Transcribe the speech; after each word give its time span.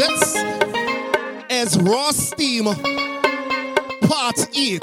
This 0.00 0.34
is 1.50 1.76
Raw 1.78 2.10
Steam 2.12 2.64
Part 2.64 4.48
8. 4.56 4.80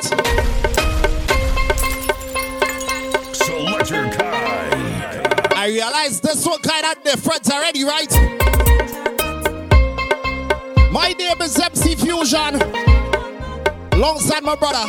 Selectakai. 3.33 4.21
I 5.55 5.69
realize 5.69 6.21
this 6.21 6.45
one 6.45 6.61
kind 6.61 6.85
of 6.85 7.03
different 7.03 7.49
already, 7.51 7.83
right? 7.83 8.13
My 10.91 11.15
name 11.17 11.41
is 11.41 11.57
MC 11.57 11.95
Fusion. 11.95 12.61
Alongside 13.93 14.43
my 14.43 14.55
brother, 14.55 14.85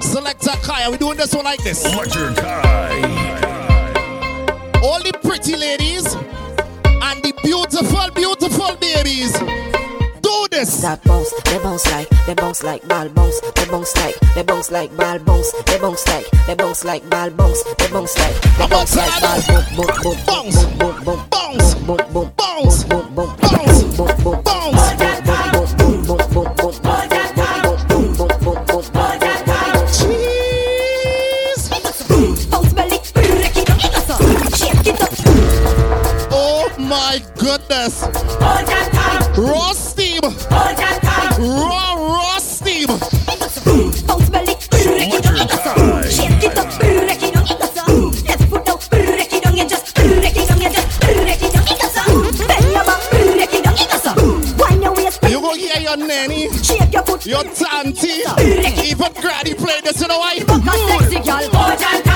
Selectakai. 0.00 0.86
Are 0.86 0.90
We 0.92 0.96
doing 0.96 1.18
this 1.18 1.34
one 1.34 1.44
like 1.44 1.62
this. 1.62 1.84
Selectakai. 1.86 3.02
All 4.82 5.02
the 5.02 5.12
pretty 5.22 5.56
ladies 5.56 6.14
and 6.14 7.22
the 7.22 7.34
beautiful, 7.42 8.10
beautiful 8.14 8.37
babies. 8.76 9.32
Do 10.20 10.46
this. 10.50 10.82
That 10.82 11.02
bounce, 11.04 11.32
they 11.44 11.58
bounce 11.58 11.86
like, 11.90 12.08
they 12.26 12.34
bounce 12.34 12.62
like 12.62 12.86
ball 12.88 13.08
bounce, 13.08 13.40
they 13.54 13.64
bounce 13.66 13.96
like, 13.96 14.14
they 14.34 14.42
bounce 14.42 14.70
like 14.70 14.96
ball 14.96 15.18
bounce, 15.20 15.52
they 15.66 15.78
bounce 15.78 16.06
like, 16.08 16.26
they 16.46 16.54
bounce 16.54 16.84
like 16.84 17.08
ball 17.08 17.30
bounce, 17.30 17.62
they 17.78 17.88
bounce 17.88 18.16
like, 18.18 18.34
they 18.58 18.66
bounce 18.66 18.96
like 18.96 19.20
ball 19.22 19.62
boom 19.76 19.86
boom 20.02 20.02
boom 20.02 20.16
Bounce. 20.26 20.64
boom 20.64 21.04
boom 21.04 21.20
Bounce. 21.30 21.74
boom 21.74 21.96
boom 21.96 22.12
boom 22.12 22.32
Bounce. 22.36 22.84
boom 22.84 23.14
boom 23.14 23.36
Bounce. 23.40 23.84
boom 23.84 24.16
boom 24.22 24.42
Bounce. 24.42 24.42
boom 24.42 24.98
boom 24.98 25.07
yes. 37.88 39.38
Raw 39.38 39.72
steam. 39.72 40.20
Raw, 40.22 41.94
raw 41.96 42.38
steam. 42.38 42.88
You 55.28 55.40
go 55.40 55.54
hear 55.54 55.80
your 55.80 55.96
nanny, 55.96 56.48
your 57.24 57.44
auntie, 57.72 58.22
even 58.84 59.12
granny 59.14 59.54
play 59.54 59.80
this, 59.82 60.00
you 60.00 60.08
know 60.08 60.18
why? 60.18 60.38
Move. 60.46 62.07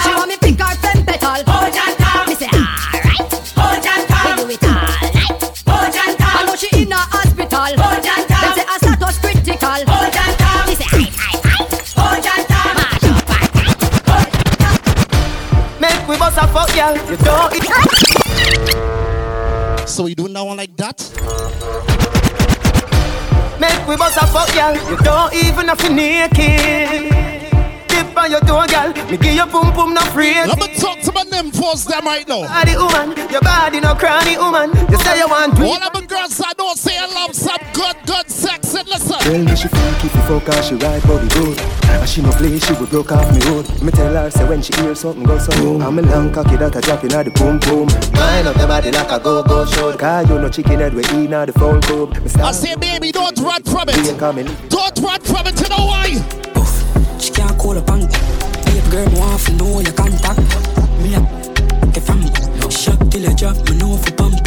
Fuck, 16.53 16.69
girl. 16.75 16.95
You 17.09 17.17
don't 17.17 17.55
eat. 17.57 17.65
So 19.89 20.05
we 20.05 20.15
doing 20.15 20.33
that 20.35 20.43
one 20.43 20.57
like 20.57 20.77
that? 20.77 20.99
Make 23.61 23.87
we 23.89 23.97
bust 23.97 24.17
a 24.17 24.27
fuck, 24.27 24.53
girl. 24.55 24.75
You 24.91 24.97
don't 24.99 25.35
even 25.35 25.69
have 25.69 25.79
to 25.79 25.91
naked. 25.93 27.11
Dip 27.89 28.17
on 28.17 28.31
your 28.31 28.41
door, 28.41 28.67
girl. 28.67 28.93
Me 29.11 29.17
give 29.17 29.35
you 29.35 29.47
boom 29.47 29.73
boom 29.75 29.95
no 29.95 30.01
free. 30.13 30.35
Let 30.35 30.59
me 30.59 30.69
talk 30.77 31.01
to 31.01 31.13
my 31.13 31.25
nymphos 31.25 31.87
them 31.87 32.05
right 32.05 32.27
now. 32.29 32.43
Body 32.47 32.77
woman, 32.77 33.17
your 33.31 33.41
body 33.41 33.81
no 33.81 33.95
cranny 33.95 34.37
woman. 34.37 34.71
You 34.91 34.99
say 34.99 35.19
you 35.19 35.29
want 35.29 35.57
to. 35.57 35.65
All 35.65 35.83
of 35.83 35.93
the 35.93 36.07
girls 36.07 36.41
I 36.45 36.53
don't 36.55 36.79
say 36.79 36.97
I 36.99 37.07
love 37.07 37.35
some 37.35 37.59
good, 37.73 37.97
good 38.07 38.22
sex. 38.73 38.83
And 38.83 38.89
listen. 38.89 39.19
Tell 39.21 39.45
me 39.45 39.57
she 39.57 39.69
freak 39.69 40.05
if 40.05 40.15
you 40.15 40.23
fuck 40.23 40.47
her, 40.55 40.63
she 40.63 40.75
ride 40.77 41.03
body 41.07 41.29
good. 41.29 41.61
And 41.61 42.09
she 42.09 42.23
no 42.23 42.31
play, 42.33 42.59
she 42.59 42.73
would 42.75 42.91
broke 42.91 43.13
off 43.13 43.31
me 43.33 43.41
road. 43.51 43.67
Me 43.83 43.91
tell 43.93 44.15
her, 44.15 44.31
say 44.31 44.49
when 44.49 44.63
she 44.63 44.73
hear 44.81 44.95
something 44.95 45.25
go 45.25 45.39
so 45.39 45.53
boom. 45.61 45.83
I'm 45.83 45.99
a 45.99 46.03
long 46.03 46.33
cocky 46.33 46.57
that 46.57 46.77
a 46.77 46.81
drop 46.81 47.03
in 47.05 47.11
the 47.11 47.31
boom 47.37 47.59
boom. 47.61 47.89
Wind 48.17 48.49
up 48.49 48.57
your 48.57 48.69
body 48.69 48.91
like 48.91 49.11
a 49.11 49.21
go 49.21 49.43
go 49.43 49.67
show. 49.67 49.97
Cause 49.97 50.29
you 50.29 50.39
no 50.39 50.49
chicken 50.49 50.81
head 50.81 50.95
we 50.95 51.03
eat 51.17 51.31
now 51.31 51.45
the 51.45 51.53
phone 51.53 51.81
coop. 51.83 52.11
Me 52.23 52.43
I 52.43 52.53
say, 52.53 52.75
baby, 52.77 53.13
don't 53.13 53.39
run 53.39 53.63
from 53.63 53.87
being 53.87 54.07
it. 54.07 54.19
coming. 54.19 54.47
Don't 54.69 54.99
run 55.01 55.21
from 55.21 55.47
it, 55.47 55.61
you 55.61 55.69
know 55.69 55.87
why? 55.87 56.09
She 57.19 57.31
can't 57.31 57.57
call 57.59 57.77
a 57.77 57.83
bank. 57.83 58.11
Babe 58.67 58.91
girl, 58.91 59.07
me 59.11 59.19
want 59.21 59.41
to 59.43 59.53
know 59.55 59.81
your 59.81 59.93
contact. 59.93 60.41
Me 61.03 61.15
a 61.15 61.21
if 61.95 62.09
I'm 62.11 62.23
shot 62.71 62.99
till 63.11 63.29
I 63.29 63.35
drop, 63.35 63.57
me 63.69 63.77
know 63.77 63.97
for 63.97 64.13
bumper. 64.13 64.33
Hey, 64.33 64.42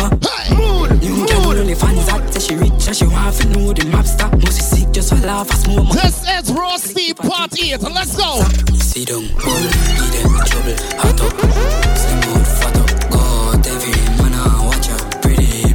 rich 3.35 3.45
and 3.45 3.53
she 3.53 3.65
want 3.65 3.77
to 3.77 3.85
know 3.85 3.89
the 3.91 3.97
map 3.97 4.05
stop. 4.05 4.31
Must 4.33 4.57
be 4.57 4.63
sick 4.63 4.91
just 4.91 5.09
for 5.09 5.15
laugh, 5.25 5.51
I 5.51 5.55
smoke 5.55 5.89
This 5.93 6.23
is 6.27 6.51
Raw 6.51 6.77
Steam 6.77 7.15
Part 7.15 7.59
8. 7.59 7.81
Let's 7.81 8.15
go. 8.15 8.41
Sit 8.75 9.07
down, 9.07 9.27
bull, 9.27 9.61
give 9.97 10.11
them 10.13 10.33
trouble, 10.45 10.75
hot 10.99 11.21
up, 11.21 11.33
slim 11.97 12.23
out, 12.31 12.47
fat 12.47 12.77
up, 12.77 13.11
God, 13.11 13.67
every 13.67 13.91
man 14.17 14.33
a 14.33 14.65
watch 14.65 14.87
a 14.89 14.97
pretty 15.21 15.73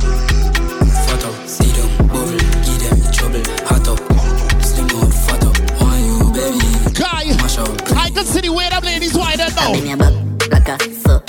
fat 1.05 1.25
up. 1.25 1.37
Sit 1.47 1.75
down, 1.77 1.91
bull, 2.09 2.33
give 2.65 2.81
them 2.81 2.99
trouble, 3.13 3.45
hot 3.69 3.89
up, 3.89 4.01
slim 4.63 4.89
out, 4.97 5.13
fat 5.13 5.45
up. 5.45 5.57
Why 5.81 5.99
you, 6.01 6.33
baby? 6.33 6.65
Guy, 6.97 7.37
Mash 7.37 7.59
up, 7.59 7.97
I 7.97 8.11
can 8.11 8.25
see 8.25 8.41
the 8.41 8.53
way 8.53 8.69
them 8.71 8.83
ladies 8.85 9.15
wide 9.17 9.39
now. 9.39 9.73
Bend 9.73 9.87
your 9.89 9.97
back 9.97 10.15
like 10.51 10.69
a 10.69 10.95
so, 10.95 11.21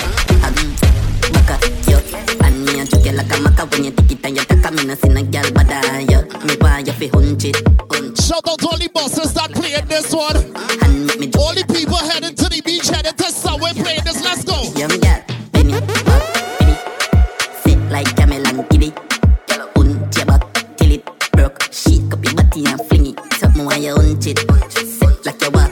baka 1.32 1.56
yo. 1.90 1.98
And 2.44 2.64
me 2.64 2.80
a 2.80 2.86
chuck 2.86 3.04
you 3.04 3.12
like 3.12 3.26
a 3.30 3.36
maca 3.44 3.70
when 3.70 3.84
you 3.84 3.90
take 3.92 4.12
it 4.12 4.24
and 4.24 4.36
you 4.36 4.44
take 4.44 4.64
a 4.64 4.70
me 4.72 4.84
no 4.86 4.94
see 4.94 5.08
no 5.08 5.22
girl 5.22 5.50
bada 5.52 6.08
fi 7.02 7.18
hunch 7.18 7.44
it, 7.44 7.56
hunch 7.90 8.20
Shout 8.20 8.46
out 8.48 8.58
to 8.60 8.68
all 8.68 8.78
the 8.78 8.88
bosses 8.88 9.34
that 9.34 9.50
playing 9.52 9.86
this 9.86 10.14
one. 10.14 10.36
and 10.36 11.06
make 11.06 11.18
me 11.18 11.30
All 11.38 11.54
the 11.54 11.64
people 11.74 11.96
heading 11.96 12.34
to 12.34 12.48
the 12.48 12.60
beach, 12.64 12.88
heading 12.88 13.14
to 13.14 13.24
somewhere 13.24 13.74
playing 13.74 14.04
this. 14.04 14.22
Let's 14.24 14.44
go. 14.44 14.56
Young 14.78 14.94
girl, 15.00 15.20
bend 15.52 15.70
your 15.70 15.80
back, 15.80 16.58
baby. 16.60 16.74
Sit 17.62 17.78
like 17.90 18.16
camel 18.16 18.46
and 18.46 18.68
kiddy. 18.70 18.92
Hunch 19.76 20.16
your 20.16 20.26
back 20.26 20.76
till 20.76 20.92
it 20.92 21.04
broke. 21.32 21.62
Shake 21.72 22.12
up 22.12 22.24
your 22.24 22.34
body 22.34 22.66
and 22.66 22.80
fling 22.86 23.06
it. 23.06 23.18
Something 23.34 23.64
while 23.64 23.80
you 23.82 23.94
hunch 23.96 24.26
it. 24.26 24.38
Sit 24.70 25.26
like 25.26 25.40
you 25.42 25.50
walk 25.50 25.71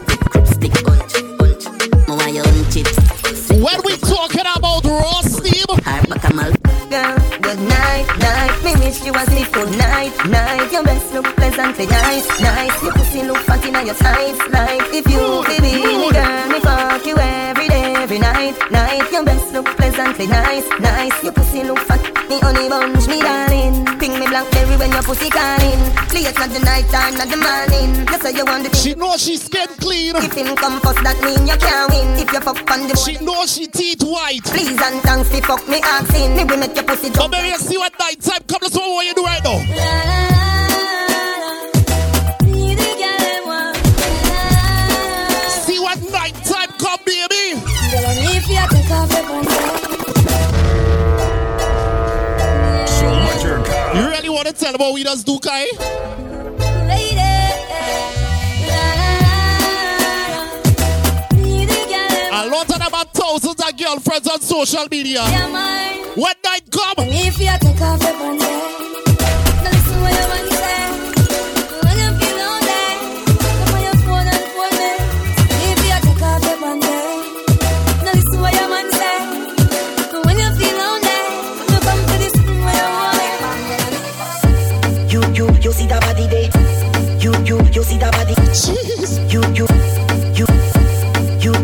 pleasantly 11.87 11.87
nice, 11.87 12.41
nice. 12.41 12.83
Your 12.83 12.93
pussy 12.93 13.23
look 13.23 13.39
fat 13.39 13.65
inna 13.65 13.85
your 13.85 13.95
tights, 13.95 14.41
like 14.51 14.83
if 14.93 15.07
you 15.09 15.21
believe 15.47 15.85
me, 15.85 16.13
girl, 16.13 16.49
me 16.49 16.61
fuck 16.61 17.07
you 17.07 17.17
every 17.17 17.69
day, 17.69 17.95
every 17.97 18.19
night, 18.19 18.57
night. 18.71 19.11
Your 19.13 19.25
best 19.25 19.53
look 19.53 19.67
pleasantly 19.77 20.27
nice, 20.27 20.69
nice. 20.81 21.23
Your 21.23 21.33
pussy 21.33 21.65
look 21.65 21.79
fat, 21.81 22.01
me 22.29 22.39
honey 22.41 22.69
bunch, 22.69 23.07
me 23.09 23.21
darling. 23.21 23.87
Ping 23.99 24.19
me 24.19 24.27
blackberry 24.27 24.77
when 24.77 24.91
your 24.91 25.03
pussy 25.03 25.31
calling. 25.31 25.81
Late 26.13 26.37
not 26.37 26.51
the 26.51 26.61
night 26.61 26.89
time, 26.91 27.15
not 27.17 27.29
the 27.29 27.37
morning. 27.37 28.07
You 28.09 28.19
say 28.21 28.37
you 28.37 28.45
want 28.45 28.69
the 28.69 28.77
she 28.77 28.95
know 28.95 29.17
she 29.17 29.37
skin 29.37 29.69
clean. 29.81 30.17
If 30.17 30.35
him 30.35 30.57
come 30.57 30.81
first, 30.81 31.03
that 31.05 31.17
mean 31.25 31.47
you 31.47 31.57
can't 31.57 31.89
win. 31.93 32.19
If 32.21 32.33
you 32.33 32.41
fuck 32.41 32.71
on 32.71 32.89
the 32.89 32.97
She 32.97 33.17
know 33.25 33.47
she 33.47 33.67
teeth 33.67 34.03
white. 34.03 34.45
Please 34.45 34.81
and 34.81 35.01
thanks 35.01 35.31
for 35.31 35.41
fuck 35.43 35.69
me 35.69 35.81
asking. 35.81 36.37
Me 36.37 36.45
will 36.45 36.59
make 36.59 36.75
your 36.75 36.85
pussy 36.85 37.09
jump. 37.11 37.33
baby, 37.33 37.49
you 37.49 37.59
see 37.59 37.79
what 37.79 37.93
night 37.99 38.21
time 38.21 38.43
come. 38.49 38.61
Let's 38.61 38.77
what 38.77 39.07
you 39.07 39.15
do 39.15 39.25
to 54.53 54.65
tell 54.65 54.75
about 54.75 54.87
what 54.87 54.95
we 54.95 55.05
does 55.05 55.23
do, 55.25 55.39
Kai? 55.39 55.67
A 62.33 62.49
lot 62.49 62.69
of 62.71 62.79
them 62.79 62.93
have 62.93 63.09
thousands 63.13 63.63
of 63.63 63.77
girlfriends 63.77 64.29
on 64.29 64.41
social 64.41 64.87
media. 64.91 65.23
When 66.17 66.35
night 66.45 66.71
come, 66.71 66.97
that 88.01 88.13
body. 88.13 88.35
jeez. 88.51 89.21
You, 89.31 89.41
you, 89.55 89.67
you, 90.35 90.47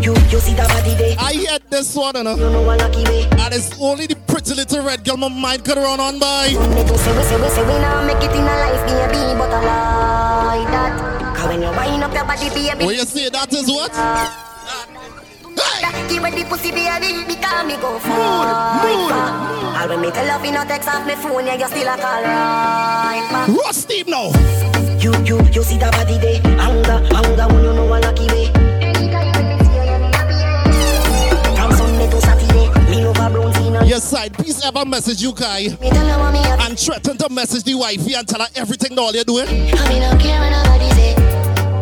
you, 0.01 0.15
you 0.31 0.39
see 0.41 0.55
that 0.55 0.69
body 0.69 0.95
there. 0.95 1.17
I 1.19 1.33
hear 1.33 1.59
this 1.71 1.95
one, 1.97 2.17
you 2.17 2.23
know. 2.25 2.37
You 2.37 2.51
know 2.51 2.69
I 2.69 2.77
lucky 2.77 3.03
way. 3.05 3.25
And 3.25 3.55
it's 3.55 3.71
only 3.81 4.07
the 4.07 4.17
pretty 4.17 4.55
little 4.55 4.85
red 4.85 5.05
girl 5.05 5.17
my 5.17 5.29
mind 5.29 5.65
could 5.65 5.77
run 5.77 6.01
on 6.01 6.19
by. 6.19 6.49
Me 6.49 6.55
do 6.85 6.97
say 6.97 7.17
we 7.17 7.23
say 7.25 7.37
we 7.41 7.49
say 7.49 7.63
we 7.67 7.79
now 7.81 8.05
make 8.07 8.23
it 8.23 8.31
in 8.33 8.43
a 8.43 8.45
life, 8.45 8.87
baby, 8.87 9.35
but 9.39 9.51
I 9.51 10.47
like 10.47 10.69
that. 10.71 11.37
Cause 11.37 11.47
when 11.49 11.63
you 11.63 11.71
wind 11.71 12.03
up 12.05 12.13
your 12.15 12.25
body, 12.25 12.49
baby, 12.51 12.85
What 12.85 12.95
you 12.97 13.05
say 13.05 13.29
that 13.31 13.53
is 13.53 13.67
what? 13.69 13.93
Hey! 13.95 14.43
Give 16.09 16.23
me 16.23 16.31
the 16.31 16.45
pussy 16.49 16.71
baby 16.71 17.25
because 17.27 17.67
me 17.67 17.77
go 17.77 17.99
far 17.99 18.47
All 19.77 19.89
when 19.89 20.01
me 20.01 20.11
tell 20.11 20.27
love 20.27 20.45
you 20.45 20.53
no 20.53 20.65
text 20.65 20.89
off 20.89 21.07
me 21.07 21.15
phone 21.17 21.47
Yeah 21.47 21.55
you 21.57 21.67
still 21.67 21.89
a 21.89 21.97
call 21.97 22.23
right 22.23 23.27
back 23.31 23.49
Raw 23.49 23.71
Steam 23.73 24.07
now. 24.09 24.31
You, 25.07 25.13
you, 25.23 25.39
you 25.53 25.63
see 25.63 25.79
that 25.79 25.93
body 25.93 26.19
there 26.19 26.43
Anger, 26.59 26.99
anger 27.15 27.47
when 27.55 27.63
you 27.63 27.73
know 27.75 27.87
a 27.87 28.03
lucky 28.03 28.27
way 28.27 28.51
From 31.55 31.71
Sunday 31.71 32.11
to 32.11 32.21
Saturday 32.21 32.67
Me 32.91 33.07
love 33.07 33.15
a 33.15 33.31
brown 33.31 33.55
skin 33.55 33.77
and 33.77 33.89
Your 33.89 34.01
side, 34.01 34.35
please 34.35 34.61
ever 34.65 34.85
message 34.85 35.23
you, 35.23 35.33
Kai. 35.33 35.69
Me 35.81 35.91
tell 35.91 36.09
her 36.09 36.19
what 36.19 36.33
me 36.33 36.39
have 36.39 36.59
And 36.59 36.77
threaten 36.77 37.17
to 37.19 37.29
message 37.29 37.63
the 37.63 37.77
wifey 37.77 38.15
and 38.15 38.27
tell 38.27 38.41
her 38.41 38.49
everything 38.57 38.99
all 38.99 39.13
you're 39.13 39.23
doing. 39.23 39.47
I 39.47 39.89
me 39.89 40.01
no 40.01 40.19
care 40.19 40.41
what 40.41 40.51
nobody 40.51 40.91
say 40.99 41.15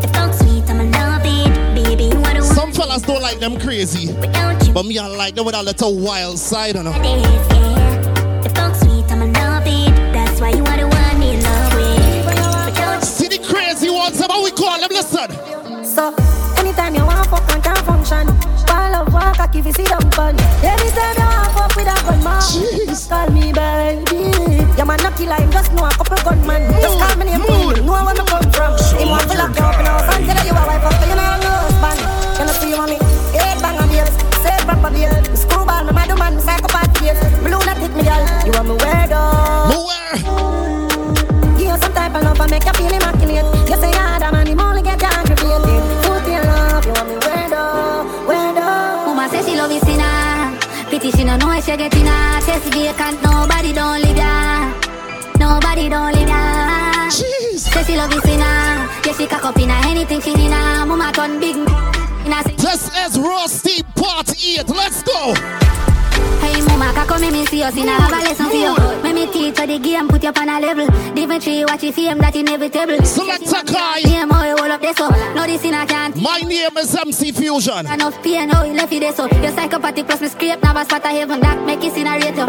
It 0.05 0.13
talks 0.13 0.41
sweet, 0.41 0.69
I'ma 0.69 1.23
it. 1.25 1.83
Baby, 1.83 2.05
you 2.05 2.19
are 2.19 2.35
the 2.35 2.41
one 2.41 2.55
Some 2.55 2.73
fellas 2.75 3.01
don't 3.01 3.23
like 3.23 3.39
them 3.39 3.59
crazy. 3.59 4.13
But 4.75 4.85
me, 4.85 4.99
I 4.99 5.07
like 5.07 5.35
them 5.35 5.47
with 5.47 5.55
a 5.55 5.63
little 5.63 5.99
wild 5.99 6.39
side, 6.39 6.75
you 6.75 6.83
know. 6.83 7.84
Them, 14.95 15.05
listen. 15.11 15.85
So, 15.85 16.15
anytime 16.59 16.95
you 16.95 17.05
want 17.05 17.27
fuck 17.29 17.51
and 17.53 17.63
can't 17.63 17.79
function. 17.79 18.27
Call 18.67 18.95
up 18.95 19.13
walk, 19.13 19.41
I 19.41 19.47
give 19.49 19.67
you 19.67 19.73
sit 19.73 19.89
down 19.89 20.11
fun. 20.13 20.37
Anytime 20.63 21.17
you 21.19 21.27
want 21.27 21.53
fuck 21.53 21.77
with 21.77 21.89
a 21.89 21.97
gunman 22.07 22.41
Jeez. 22.41 23.09
Call 23.09 23.31
me 23.31 23.53
baby. 23.53 24.33
Your 24.77 24.87
man 24.87 24.99
not 25.03 25.17
kill 25.17 25.33
him, 25.33 25.51
just 25.51 25.73
know 25.73 25.87
a 25.87 25.91
couple 25.91 26.19
gunman 26.25 26.63
Just 26.81 26.99
call 26.99 27.17
me 27.19 27.25
name, 27.27 27.43
know 27.87 27.93
where 27.93 28.15
me 28.15 28.23
come 28.27 28.51
from. 28.51 28.75
Him 28.99 29.09
want 29.11 29.31
to 29.31 29.39
lock 29.39 29.55
you 29.55 29.65
up 29.65 29.79
in 29.79 29.87
house 29.87 30.15
and 30.15 30.27
tell 30.27 30.47
you 30.47 30.53
a 30.53 30.63
wife 30.67 30.85
up 30.85 30.95
You 31.03 31.15
know 31.15 31.37
no 31.43 31.53
husband. 31.63 32.01
You 32.39 32.45
know 32.47 32.55
see 32.59 32.71
you 32.71 32.77
mommy. 32.77 32.99
Eight 33.35 33.59
bang 33.63 33.79
of 33.79 33.87
bills, 33.91 34.15
say 34.43 34.57
proper 34.67 34.91
bill 34.91 35.15
Screwball, 35.37 35.85
me 35.85 35.93
mad 35.93 36.11
man, 36.19 36.41
psychopath 36.41 36.99
face 36.99 37.21
Blue 37.43 37.63
not 37.63 37.79
hit 37.79 37.95
me 37.95 38.03
girl, 38.03 38.23
you 38.47 38.53
want 38.55 38.69
me 38.69 38.75
weirdo 38.79 39.23
But 39.71 39.83
where? 39.87 40.19
Give 41.59 41.69
you 41.71 41.79
some 41.79 41.93
type 41.93 42.15
of 42.15 42.23
love 42.23 42.41
and 42.41 42.51
make 42.51 42.65
you 42.65 42.73
feel 42.73 42.87
immaculate. 42.87 43.04
She 51.75 51.81
no 51.81 51.87
know 51.87 51.87
if 51.87 51.93
she 51.93 52.01
get 52.01 52.01
in 52.01 52.07
a 52.07 52.41
chest 52.47 52.73
vacant. 52.73 53.23
Nobody 53.25 53.73
don't 53.73 54.01
live 54.01 54.17
ya. 54.17 54.73
Nobody 55.41 55.89
don't 55.89 56.15
live 56.15 56.29
ya. 56.29 57.09
Jeez. 57.11 57.59
Say 57.59 57.83
she 57.83 57.97
love 57.97 58.15
you 58.15 58.21
sinner. 58.21 58.89
Yeah, 59.05 59.13
she 59.13 59.27
cock 59.27 59.45
up 59.45 59.59
in 59.59 59.71
a 59.71 59.75
anything 59.85 60.21
she. 60.21 60.87
Mama 60.87 61.11
turn 61.13 61.41
big. 61.41 61.57
This 62.59 62.91
is 62.95 63.19
Steam 63.49 63.85
Part 63.97 64.31
8. 64.41 64.69
Let's 64.69 65.03
go. 65.03 65.74
Hey 66.69 66.77
mama, 66.77 67.07
come 67.07 67.21
make 67.21 67.33
me 67.33 67.47
see 67.47 67.63
us 67.63 67.77
in 67.77 67.89
a 67.89 67.93
have 67.93 68.13
a 68.13 68.25
lesson 68.25 68.47
for 68.47 68.57
you. 68.57 69.03
Make 69.03 69.15
me 69.15 69.27
teach 69.33 69.59
you 69.59 69.67
the 69.67 69.79
game, 69.79 70.09
put 70.09 70.23
you 70.23 70.31
on 70.31 70.49
a 70.49 70.61
level. 70.61 70.87
Different 71.15 71.43
tree, 71.43 71.65
watch 71.65 71.83
you 71.83 71.93
fame, 71.93 72.19
that 72.19 72.35
inevitable. 72.35 72.99
Selectakai. 73.05 74.05
Yeah, 74.05 74.25
more 74.25 74.45
you 74.47 74.57
hold 74.57 74.71
up 74.71 74.81
this 74.81 74.99
up. 75.01 75.13
No, 75.35 75.47
this 75.47 75.65
in 75.65 75.75
a 75.75 75.87
can't. 75.87 76.17
My 76.21 76.39
name 76.39 76.77
is 76.77 76.95
MC 76.95 77.33
Fusion. 77.33 77.87
Enough 77.87 78.23
pain, 78.23 78.49
how 78.49 78.65
you 78.65 78.73
left 78.75 78.93
you 78.93 79.01
there 79.01 79.13
so 79.13 79.27
You're 79.27 79.51
psychopathic 79.53 80.07
plus 80.07 80.21
me 80.21 80.29
scrape 80.29 80.63
Never 80.63 80.85
spot 80.85 81.05
a 81.05 81.09
heaven 81.09 81.41
that 81.41 81.65
make 81.67 81.83
you 81.83 81.91
incinerate 81.91 82.37
you 82.37 82.47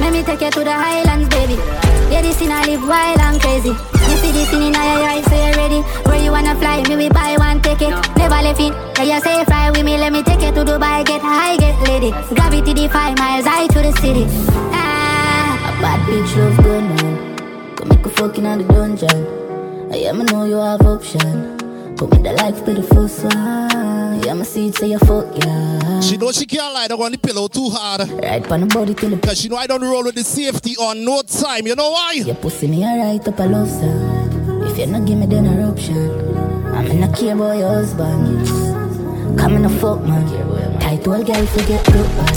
Let 0.00 0.12
me 0.12 0.22
take 0.22 0.40
you 0.40 0.50
to 0.50 0.64
the 0.64 0.72
highlands, 0.72 1.28
baby 1.28 1.54
Yeah, 2.12 2.22
this 2.22 2.40
in 2.42 2.50
I 2.50 2.64
live 2.66 2.86
wild 2.86 3.20
and 3.20 3.40
crazy 3.40 3.93
see 4.24 4.32
this 4.32 4.52
in 4.52 4.72
your 4.72 4.76
eyes, 4.76 5.24
so 5.24 5.36
you 5.36 5.52
ready 5.52 5.80
Where 6.08 6.22
you 6.22 6.30
wanna 6.30 6.54
fly, 6.56 6.82
me 6.88 6.96
we 6.96 7.08
buy 7.08 7.36
one 7.36 7.60
ticket. 7.60 7.92
Never 8.16 8.40
left 8.46 8.60
it, 8.60 8.72
yeah, 8.96 9.16
you 9.16 9.20
say 9.20 9.44
fly 9.44 9.70
with 9.70 9.84
me. 9.84 9.96
Let 9.98 10.12
me 10.12 10.22
take 10.22 10.40
you 10.40 10.52
to 10.52 10.64
Dubai, 10.64 11.04
get 11.04 11.20
high, 11.20 11.56
get 11.56 11.76
lady 11.82 12.10
Gravity 12.34 12.72
defy 12.74 13.14
miles, 13.14 13.46
high 13.46 13.66
to 13.66 13.80
the 13.86 13.92
city. 14.00 14.24
Ah, 14.72 15.68
a 15.68 15.82
bad 15.82 16.00
bitch 16.08 16.36
love 16.36 16.56
good 16.64 16.84
man. 16.84 17.76
Go 17.76 17.84
make 17.84 18.06
a 18.06 18.10
fucking 18.10 18.46
on 18.46 18.58
the 18.58 18.64
dungeon. 18.64 19.20
I 19.92 19.96
am, 20.08 20.24
know 20.26 20.44
you 20.44 20.56
have 20.56 20.82
option 20.82 21.63
Put 21.96 22.10
me 22.10 22.18
the 22.18 22.32
life 22.32 22.64
the 22.64 22.82
one. 22.82 24.22
Yeah, 24.24 24.34
my 24.34 24.42
seed 24.44 24.74
say 24.74 24.90
you 24.90 24.98
fuck, 24.98 25.26
yeah. 25.38 26.00
She 26.00 26.16
know 26.16 26.32
she 26.32 26.44
can't 26.44 26.74
lie 26.74 26.88
down 26.88 27.00
on 27.00 27.12
the 27.12 27.18
pillow 27.18 27.46
too 27.46 27.70
hard. 27.70 28.08
Right 28.10 28.50
on 28.50 28.60
the 28.60 28.66
body 28.66 28.94
till 28.94 29.10
the 29.10 29.18
Cause 29.18 29.40
she 29.40 29.48
know 29.48 29.56
I 29.56 29.68
don't 29.68 29.80
roll 29.80 30.02
with 30.02 30.16
the 30.16 30.24
safety 30.24 30.76
on 30.76 31.04
no 31.04 31.22
time. 31.22 31.68
You 31.68 31.76
know 31.76 31.90
why? 31.90 32.12
Your 32.14 32.34
pussy 32.34 32.66
me 32.66 32.84
right 32.84 33.26
up 33.26 33.38
a 33.38 33.42
love 33.44 33.70
song. 33.70 34.62
If 34.66 34.78
you 34.78 34.86
not 34.86 35.06
give 35.06 35.18
me 35.18 35.26
then 35.26 35.46
a 35.46 35.70
option, 35.70 36.10
I'm 36.74 36.86
in 36.86 37.02
a 37.04 37.12
care 37.14 37.36
your 37.36 37.68
husband. 37.68 38.48
Come 39.38 39.56
in 39.56 39.64
a 39.64 39.70
fuck 39.70 40.02
man. 40.02 40.80
Tight 40.80 41.06
old 41.06 41.26
girl 41.26 41.46
forget 41.46 41.84
broke 41.84 42.10
back. 42.16 42.34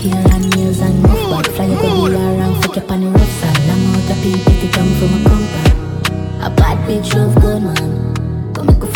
Hair 0.00 0.26
and 0.34 0.56
nails 0.56 0.80
and 0.80 1.02
rough 1.04 1.30
back. 1.30 1.54
Fly 1.54 1.70
up 1.70 1.80
a 1.80 1.88
deal 1.88 2.16
around, 2.16 2.62
fuck 2.62 2.76
up 2.76 2.90
on 2.90 3.00
the 3.00 3.10
rough 3.10 3.30
side. 3.40 3.66
Long 3.66 3.94
out 3.94 4.04
the 4.08 4.14
people 4.22 4.54
to 4.60 4.68
come 4.76 4.92
from 5.00 5.14
a 5.14 5.28
compound. 5.28 6.44
A 6.44 6.50
bad 6.54 6.78
bitch 6.86 7.14
love 7.14 7.34
good 7.40 7.62
man. 7.62 8.09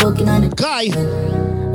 Come 0.05 0.13
make 0.13 0.21
a 0.21 0.25
fucking 0.25 0.29
on 0.29 0.41
the 0.49 0.55
Guy, 0.55 0.91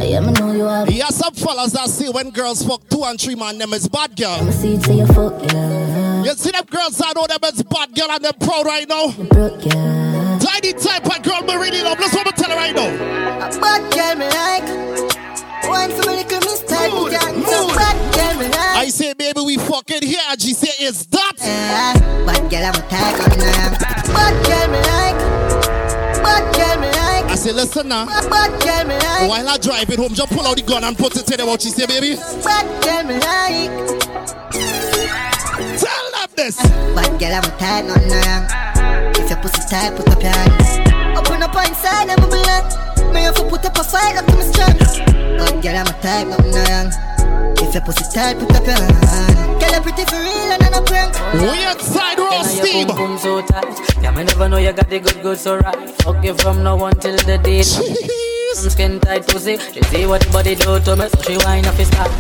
I 0.01 0.07
am 0.17 0.29
I 0.29 0.33
know 0.33 0.53
you 0.53 0.65
have. 0.65 0.89
he 0.89 1.01
has 1.01 1.17
some 1.17 1.35
fellas 1.35 1.73
that 1.73 1.89
see 1.89 2.09
when 2.11 2.31
girls 2.31 2.63
fuck 2.65 2.81
two 2.89 3.03
and 3.03 3.21
three 3.21 3.35
man, 3.35 3.59
them 3.59 3.73
is 3.73 3.89
bad 3.89 4.15
girl. 4.17 4.45
My 4.45 4.51
seed 4.53 4.83
say 4.83 4.99
you 4.99 5.07
fuck, 5.07 5.35
yeah. 5.53 6.23
You 6.25 6.33
see 6.35 6.51
them 6.53 6.65
girls 6.67 6.97
that 6.99 7.13
know 7.17 7.27
them 7.27 7.39
is 7.43 7.63
bad 7.65 7.93
girl 7.95 8.11
and 8.11 8.25
they're 8.25 8.33
proud 8.33 8.67
right 8.67 8.89
now? 8.89 9.07
You 9.07 9.25
broke, 9.25 9.65
yeah. 9.67 10.39
Tiny 10.39 10.73
type 10.75 11.07
of 11.07 11.23
girl 11.23 11.43
me 11.43 11.55
really 11.57 11.83
love. 11.83 11.99
Let's 11.99 12.15
what 12.15 12.27
me 12.27 12.33
tell 12.33 12.51
her 12.51 12.57
right 12.57 12.75
now. 12.75 12.87
A 13.47 13.61
bad 13.61 13.83
girl 13.93 14.15
me 14.15 14.29
like. 14.31 15.01
One 15.69 15.91
for 15.91 16.09
me 16.09 16.17
little 16.23 16.41
mistake, 16.41 16.93
Mood, 16.95 17.13
yeah. 17.13 17.33
mood. 17.33 17.47
So 17.47 17.69
bad 17.75 18.15
girl 18.15 18.39
me 18.39 18.47
like. 18.47 18.77
I 18.79 18.89
say, 18.89 19.13
baby, 19.15 19.41
we 19.45 19.57
fucking 19.59 20.03
here. 20.03 20.21
And 20.31 20.41
she 20.41 20.55
say, 20.55 20.85
is 20.85 21.05
that? 21.07 21.33
Yeah, 21.39 21.95
Bad 22.27 22.51
girl 22.51 22.65
I'm 22.65 22.75
a 22.75 22.89
tag 22.89 23.21
on 23.21 23.39
now. 23.39 23.79
Bad 24.15 24.47
girl 24.47 24.69
me 24.71 24.79
like. 24.87 25.40
Say, 27.51 27.57
listen 27.57 27.89
now. 27.89 28.07
Bad 28.07 28.63
girl 28.63 28.85
me 28.87 28.95
like. 28.95 29.29
While 29.29 29.49
I 29.49 29.59
drive 29.59 29.91
it 29.91 29.99
home, 29.99 30.15
just 30.15 30.33
pull 30.33 30.47
out 30.47 30.57
the 30.57 30.63
gun 30.63 30.85
and 30.85 30.97
put 30.97 31.17
it 31.17 31.31
in 31.31 31.37
there. 31.37 31.47
What 31.47 31.63
she 31.63 31.69
say, 31.71 31.87
baby? 31.87 32.17
Bad 32.45 32.67
girl 32.83 33.05
me 33.05 33.15
like. 33.15 33.71
Tell 35.79 36.07
them 36.13 36.31
this. 36.37 36.57
Bad 36.95 37.21
girl 37.21 37.35
I'm 37.35 37.59
tag 37.59 37.91
on 37.91 38.09
now. 38.09 39.11
If 39.17 39.29
your 39.29 39.39
pussy 39.41 39.63
tight, 39.69 39.97
put 39.97 40.09
up 40.09 40.23
your 40.23 40.33
hand. 40.33 41.19
Open 41.19 41.43
up 41.43 41.55
inside, 41.67 42.11
I'm 42.11 42.23
a 42.23 42.27
blood. 42.27 42.65
Have 43.21 43.35
to 43.35 43.45
put 43.45 43.65
up 43.65 43.77
a 43.77 43.85
fight 43.85 44.17
up 44.17 44.27
to 44.27 44.35
my 44.35 44.43
strength. 44.43 44.99
Bad 45.07 45.63
girl 45.63 45.77
I'm 45.77 45.87
a 45.87 45.93
tag 46.01 46.27
on 46.29 46.51
now. 46.51 47.10
If 47.63 47.75
your 47.75 47.83
pussy 47.83 48.05
tight, 48.13 48.39
put 48.39 48.55
up 48.57 48.67
your 48.67 48.75
hand. 48.75 49.61
Girl, 49.61 49.73
you 49.73 49.81
pretty 49.81 50.05
for 50.05 50.21
real 50.21 50.51
and 50.55 50.63
I'm 50.63 50.75
a 50.75 50.83
prank. 50.83 51.15
We 51.35 51.67
inside 51.71 52.19
Ross 52.19 52.57
Your 52.57 52.67
Steve. 52.67 52.87
boom 52.89 52.97
boom 52.97 53.19
so 53.19 53.41
tight. 53.43 53.79
Yeah, 54.03 54.11
me 54.13 54.25
never 54.25 54.49
know 54.49 54.57
you 54.59 54.73
got 54.73 54.89
the 54.89 54.99
good 55.01 55.23
good 55.23 55.39
so 55.39 55.59
right. 55.59 55.91
Fuck 56.03 56.25
you 56.25 56.35
from 56.35 56.63
now 56.63 56.85
until 56.85 57.17
the 57.17 57.39
day. 57.39 57.63
Some 58.55 58.67
Jeez. 58.67 58.73
skin 58.73 59.01
tight 59.01 59.27
pussy. 59.27 59.59
She 59.59 59.83
see 59.83 60.07
what 60.07 60.23
the 60.23 60.31
body 60.31 60.55
do 60.55 60.79
to 60.81 60.97
me, 60.97 61.09
so 61.09 61.23
she 61.23 61.37
wind 61.45 61.67
up 61.67 61.75
his 61.75 61.91
back. 61.91 62.11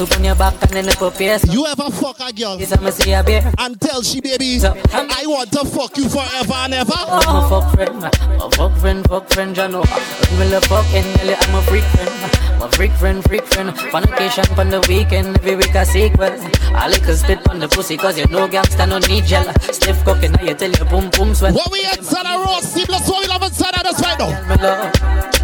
Up 0.00 0.12
on 0.16 0.24
your 0.24 0.34
back 0.34 0.54
and 0.62 0.70
then 0.70 0.86
the 0.86 0.92
puppy. 0.92 1.24
You 1.52 1.66
ever 1.66 1.90
fuck 1.90 2.20
a 2.20 2.32
girl 2.32 2.58
Yes, 2.58 2.72
I'ma 2.72 2.90
see 2.90 3.12
a 3.12 3.22
bear. 3.22 3.52
and 3.58 3.80
tell 3.80 4.02
she, 4.02 4.20
baby, 4.20 4.58
I 4.64 5.24
want 5.26 5.52
to 5.52 5.64
fuck 5.64 5.96
you 5.96 6.08
forever 6.08 6.54
and 6.54 6.74
ever? 6.74 6.92
Oh, 6.96 7.20
I'm 7.26 7.44
a 7.44 7.48
fuck 7.48 7.74
friend. 7.74 8.04
A 8.04 8.50
fuck 8.52 8.76
friend, 8.78 9.08
fuck 9.08 9.28
friend, 9.30 9.56
you 9.56 9.68
know. 9.68 9.82
Me 10.38 10.48
love 10.50 10.64
fucking, 10.64 11.04
I'm 11.28 11.54
a 11.54 11.62
freak 11.62 11.84
friend. 11.84 12.10
I'm 12.54 12.62
a 12.62 12.70
freak 12.72 12.92
friend, 12.92 13.24
freak 13.24 13.44
friend. 13.46 13.70
On 13.92 14.04
occasion, 14.04 14.44
on 14.58 14.68
the 14.70 14.80
weekend, 14.88 15.36
every 15.38 15.56
week 15.56 15.74
a 15.74 15.84
sequel. 15.84 16.30
I 16.76 16.88
like 16.88 17.04
to 17.06 17.16
spit 17.16 17.46
on 17.48 17.58
the 17.58 17.68
pussy, 17.68 17.96
cause 17.96 18.18
you 18.18 18.26
know 18.28 18.48
gangsta 18.48 18.88
no 18.88 18.98
need 18.98 19.24
gel. 19.24 19.44
Stiff 19.72 20.04
cooking, 20.04 20.32
now 20.32 20.42
you 20.44 20.54
tell 20.54 20.70
you 20.70 20.84
boom 20.86 21.10
boom 21.10 21.34
sweat. 21.34 21.52
What 21.54 21.70
we 21.72 21.80
inside 21.84 22.26
a 22.26 22.38
Raw 22.38 22.60
Steam? 22.60 22.86
Let's 22.88 23.08
what 23.08 23.22
we 23.22 23.28
love 23.28 23.42
inside 23.42 23.74
of 23.74 23.82
this 23.82 24.00
right 24.00 24.18
now. 24.18 25.39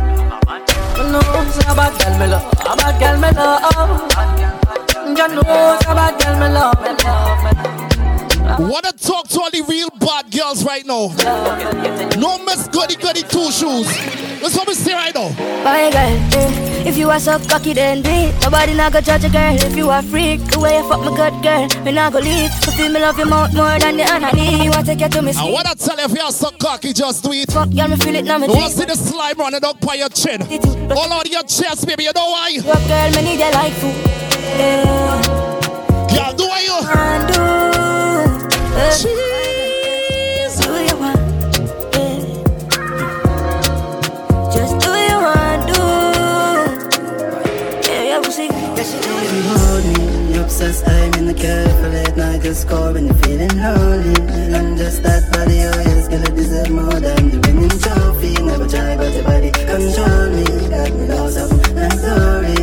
It's 0.99 1.59
a 1.59 1.75
bad 1.75 1.93
girl 2.01 2.19
me 2.19 2.27
love. 2.27 2.45
A 2.65 2.99
girl 2.99 3.19
me 3.21 3.31
love. 3.33 4.07
You 5.07 5.29
know 5.29 5.43
bad 5.95 6.21
girl 6.21 6.37
me 6.39 6.49
love. 6.49 6.81
Me 6.83 6.91
love, 7.05 7.45
me 7.45 7.63
love. 7.63 7.86
Wanna 8.59 8.93
talk 8.93 9.29
to 9.29 9.41
all 9.41 9.51
the 9.51 9.63
real 9.69 9.89
bad 10.01 10.31
girls 10.31 10.65
right 10.65 10.85
now? 10.87 11.09
No 12.19 12.39
miss 12.45 12.69
goody 12.69 12.97
goody 12.97 13.23
two 13.23 13.51
shoes. 13.53 13.87
That's 14.41 14.57
what 14.57 14.67
we 14.67 14.75
say 14.75 14.95
right 14.95 15.15
now. 15.15 15.29
Bye 15.63 15.91
girl, 15.91 16.41
eh. 16.41 16.89
If 16.89 16.97
you 16.97 17.11
are 17.11 17.21
so 17.21 17.39
cocky 17.41 17.75
then 17.75 18.01
do 18.03 18.11
it 18.11 18.33
Nobody 18.43 18.73
not 18.75 18.93
go 18.93 19.01
judge 19.01 19.25
a 19.25 19.29
girl 19.29 19.57
If 19.57 19.77
you 19.77 19.91
are 19.91 20.03
freak, 20.05 20.41
the 20.53 20.61
way 20.61 20.79
you 20.79 20.89
fuck 20.89 21.01
my 21.01 21.17
good 21.17 21.43
girl 21.43 21.67
Me 21.85 21.91
not 21.91 22.13
go 22.13 22.21
leave 22.21 22.49
You 22.65 22.73
feel 22.75 22.93
me 22.93 23.01
love 23.01 23.19
your 23.19 23.27
mouth 23.27 23.53
more 23.55 23.77
than 23.81 23.97
the 23.97 24.05
honey 24.05 24.63
You 24.63 24.71
want 24.71 24.87
to 24.87 24.95
take 24.95 25.01
you 25.01 25.09
to 25.09 25.21
me 25.23 25.33
I 25.37 25.51
wanna 25.51 25.75
tell 25.75 25.99
you 25.99 26.05
if 26.05 26.13
you're 26.13 26.31
so 26.31 26.51
cocky, 26.61 26.93
just 26.93 27.25
do 27.25 27.33
it. 27.33 27.51
Fuck 27.51 27.75
girl, 27.75 27.89
me 27.89 27.97
feel 27.97 28.15
it 28.15 28.25
now 28.25 28.39
me 28.39 28.47
You 28.47 28.53
wanna 28.55 28.71
see 28.71 28.85
the 28.85 28.95
slime 28.95 29.37
running 29.37 29.65
up 29.65 29.81
by 29.81 29.95
your 29.95 30.09
chin? 30.11 30.43
All 30.93 31.13
out 31.13 31.29
your 31.29 31.43
chest, 31.43 31.89
baby. 31.89 32.05
You 32.05 32.13
know 32.15 32.31
why? 32.31 32.49
You 32.51 32.61
a 32.61 32.63
girl, 32.63 33.11
me 33.17 33.23
need 33.35 33.41
you 33.41 33.51
like 33.51 33.73
food 33.73 33.95
Yeah. 34.55 36.07
Yeah, 36.15 36.33
do 36.37 36.47
what 36.47 36.63
you. 36.63 36.79
And 36.97 37.35
do. 37.35 37.56
Control 59.77 60.31
me. 60.31 60.45
Got 60.71 60.93
me 60.93 61.07
lost 61.09 61.39
up 61.39 61.51
and 61.77 61.93
sorry. 62.01 62.56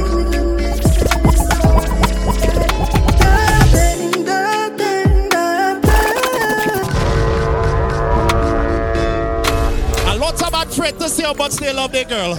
Afraid 10.83 10.99
to 10.99 11.07
say 11.07 11.23
how 11.23 11.33
much 11.33 11.55
they 11.55 11.71
love 11.71 11.91
their 11.93 12.03
girl. 12.03 12.35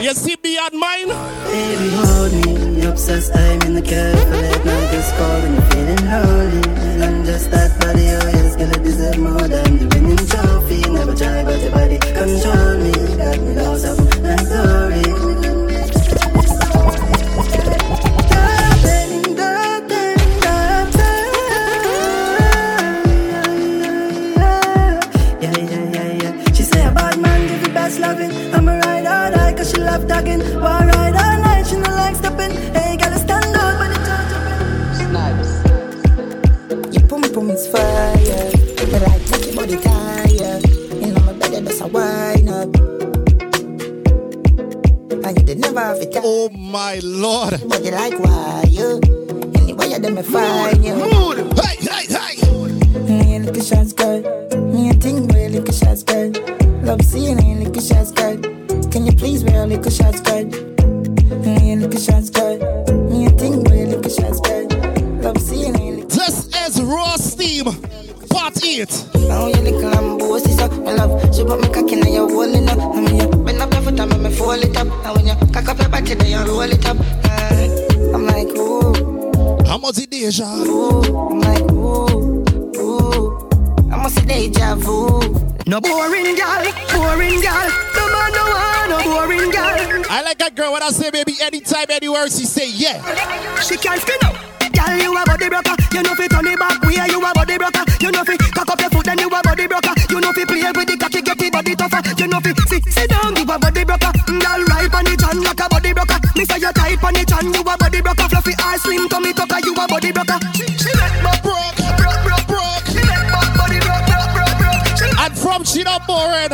You 0.00 0.14
see 0.14 0.36
beyond 0.36 0.72
mine? 0.72 1.08
Baby, 1.08 1.88
hold 1.92 2.32
me, 2.32 2.82
obsessed. 2.86 3.36
I'm 3.36 3.60
in 3.62 3.74
the 3.74 3.82
car 3.82 4.16
for 4.24 4.36
late 4.40 4.64
night, 4.64 4.90
just 4.90 5.14
call 5.16 5.40
when 5.42 5.52
you're 5.52 5.68
feeling 5.70 6.06
holy. 6.14 6.62
And 7.04 7.26
just 7.26 7.50
that 7.50 7.78
body 7.80 8.08
oh, 8.08 8.26
of 8.26 8.34
yours, 8.34 8.56
gonna 8.56 8.78
deserve 8.82 9.18
more 9.18 9.48
than 9.48 9.78
the 9.78 9.86
winning 9.92 10.16
trophy. 10.32 10.80
Never 10.90 11.14
try, 11.14 11.44
but 11.44 11.60
your 11.60 11.72
body 11.72 11.98
control 11.98 12.78
me. 12.84 12.92
Got 13.16 13.38
me 13.40 13.52
lost 13.60 13.86
up 13.86 13.98
and 14.24 14.48
sorry. 14.48 15.05
Dogging. 30.38 30.60
Why 30.60 30.86
ride 30.86 31.16
all 31.16 31.40
night? 31.42 31.66
She 31.66 31.76
no 31.76 31.90
like 31.90 32.16
stopping. 32.16 32.50
Hey, 32.50 32.96
gotta 32.96 33.18
stand 33.18 33.56
up 33.56 33.78
when 33.80 33.90
it's 33.92 34.08
Your 36.94 37.08
pum 37.08 37.22
pum 37.32 37.50
is 37.50 37.66
fire. 37.68 38.50
You 38.78 38.86
like 38.98 39.24
take 39.26 39.46
your 39.46 39.56
body 39.56 39.76
tire. 39.76 40.60
You 41.00 41.12
know 41.12 41.20
my 41.20 41.32
bed 41.34 41.64
that's 41.64 41.80
a 41.80 41.86
wine 41.86 42.48
up. 42.48 42.74
And 45.24 45.38
you 45.38 45.44
did 45.44 45.58
never 45.58 45.80
have 45.80 45.98
it. 45.98 46.16
Oh 46.16 46.48
my 46.50 47.00
lord. 47.02 47.60
But 47.68 47.84
you 47.84 47.90
like 47.90 48.18
why 48.18 48.64
you? 48.68 49.00
Anyway, 49.56 49.88
you 49.90 49.98
them 49.98 50.22
find 50.22 50.84
you. 50.84 50.94
Mood, 50.94 51.38
Hey, 51.58 51.76
hey, 51.80 52.06
hey. 52.08 52.36
Me 53.00 53.36
a 53.36 53.38
little 53.40 53.62
shots 53.62 53.92
girl. 53.92 54.22
Me 54.72 54.90
a 54.90 54.94
thing 54.94 55.28
where 55.28 55.48
little 55.48 55.74
shots 55.74 56.02
girl. 56.02 56.30
Love 56.82 57.02
seeing 57.02 57.38
a 57.38 57.64
little 57.64 57.82
shots 57.82 58.12
a 59.66 59.68
little 59.68 59.90
shots 59.90 60.20
girl? 60.20 60.44
Me 61.42 61.72
a 61.72 61.76
little 61.76 62.00
shots 62.00 62.30
girl. 62.30 62.56
Me 63.10 63.26
a 63.26 63.30
thing 63.30 63.64
where 63.64 63.86
little 63.86 64.10
shots 64.10 64.40
girl. 64.40 64.66
Love 65.22 65.38
seeing 65.40 65.74
a 65.74 65.90
little. 65.90 66.08
This 66.08 66.46
is 66.54 66.82
Raw 66.82 67.16
Steam, 67.16 67.64
part 68.30 68.62
8. 68.62 69.06
Now 69.28 69.48
you 69.48 69.54
little 69.54 69.90
lambo, 69.90 70.38
sister, 70.40 70.68
my 70.82 70.92
love. 70.94 71.34
She 71.34 71.44
put 71.44 71.60
me 71.60 71.68
cock 71.68 71.90
in 71.92 71.98
and 72.04 72.14
you 72.14 72.28
holding 72.28 72.68
up. 72.68 72.78
And 72.78 73.04
when 73.04 73.16
you 73.16 73.28
bend 73.44 73.60
up 73.60 73.72
your 73.72 73.82
foot 73.82 73.98
and 74.00 74.10
make 74.12 74.20
me 74.20 74.30
fold 74.36 74.64
it 74.64 74.76
up. 74.76 74.86
And 75.04 75.16
when 75.16 75.26
you 75.26 75.34
cock 75.52 75.68
up 75.68 75.78
your 75.78 75.88
body, 75.88 76.14
then 76.14 76.30
you 76.30 76.38
roll 76.52 76.60
it 76.62 76.86
up. 76.86 76.96
Uh, 77.24 78.14
I'm 78.14 78.26
like, 78.26 78.48
ooh, 78.56 79.64
How 79.66 79.78
much 79.78 79.98
is 79.98 80.06
Deja? 80.06 80.44
ooh. 80.44 81.02
I'm 81.30 81.40
like, 81.40 81.70
ooh, 81.72 82.44
ooh. 82.78 83.48
I 83.92 83.96
must 84.02 84.14
say 84.16 84.48
deja 84.48 84.74
vu. 84.76 85.20
No 85.68 85.80
boring 85.80 86.36
girl, 86.36 86.64
boring 86.92 87.40
girl. 87.40 87.68
No 87.96 88.06
man 88.12 88.32
no 88.32 88.42
want 88.54 88.85
no 88.85 88.85
boring 89.06 89.50
girl. 89.50 90.02
I 90.10 90.22
like 90.22 90.42
a 90.42 90.50
girl 90.50 90.72
when 90.72 90.82
I 90.82 90.90
say 90.90 91.10
baby 91.10 91.34
anytime, 91.40 91.86
anywhere, 91.90 92.28
she 92.28 92.44
say 92.44 92.68
yeah. 92.68 92.98
She 93.62 93.76
can't 93.76 94.00
spin 94.00 94.18
out. 94.24 94.36
Girl, 94.76 94.92
you 94.92 95.16
a 95.16 95.24
body 95.24 95.48
broker. 95.48 95.72
You 95.94 96.02
know 96.04 96.14
fi 96.14 96.28
turn 96.28 96.46
it 96.46 96.58
back. 96.58 96.82
Where 96.84 97.08
you 97.08 97.16
a 97.16 97.30
body 97.32 97.56
broker. 97.56 97.84
You 97.96 98.12
know 98.12 98.24
fi 98.28 98.36
cock 98.36 98.68
up 98.68 98.80
your 98.80 98.90
foot, 98.90 99.06
then 99.06 99.18
you 99.18 99.28
a 99.32 99.40
body 99.40 99.66
broker. 99.66 99.94
You 100.10 100.20
know 100.20 100.32
fi 100.36 100.44
play 100.44 100.68
with 100.68 100.84
the 100.84 100.96
cocky, 101.00 101.22
get 101.22 101.38
the 101.38 101.48
body 101.48 101.74
tougher. 101.74 102.04
You 102.20 102.28
know 102.28 102.40
fi 102.44 102.52
sit, 102.68 102.84
sit 102.84 103.08
down, 103.08 103.36
you 103.36 103.48
a 103.48 103.56
body 103.56 103.84
broker. 103.88 104.12
Girl, 104.28 104.60
right 104.68 104.92
on 104.92 105.04
the 105.08 105.16
chan 105.16 105.40
like 105.40 105.60
a 105.64 105.66
body 105.72 105.92
broker. 105.96 106.18
Me 106.36 106.44
say 106.44 106.60
you 106.60 106.72
tight 106.76 107.00
on 107.00 107.14
the 107.14 107.24
chan, 107.24 107.46
you 107.48 107.62
a 107.64 107.74
body 107.78 108.00
broker. 108.04 108.28
Fluffy 108.28 108.52
eyes, 108.60 108.82
slim 108.82 109.08
tummy 109.08 109.32
tucker, 109.32 109.60
you 109.64 109.72
a 109.72 109.84
body 109.88 110.12
broker. 110.12 110.38
She 115.76 115.82
not 115.82 116.06
boring, 116.06 116.48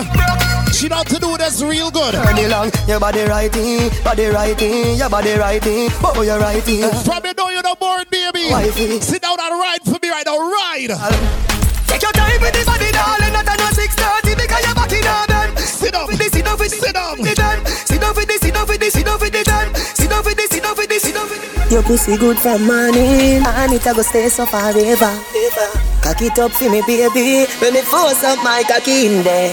she 0.73 0.89
not 0.89 1.07
to 1.07 1.17
do 1.21 1.37
this 1.39 1.63
real 1.63 1.93
good. 1.93 2.13
Turn 2.13 2.39
it 2.39 2.51
long, 2.51 2.73
your 2.89 2.99
body 2.99 3.23
righty, 3.23 3.89
body 4.03 4.27
righty, 4.27 4.95
your 4.99 5.09
body 5.09 5.35
righty, 5.35 5.87
oh 6.03 6.23
you 6.23 6.35
righty. 6.35 6.83
From 7.05 7.25
you 7.25 7.33
know 7.35 7.49
you're 7.51 7.63
not 7.63 7.79
boring, 7.79 8.07
baby. 8.11 8.51
Wifey. 8.51 9.01
Sit 9.01 9.23
down 9.23 9.39
and 9.39 9.61
ride 9.61 9.83
for 9.85 9.99
me 10.03 10.11
right 10.11 10.27
now, 10.27 10.39
ride. 10.39 10.91
Take 11.93 12.03
your 12.09 12.13
time 12.13 12.41
with 12.41 12.55
this 12.57 12.65
body, 12.65 12.89
darling, 12.91 13.33
not 13.37 13.53
a 13.53 13.75
six 13.77 13.95
thirty 13.95 14.33
because 14.35 14.65
you're 14.65 14.75
back 14.75 14.93
in 14.97 15.05
a 15.05 15.15
bed. 15.29 15.59
Sit 15.61 15.93
down, 15.93 16.07
With 16.09 16.19
this, 16.19 16.33
sit 16.33 16.45
down, 16.45 16.59
with 16.59 16.71
this, 16.73 16.81
sit 16.81 16.95
down. 16.95 17.21
the 17.21 17.35
time. 17.37 17.61
Sit 17.67 18.01
down 18.01 18.17
with 18.17 18.29
this, 18.29 18.41
sit 18.41 18.55
down 18.55 18.67
with 18.67 18.81
this, 18.81 18.93
sit 18.95 19.05
down 19.05 19.21
with 19.21 19.33
the. 19.33 19.45
Sit 19.93 20.09
down 20.09 20.25
with 20.25 20.37
this, 20.37 20.49
sit 20.51 20.63
down 20.63 20.77
with 20.77 20.89
this, 20.89 21.03
sit 21.03 21.15
down 21.15 21.29
with 21.29 21.37
this. 21.37 21.73
Your 21.73 21.83
pussy 21.83 22.17
good 22.19 22.39
from 22.39 22.67
morning 22.67 23.41
And 23.45 23.73
it 23.73 23.87
a 23.87 23.95
go 23.95 24.03
stay 24.03 24.29
so 24.29 24.45
forever 24.45 25.13
Cock 26.03 26.21
it 26.21 26.39
up 26.39 26.53
for 26.53 26.69
me 26.69 26.83
baby 26.87 27.47
When 27.61 27.73
me 27.73 27.81
force 27.81 28.23
up 28.25 28.45
my 28.45 28.63
cocky 28.69 29.07
in 29.07 29.23
there 29.23 29.53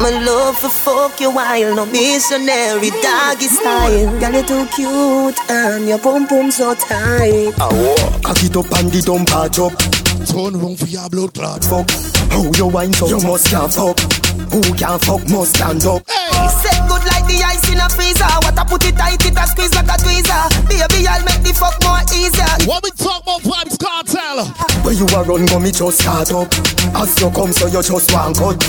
My 0.00 0.10
love 0.22 0.58
for 0.58 0.68
fuck 0.68 1.18
you 1.18 1.30
while 1.30 1.74
No 1.74 1.86
missionary 1.86 2.90
doggy 2.90 3.48
style 3.48 4.20
Girl 4.20 4.32
you 4.32 4.42
too 4.42 4.66
cute 4.76 5.50
And 5.50 5.88
your 5.88 5.98
pum 5.98 6.26
pum 6.26 6.50
so 6.50 6.74
tight 6.74 7.54
Cock 7.56 8.42
it 8.44 8.56
up 8.56 8.70
and 8.78 8.92
the 8.92 9.02
dump 9.02 9.28
patch 9.28 9.58
up. 9.58 9.99
Turn 10.26 10.58
room 10.60 10.76
for 10.76 10.86
your 10.86 11.08
blood 11.08 11.34
clot. 11.34 11.64
Fuck, 11.64 11.90
how 12.30 12.50
you 12.56 12.66
wine 12.66 12.92
so 12.92 13.08
you 13.08 13.20
must 13.26 13.48
can't 13.48 13.72
fuck. 13.72 14.29
Who 14.50 14.60
can 14.74 14.98
fuck 14.98 15.22
must 15.30 15.56
stand 15.56 15.84
up. 15.86 16.02
Hey, 16.10 16.48
Set 16.60 16.80
good 16.88 17.04
like 17.06 17.26
the 17.30 17.38
ice 17.44 17.70
in 17.70 17.78
a 17.78 17.88
freezer 17.88 18.26
What 18.42 18.58
I 18.58 18.64
put 18.64 18.84
it 18.84 18.96
tight 18.96 19.24
it 19.24 19.38
a 19.38 19.46
squeeze 19.46 19.74
like 19.74 19.86
a 19.86 19.96
tweezer 20.02 20.42
Baby 20.66 21.06
I'll 21.06 21.22
make 21.24 21.42
the 21.46 21.54
fuck 21.54 21.78
more 21.86 22.02
easier 22.10 22.50
what 22.66 22.84
we 22.84 22.90
talk 22.92 23.22
about 23.22 23.40
Vybz 23.42 23.78
Kartel? 23.78 24.46
Where 24.84 24.94
you 24.94 25.06
a 25.10 25.24
run, 25.24 25.46
go 25.46 25.58
me 25.58 25.72
just 25.72 25.98
start 25.98 26.30
up. 26.32 26.52
As 26.94 27.18
you 27.20 27.30
come, 27.30 27.52
so 27.52 27.66
you 27.66 27.82
just 27.82 28.12
want 28.12 28.36
cut. 28.36 28.60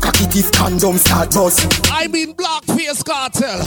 Cock 0.00 0.20
it 0.20 0.36
if 0.36 0.52
condom 0.52 0.98
start 0.98 1.34
bust. 1.34 1.66
I 1.90 2.06
mean 2.08 2.32
black 2.32 2.64
face 2.64 3.02
cartel. 3.02 3.58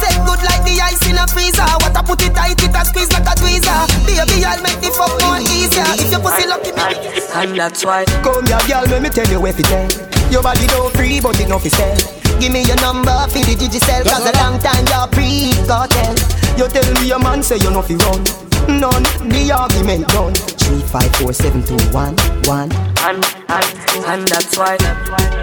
Set 0.00 0.16
good 0.24 0.42
like 0.46 0.62
the 0.64 0.78
ice 0.82 1.04
in 1.10 1.18
a 1.18 1.26
freezer. 1.26 1.66
What 1.82 1.96
I 1.96 2.02
put 2.02 2.22
it 2.22 2.34
tight, 2.34 2.62
it 2.62 2.74
a 2.74 2.84
squeeze 2.84 3.12
like 3.12 3.26
a 3.26 3.34
tweezer. 3.36 3.80
Baby, 4.06 4.44
I'll 4.44 4.62
make 4.62 4.80
the 4.80 4.90
fuck 4.94 5.12
more 5.20 5.40
easier. 5.42 5.84
If 6.00 6.10
your 6.10 6.20
pussy 6.20 6.46
lucky 6.48 6.72
me, 6.72 7.20
And 7.34 7.58
that's 7.58 7.84
why 7.84 8.04
Come 8.22 8.46
here, 8.46 8.58
girl, 8.68 8.84
let 8.86 9.02
me 9.02 9.08
tell 9.10 9.28
you 9.28 9.40
where 9.40 9.52
fi 9.52 9.62
tell. 9.62 10.15
Your 10.36 10.42
body 10.42 10.66
don't 10.66 10.92
free, 10.92 11.18
but 11.18 11.40
enough 11.40 11.64
is 11.64 11.72
sell. 11.72 11.96
give 12.38 12.52
me 12.52 12.60
your 12.62 12.76
number 12.82 13.10
for 13.28 13.38
the 13.38 13.56
digicel. 13.56 14.04
Cause 14.04 14.28
a 14.28 14.36
long 14.36 14.58
time 14.58 14.84
you're 14.84 15.08
pre-cartel. 15.08 16.14
You 16.58 16.68
tell 16.68 16.92
me 17.00 17.08
your 17.08 17.18
man 17.20 17.42
say 17.42 17.56
you 17.56 17.70
no 17.70 17.80
fi 17.80 17.94
run. 17.94 18.45
None, 18.68 19.04
the 19.30 19.52
argument 19.56 20.08
done. 20.08 20.34
Three, 20.34 20.80
five, 20.82 21.10
four, 21.16 21.32
seven, 21.32 21.62
two, 21.62 21.78
one, 21.94 22.16
one. 22.50 22.72
and 23.06 23.22
and 23.48 23.68
and 24.10 24.22
that's 24.28 24.58
why 24.58 24.76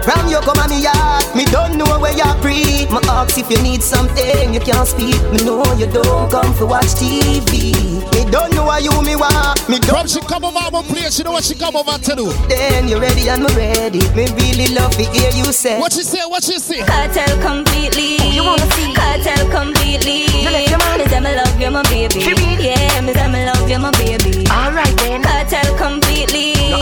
From 0.04 0.28
you 0.28 0.38
come 0.44 0.58
on 0.60 0.68
me 0.68 0.82
yard, 0.84 1.24
me 1.34 1.44
don't 1.48 1.78
know 1.78 1.98
where 1.98 2.12
you're 2.12 2.34
pre. 2.44 2.84
Me 2.92 3.00
ask 3.08 3.38
if 3.38 3.48
you 3.50 3.56
need 3.62 3.82
something, 3.82 4.52
you 4.52 4.60
can't 4.60 4.86
speak. 4.86 5.16
Me 5.32 5.38
know 5.44 5.64
you 5.80 5.86
don't 5.86 6.30
come 6.30 6.52
for 6.52 6.66
watch 6.66 6.92
TV. 7.00 7.72
Me 8.12 8.30
don't 8.30 8.52
know 8.54 8.64
why 8.66 8.78
you 8.84 8.92
me 9.02 9.16
want. 9.16 9.56
Me 9.68 9.78
From 9.80 9.88
don't 9.88 10.10
she 10.10 10.20
come 10.20 10.44
over 10.44 10.70
my 10.70 10.82
place, 10.82 11.16
you 11.18 11.24
know 11.24 11.32
what 11.32 11.44
she 11.44 11.54
come 11.54 11.74
over 11.76 11.96
to 11.96 12.14
do. 12.14 12.28
Then 12.48 12.86
you 12.88 13.00
ready 13.00 13.28
and 13.30 13.42
me 13.44 13.48
ready. 13.56 14.00
Me 14.12 14.28
really 14.36 14.74
love 14.74 14.92
to 15.00 15.04
hear 15.16 15.30
you 15.32 15.48
say. 15.52 15.80
What 15.80 15.92
she 15.94 16.02
say, 16.02 16.20
what 16.28 16.44
she 16.44 16.58
say? 16.58 16.84
Cartel 16.84 17.32
completely. 17.40 18.20
You 18.28 18.44
wanna 18.44 18.68
see? 18.76 18.92
Cartel 18.92 19.48
completely. 19.48 20.28
You 20.44 20.50
like 20.52 20.68
your 20.68 20.78
man? 20.78 20.98
Me 21.00 21.06
say 21.08 21.20
me 21.20 21.34
love 21.34 21.58
you, 21.60 21.70
my 21.70 21.82
baby. 21.88 22.20
She 22.20 22.34
read? 22.36 22.60
Yeah, 22.60 23.00
me 23.06 23.12
say 23.14 23.28
me 23.30 23.44
love 23.46 23.68
you, 23.68 23.78
my 23.78 23.90
baby. 23.92 24.44
Alright 24.50 24.96
then. 24.98 25.22
Cartel 25.22 25.76
completely. 25.76 26.54
No, 26.70 26.78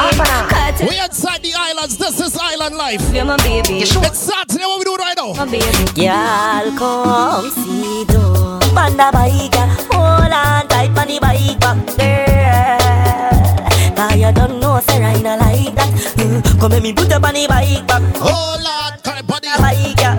Cartel 0.51 0.89
We 0.89 0.99
inside 1.01 1.43
the 1.43 1.53
islands, 1.57 1.97
this 1.99 2.21
is 2.21 2.37
island 2.41 2.77
life. 2.77 3.03
you, 3.15 3.25
my 3.25 3.37
baby. 3.39 3.81
It's 3.83 4.19
Saturday, 4.19 4.65
what 4.65 4.79
we 4.79 4.85
do 4.85 4.97
right 4.97 5.17
now? 5.17 5.33
My 5.35 5.45
baby. 5.45 5.85
Girl, 5.95 6.79
come 6.79 7.51
see 7.51 8.05
though. 8.05 8.59
Panda 8.75 9.11
bike, 9.13 9.55
hold 9.93 10.33
on 10.33 10.67
tight 10.69 10.97
on 10.97 11.07
the 11.09 11.19
bike 11.21 11.61
back, 11.61 11.77
girl. 11.99 13.97
Cause 13.97 14.17
you 14.17 14.33
don't 14.33 14.61
know, 14.61 14.81
say 14.81 15.03
I 15.05 15.21
not 15.21 15.39
like 15.41 15.75
that. 15.75 15.91
Mm, 16.17 16.61
Come 16.61 16.71
let 16.71 16.83
me 16.83 16.93
put 16.95 17.13
up 17.13 17.25
on 17.25 17.35
the 17.35 17.47
bike 17.47 17.87
back, 17.87 18.03
Oh 18.17 18.57
Lord, 18.65 19.03
kind 19.03 19.21
of 19.21 19.27
body. 19.27 19.49
bike, 19.59 19.97
girl. 19.97 20.17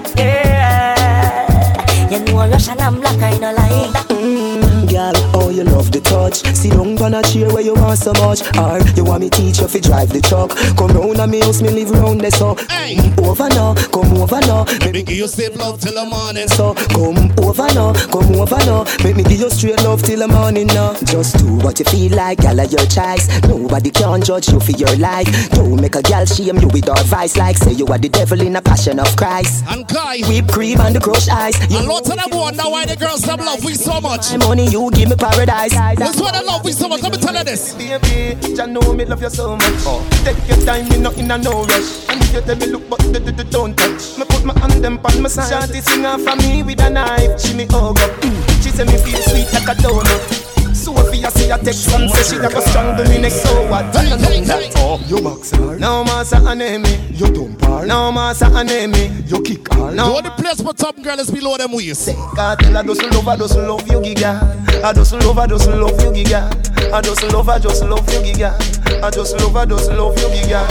Much? 6.13 6.45
Sit 6.55 6.71
down 6.71 7.01
on 7.01 7.13
a 7.13 7.21
chair 7.23 7.49
where 7.49 7.61
you 7.61 7.73
want 7.73 7.97
so 7.97 8.13
much. 8.21 8.41
Or 8.57 8.79
you 8.95 9.03
want 9.03 9.21
me 9.21 9.29
teach 9.29 9.59
you 9.59 9.67
fi 9.67 9.79
drive 9.79 10.09
the 10.09 10.21
truck? 10.21 10.51
Come 10.77 10.93
round 10.95 11.19
and 11.19 11.31
me 11.31 11.39
house, 11.41 11.61
me 11.61 11.69
live 11.69 11.91
round 11.91 12.21
there 12.21 12.31
so. 12.31 12.55
Hey. 12.69 12.95
Mm, 12.95 13.27
over 13.27 13.49
now, 13.49 13.73
come 13.91 14.13
over 14.21 14.39
now. 14.41 14.65
Make 14.85 14.93
me 14.93 15.03
give 15.03 15.17
you 15.17 15.27
safe 15.27 15.55
love 15.57 15.79
till 15.79 15.93
the 15.93 16.05
morning. 16.05 16.47
So 16.47 16.73
come 16.93 17.33
over 17.41 17.67
now, 17.73 17.93
come 18.13 18.35
over 18.37 18.61
now. 18.69 18.85
Make 19.03 19.17
me 19.17 19.23
give 19.23 19.39
you 19.41 19.49
straight 19.49 19.81
love 19.83 20.03
till 20.03 20.19
the 20.19 20.27
morning 20.27 20.67
now. 20.67 20.93
Just 21.03 21.37
do 21.37 21.55
what 21.65 21.79
you 21.79 21.85
feel 21.85 22.15
like, 22.15 22.39
gal 22.39 22.59
of 22.59 22.71
your 22.71 22.85
choice. 22.85 23.27
Nobody 23.43 23.91
can 23.91 24.21
judge 24.21 24.49
you 24.49 24.59
for 24.59 24.71
your 24.71 24.95
life. 24.97 25.27
Don't 25.51 25.81
make 25.81 25.95
a 25.95 26.01
gal 26.01 26.25
shame 26.25 26.57
you 26.57 26.67
with 26.69 26.89
our 26.89 27.03
vice 27.05 27.37
like 27.37 27.57
say 27.57 27.71
you 27.71 27.85
are 27.87 27.97
the 27.97 28.09
devil 28.09 28.39
in 28.41 28.55
a 28.55 28.61
passion 28.61 28.99
of 28.99 29.15
Christ. 29.15 29.63
And 29.67 29.87
Kai, 29.87 30.19
Whip 30.27 30.47
cream 30.47 30.79
and 30.81 30.95
the 30.95 30.99
crushed 30.99 31.31
ice. 31.31 31.57
You 31.71 31.79
a 31.79 31.85
lot 31.87 32.07
of 32.07 32.15
them 32.15 32.29
wonder 32.31 32.63
why 32.63 32.85
the 32.85 32.95
girls 32.95 33.21
them 33.21 33.39
love 33.39 33.63
we 33.63 33.73
so 33.73 33.99
much. 34.01 34.31
my 34.31 34.37
money, 34.47 34.67
you 34.67 34.89
give 34.91 35.09
me 35.09 35.15
paradise. 35.15 35.73
That's 36.03 36.19
why 36.19 36.31
they 36.31 36.45
love 36.45 36.65
we 36.65 36.71
so 36.71 36.89
much. 36.89 37.01
Let 37.01 37.11
me 37.11 37.17
tell 37.17 37.35
you 37.35 37.43
this. 37.43 37.73
Baby, 37.75 38.37
you 38.47 38.67
know 38.67 38.93
me 38.93 39.05
love 39.05 39.21
you 39.21 39.29
so 39.29 39.55
much. 39.55 39.83
Oh. 39.87 40.05
Take 40.23 40.37
your 40.47 40.57
time, 40.65 40.89
me 40.89 40.97
not 40.97 41.17
in 41.17 41.31
a 41.31 41.37
no 41.37 41.63
rush. 41.63 42.09
And 42.09 42.21
if 42.21 42.33
you 42.33 42.41
tell 42.41 42.55
me 42.55 42.65
look, 42.67 42.89
but 42.89 42.99
the, 42.99 43.19
the, 43.19 43.31
the, 43.31 43.43
don't 43.45 43.77
touch. 43.77 44.17
Me 44.17 44.25
put 44.25 44.43
my 44.43 44.57
hand 44.59 44.83
them 44.83 44.99
on 45.03 45.21
my 45.21 45.29
side. 45.29 45.49
Shanty 45.49 45.81
sing 45.81 46.05
off 46.05 46.21
for 46.21 46.35
me 46.37 46.63
with 46.63 46.81
a 46.81 46.89
knife. 46.89 47.39
She 47.39 47.53
me 47.55 47.65
hug 47.65 47.99
up. 47.99 48.11
Mm. 48.21 48.63
She 48.63 48.69
say 48.69 48.83
me 48.83 48.97
feel 48.97 49.21
sweet 49.23 49.51
like 49.53 49.69
a 49.69 49.79
donut. 49.81 50.52
Sophia 50.83 51.31
see 51.31 51.49
a 51.49 51.57
text 51.57 51.91
and 51.93 52.09
say 52.11 52.35
she 52.35 52.41
never 52.41 52.61
strong 52.61 52.97
to 52.97 53.03
me 53.09 53.19
next. 53.19 53.41
So 53.43 53.67
what? 53.69 53.95
Hey, 53.95 54.09
hey, 54.17 54.43
hey. 54.43 54.69
Oh, 54.77 55.01
you 55.07 55.21
box 55.21 55.51
her. 55.51 55.77
No 55.79 56.03
massa 56.03 56.37
enemy. 56.37 56.95
You 57.11 57.27
dump 57.31 57.61
her. 57.65 57.85
No 57.85 58.11
massa 58.11 58.45
enemy. 58.47 59.11
You 59.27 59.41
kick 59.41 59.71
her. 59.73 59.89
The 59.91 59.95
No. 59.95 60.17
only 60.17 60.29
place 60.31 60.61
for 60.61 60.73
top 60.73 61.01
girl 61.01 61.19
is 61.19 61.31
below 61.31 61.57
them 61.57 61.71
waist. 61.73 62.09
God 62.35 62.59
tell 62.59 62.77
I 62.77 62.83
just 62.83 63.01
love, 63.13 63.27
I 63.27 63.35
just 63.37 63.55
love 63.57 63.87
you, 63.87 63.99
giga. 63.99 64.83
I 64.83 64.93
just 64.93 65.13
love, 65.13 65.37
I 65.37 65.47
just 65.47 65.67
love 65.69 65.91
you, 66.01 66.11
giga. 66.11 66.93
I 66.93 67.01
just 67.01 67.23
love, 67.31 67.49
I 67.49 67.59
just 67.59 67.83
love 67.83 68.09
you, 68.13 68.19
giga. 68.19 69.03
I 69.03 69.09
just 69.09 69.35
love, 69.39 69.55
I 69.55 69.65
just 69.65 69.91
love 69.91 70.17
you, 70.19 70.27
giga. 70.27 70.61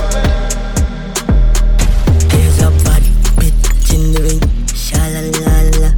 There's 2.30 2.58
a 2.62 2.70
bad 2.84 3.02
bitch 3.38 3.94
in 3.94 4.12
the 4.12 4.20
ring, 4.22 4.66
sha 4.74 4.98
la 4.98 5.20
la 5.40 5.54
la. 5.80 5.90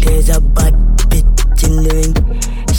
There's 0.00 0.28
a 0.30 0.40
bad 0.40 0.74
bitch 1.10 1.64
in 1.66 1.82
the 1.82 1.90
ring, 1.94 2.14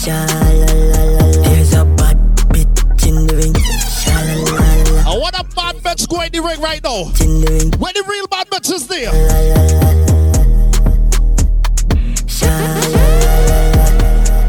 sha 0.02 0.16
la 0.26 0.50
la 0.92 1.04
la. 1.16 1.26
There's 1.44 1.74
a 1.74 1.86
bad 2.00 2.18
bitch 2.52 3.08
in 3.08 3.28
the 3.28 3.36
ring, 3.36 3.56
sha 4.02 4.16
la 4.28 4.36
la 4.44 4.52
la. 4.96 5.12
I 5.12 5.18
want 5.18 5.36
a 5.36 5.44
bad 5.56 5.76
bitch 5.84 6.08
go 6.10 6.22
in 6.22 6.32
the 6.32 6.40
ring 6.42 6.62
right 6.62 6.84
now. 6.84 7.12
In 7.24 7.42
the 7.42 7.48
ring, 7.58 7.72
Where 7.80 7.94
the 7.94 8.04
real 8.08 8.28
bad 8.28 8.48
bitch 8.50 8.72
is 8.72 8.88
there? 8.88 9.12
la 9.12 9.40
la 9.52 9.64
la 9.64 9.82
la. 9.82 9.90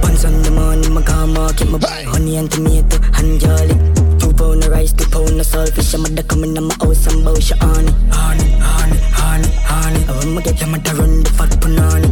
Once 0.02 0.24
on 0.24 0.42
the 0.42 0.50
morning, 0.50 0.92
my 0.92 1.02
car 1.02 1.26
market, 1.26 1.68
my 1.68 1.78
buy 1.78 2.02
honey 2.04 2.36
and 2.36 2.50
tomato 2.50 2.98
and 3.18 3.40
jolly. 3.40 3.74
Two 4.18 4.32
pound 4.34 4.64
of 4.64 4.70
rice, 4.70 4.92
two 4.92 5.08
pound 5.10 5.40
of 5.40 5.46
saltfish. 5.46 5.94
I'm 5.94 6.02
mother 6.02 6.22
coming 6.22 6.54
to 6.54 6.60
my 6.60 6.74
house 6.80 7.06
and 7.06 7.24
bow 7.24 7.34
she 7.38 7.54
honey, 7.56 7.92
honey, 8.10 8.50
honey, 8.60 8.98
honey, 9.18 9.48
honey. 9.70 10.04
I 10.08 10.12
want 10.12 10.32
me 10.36 10.42
get 10.42 10.60
your 10.60 10.68
mother 10.70 10.94
run 10.94 11.22
the 11.22 11.30
fat 11.30 11.50
punani, 11.60 12.08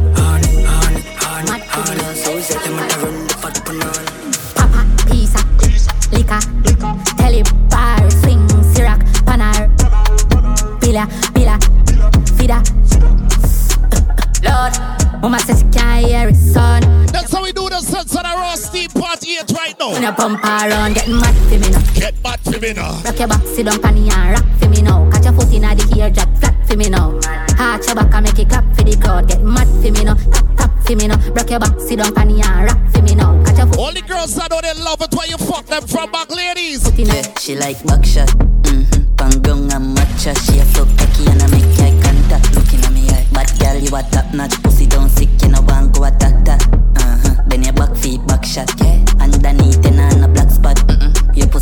right 20.09 20.19
In 20.19 20.37
bumper 20.37 20.49
around, 20.49 20.95
getting 20.95 21.17
mad 21.17 21.35
for 21.35 21.59
me 21.59 21.71
now. 21.71 21.83
Get 21.95 22.23
back 22.23 22.43
to 22.43 22.61
me 22.61 22.73
now. 22.73 23.01
Rock 23.05 23.19
your 23.19 23.29
back, 23.29 23.43
sit 23.45 23.67
down, 23.67 23.81
panny 23.81 24.09
and 24.11 24.33
rock 24.33 24.47
for 24.59 24.69
me 24.69 24.83
now. 24.83 25.11
Catch 25.11 25.25
your 25.25 25.33
foot 25.35 25.53
in 25.53 25.63
the 25.63 25.95
ear, 25.97 26.11
drop 26.11 26.37
flat 26.39 26.67
for 26.67 26.77
me 26.77 26.89
now. 26.89 27.19
Arch 27.59 27.87
your 27.87 27.95
back 27.95 28.15
and 28.15 28.25
make 28.25 28.39
it 28.39 28.49
clap 28.49 28.65
for 28.77 28.85
the 28.85 28.97
crowd. 28.97 29.29
Get 29.29 29.43
mad 29.43 29.69
for 29.69 29.91
me 29.91 30.05
now, 30.05 30.15
tap 30.15 30.57
tap 30.57 30.73
for 30.85 30.97
me 30.97 31.09
now. 31.09 31.19
Rock 31.33 31.51
your 31.51 31.61
back, 31.61 31.81
sit 31.81 31.99
down, 31.99 32.15
panny 32.15 32.41
and 32.43 32.65
rock 32.65 32.81
for 32.93 33.03
me 33.03 33.15
now. 33.15 33.43
Catch 33.45 33.59
your 33.59 33.67
foot 33.67 33.79
All 33.79 33.93
the 33.93 34.03
girls 34.03 34.35
that 34.37 34.51
know 34.51 34.61
they 34.61 34.75
love 34.75 35.01
it 35.03 35.15
when 35.15 35.29
you 35.29 35.39
fuck 35.39 35.67
them 35.67 35.87
from 35.87 36.11
back, 36.11 36.31
ladies. 36.31 36.87
in 36.99 37.07
Yeah, 37.07 37.23
she 37.39 37.57
like 37.57 37.83
buckshot. 37.85 38.29
Mm-hmm. 38.65 39.15
Panggong 39.17 39.73
and 39.75 39.97
matcha. 39.97 40.33
She 40.47 40.59
a 40.59 40.65
so 40.73 40.85
cocky 40.97 41.29
and 41.29 41.43
I 41.43 41.47
make 41.51 41.79
eye 41.81 41.97
contact. 42.03 42.55
Looking 42.55 42.81
at 42.85 42.93
me 42.93 43.09
eye. 43.11 43.27
Bad 43.33 43.51
girl, 43.59 43.77
you 43.77 43.95
a 43.95 44.03
top 44.11 44.33
notch. 44.33 44.55
Pussy 44.63 44.87
don't 44.87 45.09
sick, 45.09 45.29
you 45.43 45.49
know 45.49 45.61
want 45.63 45.95
go 45.95 46.05
attack 46.05 46.45
that. 46.45 46.63
Uh-huh. 46.97 47.43
Then 47.47 47.65
your 47.65 47.73
back 47.73 47.97
feet 47.97 48.25
back 48.27 48.45
shot. 48.45 48.71
Yeah. 48.81 49.05
Underneath 49.21 49.85
and 49.85 49.98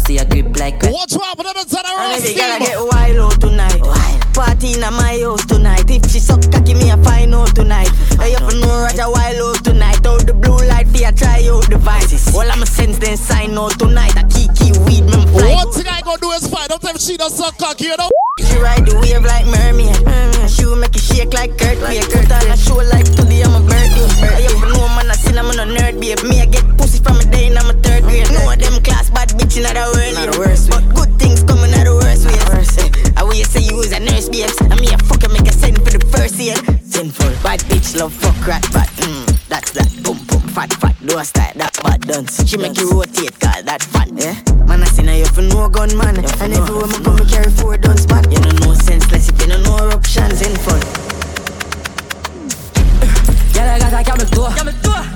Your 0.08 0.24
pussy 0.24 0.38
a 0.38 0.42
grip 0.42 0.58
like 0.58 0.80
crack. 0.80 0.92
What's 0.92 1.16
up 1.16 1.38
with 1.38 1.46
the 1.46 1.54
sense 1.58 1.74
of 1.74 1.82
the 1.82 1.92
raw 1.96 2.04
And 2.06 2.22
if 2.22 2.30
you 2.30 2.36
steam? 2.36 2.38
gotta 2.38 2.64
get 2.64 2.78
wild 2.78 3.32
out 3.32 3.40
tonight. 3.40 3.82
Party 4.34 4.72
in 4.74 4.80
my 4.80 5.18
house 5.18 5.44
tonight. 5.46 5.90
If 5.90 6.10
she 6.10 6.20
suck 6.20 6.42
cocky, 6.52 6.74
me 6.74 6.90
a 6.90 6.96
find 6.98 7.34
out 7.34 7.54
tonight. 7.54 7.90
I 8.20 8.28
have 8.36 8.48
to 8.50 8.60
know 8.60 8.82
Roger 8.82 9.10
wild 9.10 9.56
out 9.56 9.64
tonight. 9.64 10.06
Out 10.06 10.26
the 10.26 10.34
blue 10.34 10.58
light, 10.68 10.86
for 10.88 11.12
try 11.12 11.48
out 11.48 11.68
devices. 11.70 12.34
All 12.34 12.46
I'm 12.46 12.62
a 12.62 12.66
sense 12.66 12.98
then 12.98 13.16
sign 13.16 13.58
out 13.58 13.78
tonight. 13.78 14.14
A 14.16 14.24
kiki 14.28 14.78
weed, 14.86 15.04
me 15.04 15.26
fly. 15.34 15.54
One 15.54 15.72
thing 15.72 15.88
I 15.88 16.02
gonna 16.02 16.20
do 16.20 16.30
is 16.32 16.46
find 16.46 16.70
out 16.70 16.84
if 16.84 17.00
she 17.00 17.16
does 17.16 17.34
suck 17.36 17.58
cocky, 17.58 17.86
you 17.86 17.96
know? 17.96 18.10
She 18.44 18.56
ride 18.58 18.86
the 18.86 18.94
wave 19.00 19.24
like 19.24 19.46
mermaid. 19.46 19.96
Mm, 20.06 20.48
she 20.54 20.64
make 20.76 20.94
it 20.94 21.00
shake 21.02 21.32
like 21.32 21.50
earthquake. 21.62 22.04
Put 22.12 22.30
on 22.30 22.52
a 22.52 22.56
show 22.56 22.76
like 22.76 23.08
bitch 29.46 29.58
in 29.58 29.62
the 29.62 30.38
world. 30.38 30.58
yeah. 30.58 30.70
But 30.70 30.94
good 30.94 31.18
things 31.18 31.42
coming 31.44 31.72
out 31.74 31.84
the 31.86 31.94
worst 31.94 32.26
ways. 32.26 33.16
I 33.16 33.22
will 33.22 33.32
say 33.44 33.62
you 33.62 33.76
was 33.76 33.92
a 33.92 34.00
nurse 34.00 34.28
babes. 34.28 34.58
And 34.60 34.80
me 34.80 34.88
a 34.88 34.98
fucker 34.98 35.32
make 35.32 35.48
a 35.48 35.52
send 35.52 35.76
for 35.78 35.90
the 35.90 36.02
first 36.10 36.40
aid. 36.40 36.58
Sinful 36.82 37.30
bad 37.42 37.60
bitch 37.70 37.96
love 37.98 38.12
fuck 38.12 38.36
rat 38.46 38.64
fat. 38.66 38.88
Mm, 39.06 39.48
that's 39.48 39.70
that 39.72 39.90
boom 40.02 40.18
boom 40.26 40.42
fat 40.50 40.72
fat. 40.74 40.94
Do 41.06 41.18
a 41.18 41.24
style 41.24 41.52
that 41.56 41.72
bad 41.82 42.00
dance. 42.02 42.44
She 42.48 42.56
make 42.56 42.76
you 42.78 42.90
rotate 42.90 43.38
call 43.40 43.62
that 43.62 43.82
fun. 43.82 44.16
Yeah. 44.16 44.34
Man 44.66 44.82
I 44.82 44.86
seen 44.86 45.06
her 45.06 45.16
you 45.16 45.26
for 45.26 45.42
no 45.42 45.68
gun 45.68 45.96
man. 45.96 46.16
And 46.16 46.52
everywhere 46.52 46.86
me 46.86 46.98
go 47.04 47.14
me 47.14 47.24
carry 47.28 47.50
four 47.50 47.76
guns 47.78 48.06
back. 48.06 48.26
You 48.30 48.40
know 48.40 48.54
no 48.66 48.74
senseless 48.74 49.28
if 49.28 49.40
you 49.40 49.48
know 49.48 49.62
no 49.62 49.94
options 49.94 50.42
in 50.42 50.54
fun. 50.56 50.80
Girl, 53.54 53.68
I 53.68 53.78
got 53.78 53.92
a 53.94 54.04
camel 54.04 54.26
toe. 54.26 54.52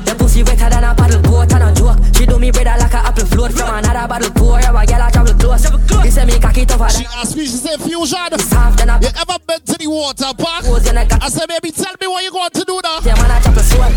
The 0.04 0.19
pussy 0.40 0.56
wetter 0.56 0.70
than 0.70 0.84
a 0.84 0.94
paddle 0.94 1.22
boat 1.22 1.52
and 1.52 1.62
a 1.62 1.74
joke. 1.74 1.98
She 2.14 2.26
do 2.26 2.38
me 2.38 2.50
better 2.50 2.76
like 2.78 2.92
a 2.92 2.98
apple 2.98 3.26
float 3.26 3.52
from 3.52 3.74
another 3.74 4.08
bottle 4.08 4.30
pour. 4.32 4.60
Yeah, 4.60 4.72
girl, 4.72 5.02
I 5.02 5.10
travel 5.10 5.34
close. 5.34 5.64
He 6.04 6.10
say 6.10 6.24
me 6.24 6.38
cocky 6.38 6.64
tougher 6.64 6.88
She 6.90 7.04
asked 7.16 7.36
me, 7.36 7.44
she 7.44 7.56
said, 7.56 7.80
Fusion, 7.80 8.30
than 8.30 9.02
you 9.02 9.08
ever 9.08 9.38
been 9.46 9.60
to 9.60 9.76
the 9.78 9.88
water 9.88 10.32
park? 10.36 10.64
In 10.64 10.96
said, 11.28 11.48
baby, 11.48 11.70
tell 11.70 11.94
me 12.00 12.06
what 12.06 12.24
you 12.24 12.32
going 12.32 12.50
to 12.50 12.64
do 12.64 12.80
now. 12.82 13.00
Yeah, 13.04 13.14
man, 13.16 13.30
I 13.30 13.40
sword. 13.62 13.92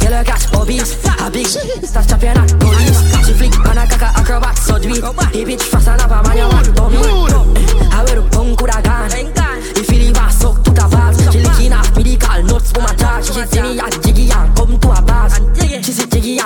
Girl, 0.00 0.14
I 0.14 0.24
catch 0.24 0.50
bobbies. 0.52 1.04
A 1.20 1.30
big 1.30 1.46
start 1.46 2.08
chopping 2.08 2.36
at 2.36 2.50
police. 2.60 3.00
She 3.26 3.32
flick 3.32 3.56
on 3.66 3.78
a 3.78 3.86
caca 3.86 4.12
acrobat, 4.20 4.58
so 4.58 4.78
do 4.78 4.90
it. 4.90 5.00
The 5.00 5.44
bitch 5.44 5.62
fast 5.62 5.88
and 5.88 6.00
up 6.00 6.10
a 6.10 6.28
man, 6.28 6.36
you 6.36 6.48
want 6.48 6.74
dummy. 6.74 6.98
I 7.90 8.04
wear 8.04 8.18
a 8.18 8.28
punk 8.28 8.60
with 8.60 8.76
a 8.76 8.82
gun. 8.82 9.10
If 9.76 9.90
you 9.90 9.98
leave 9.98 10.16
a 10.16 10.30
suck 10.30 10.62
to 10.64 10.70
the 10.70 10.86
bars, 10.90 11.16
she 11.32 11.40
licking 11.40 11.72
off 11.72 11.96
medical 11.96 12.42
nuts 12.44 12.72
for 12.72 12.80
my 12.80 12.94
charge. 12.94 13.26
She 13.26 13.32
see 13.32 13.62
me 13.62 13.78
and 13.80 14.03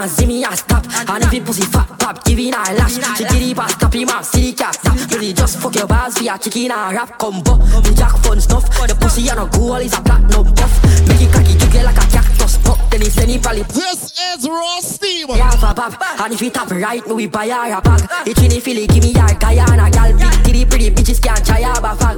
see 0.08 0.26
me 0.26 0.44
and 0.44 0.56
stop. 0.56 0.84
And 1.08 1.24
if 1.24 1.32
you 1.32 1.42
pussy 1.42 1.66
fat 1.66 1.88
pop, 1.98 2.24
giving 2.24 2.52
her 2.52 2.72
a 2.72 2.74
lash. 2.74 2.96
She 3.16 3.24
did 3.24 3.42
it 3.42 3.56
past 3.56 3.76
stop 3.76 3.94
him 3.94 4.08
up, 4.08 4.24
see 4.24 4.50
the 4.50 4.56
cat 4.56 4.74
stop. 4.74 4.96
Really 5.10 5.32
just 5.32 5.58
fuck 5.58 5.74
your 5.74 5.86
bars 5.86 6.16
for 6.16 6.24
your 6.24 6.38
chicken 6.38 6.70
and 6.70 6.96
rap 6.96 7.18
combo. 7.18 7.56
The 7.56 7.94
jack 7.94 8.16
fun 8.22 8.40
stuff. 8.40 8.64
The 8.86 8.94
pussy 8.94 9.28
and 9.28 9.40
a 9.40 9.46
goal 9.46 9.76
is 9.76 9.92
a 9.92 10.00
platinum 10.00 10.54
puff. 10.54 10.72
Make 11.08 11.22
it 11.22 11.32
cocky 11.32 11.54
jiggy 11.58 11.82
like 11.82 11.96
a 11.96 12.06
cactus 12.10 12.47
pop. 12.68 12.90
Then 12.90 13.00
he 13.00 13.10
send 13.10 13.30
probably 13.40 13.62
This 13.62 14.12
is 14.12 14.48
raw 14.48 14.80
steam. 14.80 15.28
yeah, 15.30 15.50
for 15.50 15.72
pop. 15.74 15.96
And 16.20 16.34
if 16.34 16.42
it 16.42 16.54
tap 16.54 16.70
right, 16.70 17.04
me 17.06 17.14
we 17.14 17.26
buy 17.26 17.48
her 17.48 17.78
a 17.78 17.80
bag. 17.80 18.04
It's 18.26 18.42
in 18.42 18.50
the 18.50 18.60
Philly, 18.60 18.86
give 18.86 19.02
me 19.02 19.12
your 19.12 19.32
Guyana 19.40 19.90
gal. 19.90 20.12
Big 20.12 20.44
titty, 20.44 20.64
pretty 20.66 20.90
bitches 20.90 21.20
can't 21.22 21.44
try 21.44 21.62
her 21.62 21.80
fag. 21.96 22.16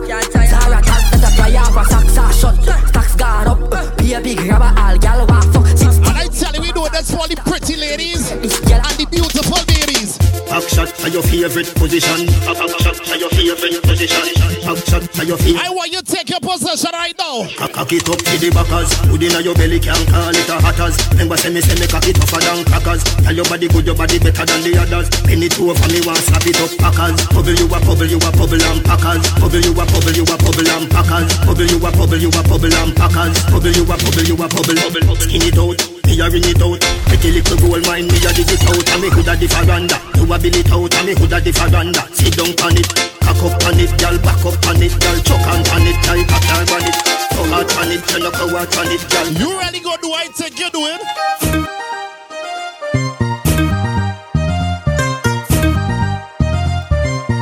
Zara 0.51 0.83
cat 0.83 1.03
that 1.13 1.25
a 1.25 1.31
fly 1.37 1.55
her 1.55 1.71
for 1.71 1.85
socks 1.87 2.19
are 2.19 2.33
shut. 2.33 2.57
Stacks 2.89 3.15
gone 3.15 3.49
up. 3.49 3.99
Be 3.99 4.15
a 4.15 4.21
big 4.21 4.41
rubber 4.51 4.73
all 4.77 4.99
gal 4.99 5.27
want 5.27 5.53
fuck. 5.53 5.67
Six 5.79 5.97
And 5.99 6.19
I 6.19 6.27
tell 6.27 6.55
you, 6.55 6.61
we 6.61 6.73
do 6.73 6.87
that's 6.91 7.11
for 7.15 7.27
the 7.29 7.37
pretty 7.47 7.77
ladies 7.77 8.31
and 8.33 8.51
the 8.99 9.07
beautiful 9.11 9.63
ladies. 9.69 10.20
Back 10.51 10.67
shot 10.67 10.91
to 10.91 11.09
your 11.09 11.23
favorite 11.23 11.71
position. 11.79 12.27
Back 12.43 12.59
shot 12.83 12.99
to 12.99 13.15
your 13.15 13.31
favorite 13.31 13.87
position. 13.87 14.35
Back 14.67 14.83
shot 14.83 15.07
to 15.07 15.23
your 15.25 15.39
favorite. 15.39 15.63
I 15.63 15.71
want 15.71 15.93
you 15.95 16.03
to 16.03 16.11
take 16.11 16.29
your 16.29 16.43
possession 16.43 16.91
right 16.93 17.15
now. 17.17 17.47
Cock 17.55 17.93
it 17.95 18.03
up 18.11 18.19
to 18.19 18.35
the 18.35 18.51
backers. 18.51 18.91
Good 19.07 19.31
inna 19.31 19.47
your 19.47 19.55
belly 19.55 19.79
can't 19.79 20.03
call 20.11 20.35
it 20.35 20.51
a 20.51 20.59
hatters. 20.59 20.99
Remember 21.15 21.39
say 21.39 21.55
me 21.55 21.63
say 21.63 21.79
me 21.79 21.87
cock 21.87 22.03
it 22.03 22.19
tougher 22.19 22.43
than 22.43 22.67
crackers. 22.67 23.07
Tell 23.23 23.31
your 23.31 23.47
body 23.47 23.71
good, 23.71 23.87
your 23.87 23.95
body 23.95 24.19
better 24.19 24.43
than 24.43 24.61
the 24.67 24.75
others. 24.75 25.07
Penny 25.23 25.47
two 25.47 25.71
over 25.71 25.87
me 25.87 26.03
want 26.03 26.19
slap 26.19 26.43
it 26.43 26.59
up 26.59 26.75
packers. 26.83 27.15
Bubble 27.31 27.55
you 27.55 27.71
a 27.71 27.79
bubble, 27.87 28.11
you 28.11 28.19
a 28.19 28.31
bubble 28.35 28.59
and 28.59 28.83
packers. 28.83 29.23
Bubble 29.39 29.63
you 29.63 29.71
a 29.71 29.85
bubble, 29.87 30.11
you 30.19 30.27
a 30.27 30.35
bubble 30.35 30.67
and 30.67 30.91
packers. 30.91 31.31
Bubble 31.47 31.71
you 31.71 31.79
a 31.79 31.91
bubble, 31.95 32.19
you 32.19 32.31
a 32.35 32.43
bubble 32.43 32.75
and 32.75 32.91
packers. 32.99 33.39
Bubble 33.55 33.71
you 33.71 33.87
a 33.87 33.95
bubble, 33.95 34.27
you 34.27 34.35
a 34.35 34.47
bubble. 34.51 35.15
Skin 35.15 35.47
it 35.47 35.55
out. 35.63 36.00
Me 36.11 36.21
a 36.21 36.27
ring 36.29 36.43
it 36.45 36.61
out. 36.61 36.81
Pretty 37.07 37.31
little 37.31 37.57
gold 37.63 37.87
mine, 37.87 38.07
me 38.11 38.19
a 38.27 38.31
dig 38.35 38.51
it 38.51 38.63
out. 38.67 38.89
And 38.91 39.01
me 39.03 39.09
coulda 39.11 39.39
the 39.39 39.47
faranda, 39.47 39.97
you 40.19 40.27
a 40.27 40.37
bill 40.39 40.57
it 40.59 40.71
out. 40.71 40.95
And 40.99 41.07
me 41.07 41.15
coulda 41.15 41.39
the 41.41 41.53
faranda, 41.55 42.03
sit 42.11 42.35
down 42.35 42.51
on 42.67 42.75
it. 42.75 42.91
Cock 43.23 43.43
up 43.47 43.63
on 43.63 43.79
it, 43.79 43.93
girl, 43.95 44.19
back 44.19 44.43
up 44.43 44.59
on 44.67 44.83
it, 44.83 44.95
girl, 44.99 45.19
chuck 45.23 45.47
on 45.47 45.63
on 45.71 45.87
it, 45.87 45.99
girl, 46.03 46.21
cock 46.27 46.51
on 46.75 46.83
it. 46.83 46.99
Go 47.31 47.43
out 47.55 47.71
on 47.79 47.91
it, 47.95 48.03
turn 48.11 48.27
up 48.27 48.35
go 48.35 48.57
out 48.57 48.77
on 48.77 48.91
it, 48.91 49.03
girl. 49.07 49.29
You 49.39 49.59
ready 49.59 49.81
go 49.81 49.95
do 50.03 50.13
I 50.13 50.27
think 50.35 50.59
you're 50.59 50.71
doing? 50.71 50.99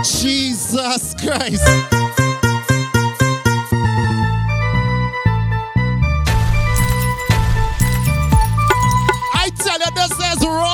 Jesus 0.05 1.15
Christ. 1.15 1.98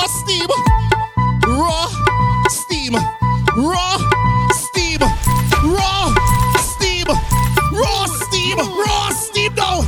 Raw 0.05 0.11
steam. 0.11 0.47
Raw 1.47 1.87
steam. 2.49 2.93
Raw 3.55 3.97
steam. 4.53 4.99
Raw 5.63 6.13
steam. 6.59 7.07
Raw 7.71 8.05
steam. 8.05 8.57
Raw 8.57 9.09
steam 9.09 9.55
now. 9.55 9.81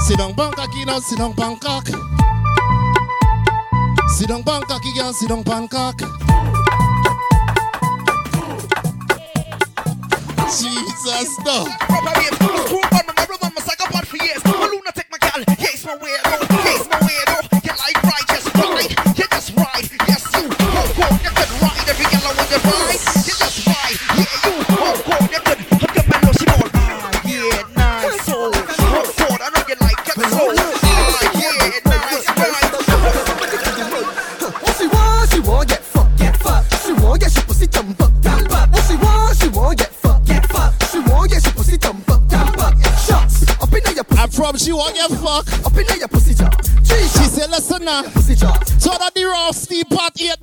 Sit 0.00 0.18
down, 0.18 0.34
Bangkok, 0.34 0.74
you 0.76 0.86
know, 0.86 1.00
sit 1.00 1.18
down, 1.18 1.32
Bangkok. 1.32 1.86
Sit 4.16 4.28
down, 4.28 4.42
Bangkok, 4.42 4.84
you 4.84 4.94
girl, 4.94 5.12
sit 5.12 5.28
down, 5.28 5.42
Bangkok. 5.42 5.98
Jesus, 10.48 11.38
no. 11.44 11.66
What 15.92 16.08
she 34.78 34.86
ah, 34.86 34.92
want, 34.92 35.30
she 35.30 35.40
want 35.40 35.68
get 35.68 35.82
fucked, 35.82 36.18
get 36.18 36.36
fucked. 36.38 36.86
She 36.86 36.92
want 36.94 37.20
get 37.20 37.32
she 37.32 37.42
pussy 37.42 37.66
jump 37.66 38.00
up, 38.00 38.12
jump 38.22 38.52
up. 38.52 38.72
What 38.72 38.84
she 38.84 38.96
want, 38.96 39.36
she 39.36 39.48
want 39.48 39.78
get 39.78 39.90
fucked, 39.90 40.26
get 40.26 40.46
fucked. 40.46 40.90
She 40.90 40.98
want 41.00 41.30
get 41.30 41.42
she 41.42 41.52
pussy 41.52 41.76
jump 41.76 42.10
up, 42.10 42.22
jump 42.30 42.58
up. 42.58 42.74
Shots 42.96 43.42
up 43.60 43.72
in 43.74 43.94
your 43.94 44.04
pussy. 44.04 44.22
I 44.22 44.26
promise 44.34 44.66
you 44.66 44.76
won't 44.76 44.94
get 44.94 45.10
fucked. 45.10 45.61
Listen 47.72 47.84
now. 47.86 48.02
So 48.78 48.90
that 48.98 49.14
the 49.14 49.24
raw 49.24 49.50
steam 49.50 49.84
pot 49.84 50.20
eight 50.20 50.41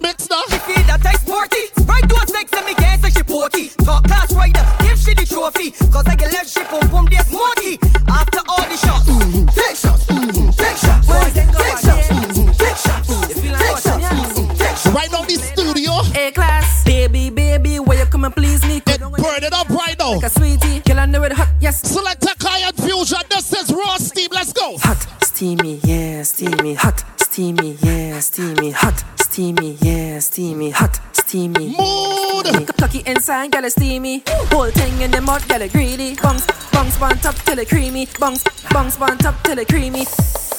girl, 33.60 33.68
it 33.68 33.72
steamy. 33.72 34.24
Whole 34.52 34.72
thing 34.72 35.02
in 35.02 35.12
the 35.12 35.22
mud, 35.22 35.48
girl, 35.48 35.62
it 35.62 35.72
greedy. 35.72 36.16
Bungs, 36.16 36.46
bungs, 36.72 37.02
on 37.02 37.18
top 37.18 37.36
till 37.36 37.60
it 37.60 37.68
creamy. 37.68 38.08
Bungs, 38.20 38.44
bungs, 38.72 38.98
on 38.98 39.18
top 39.18 39.36
till 39.44 39.58
it 39.58 39.68
creamy. 39.68 40.06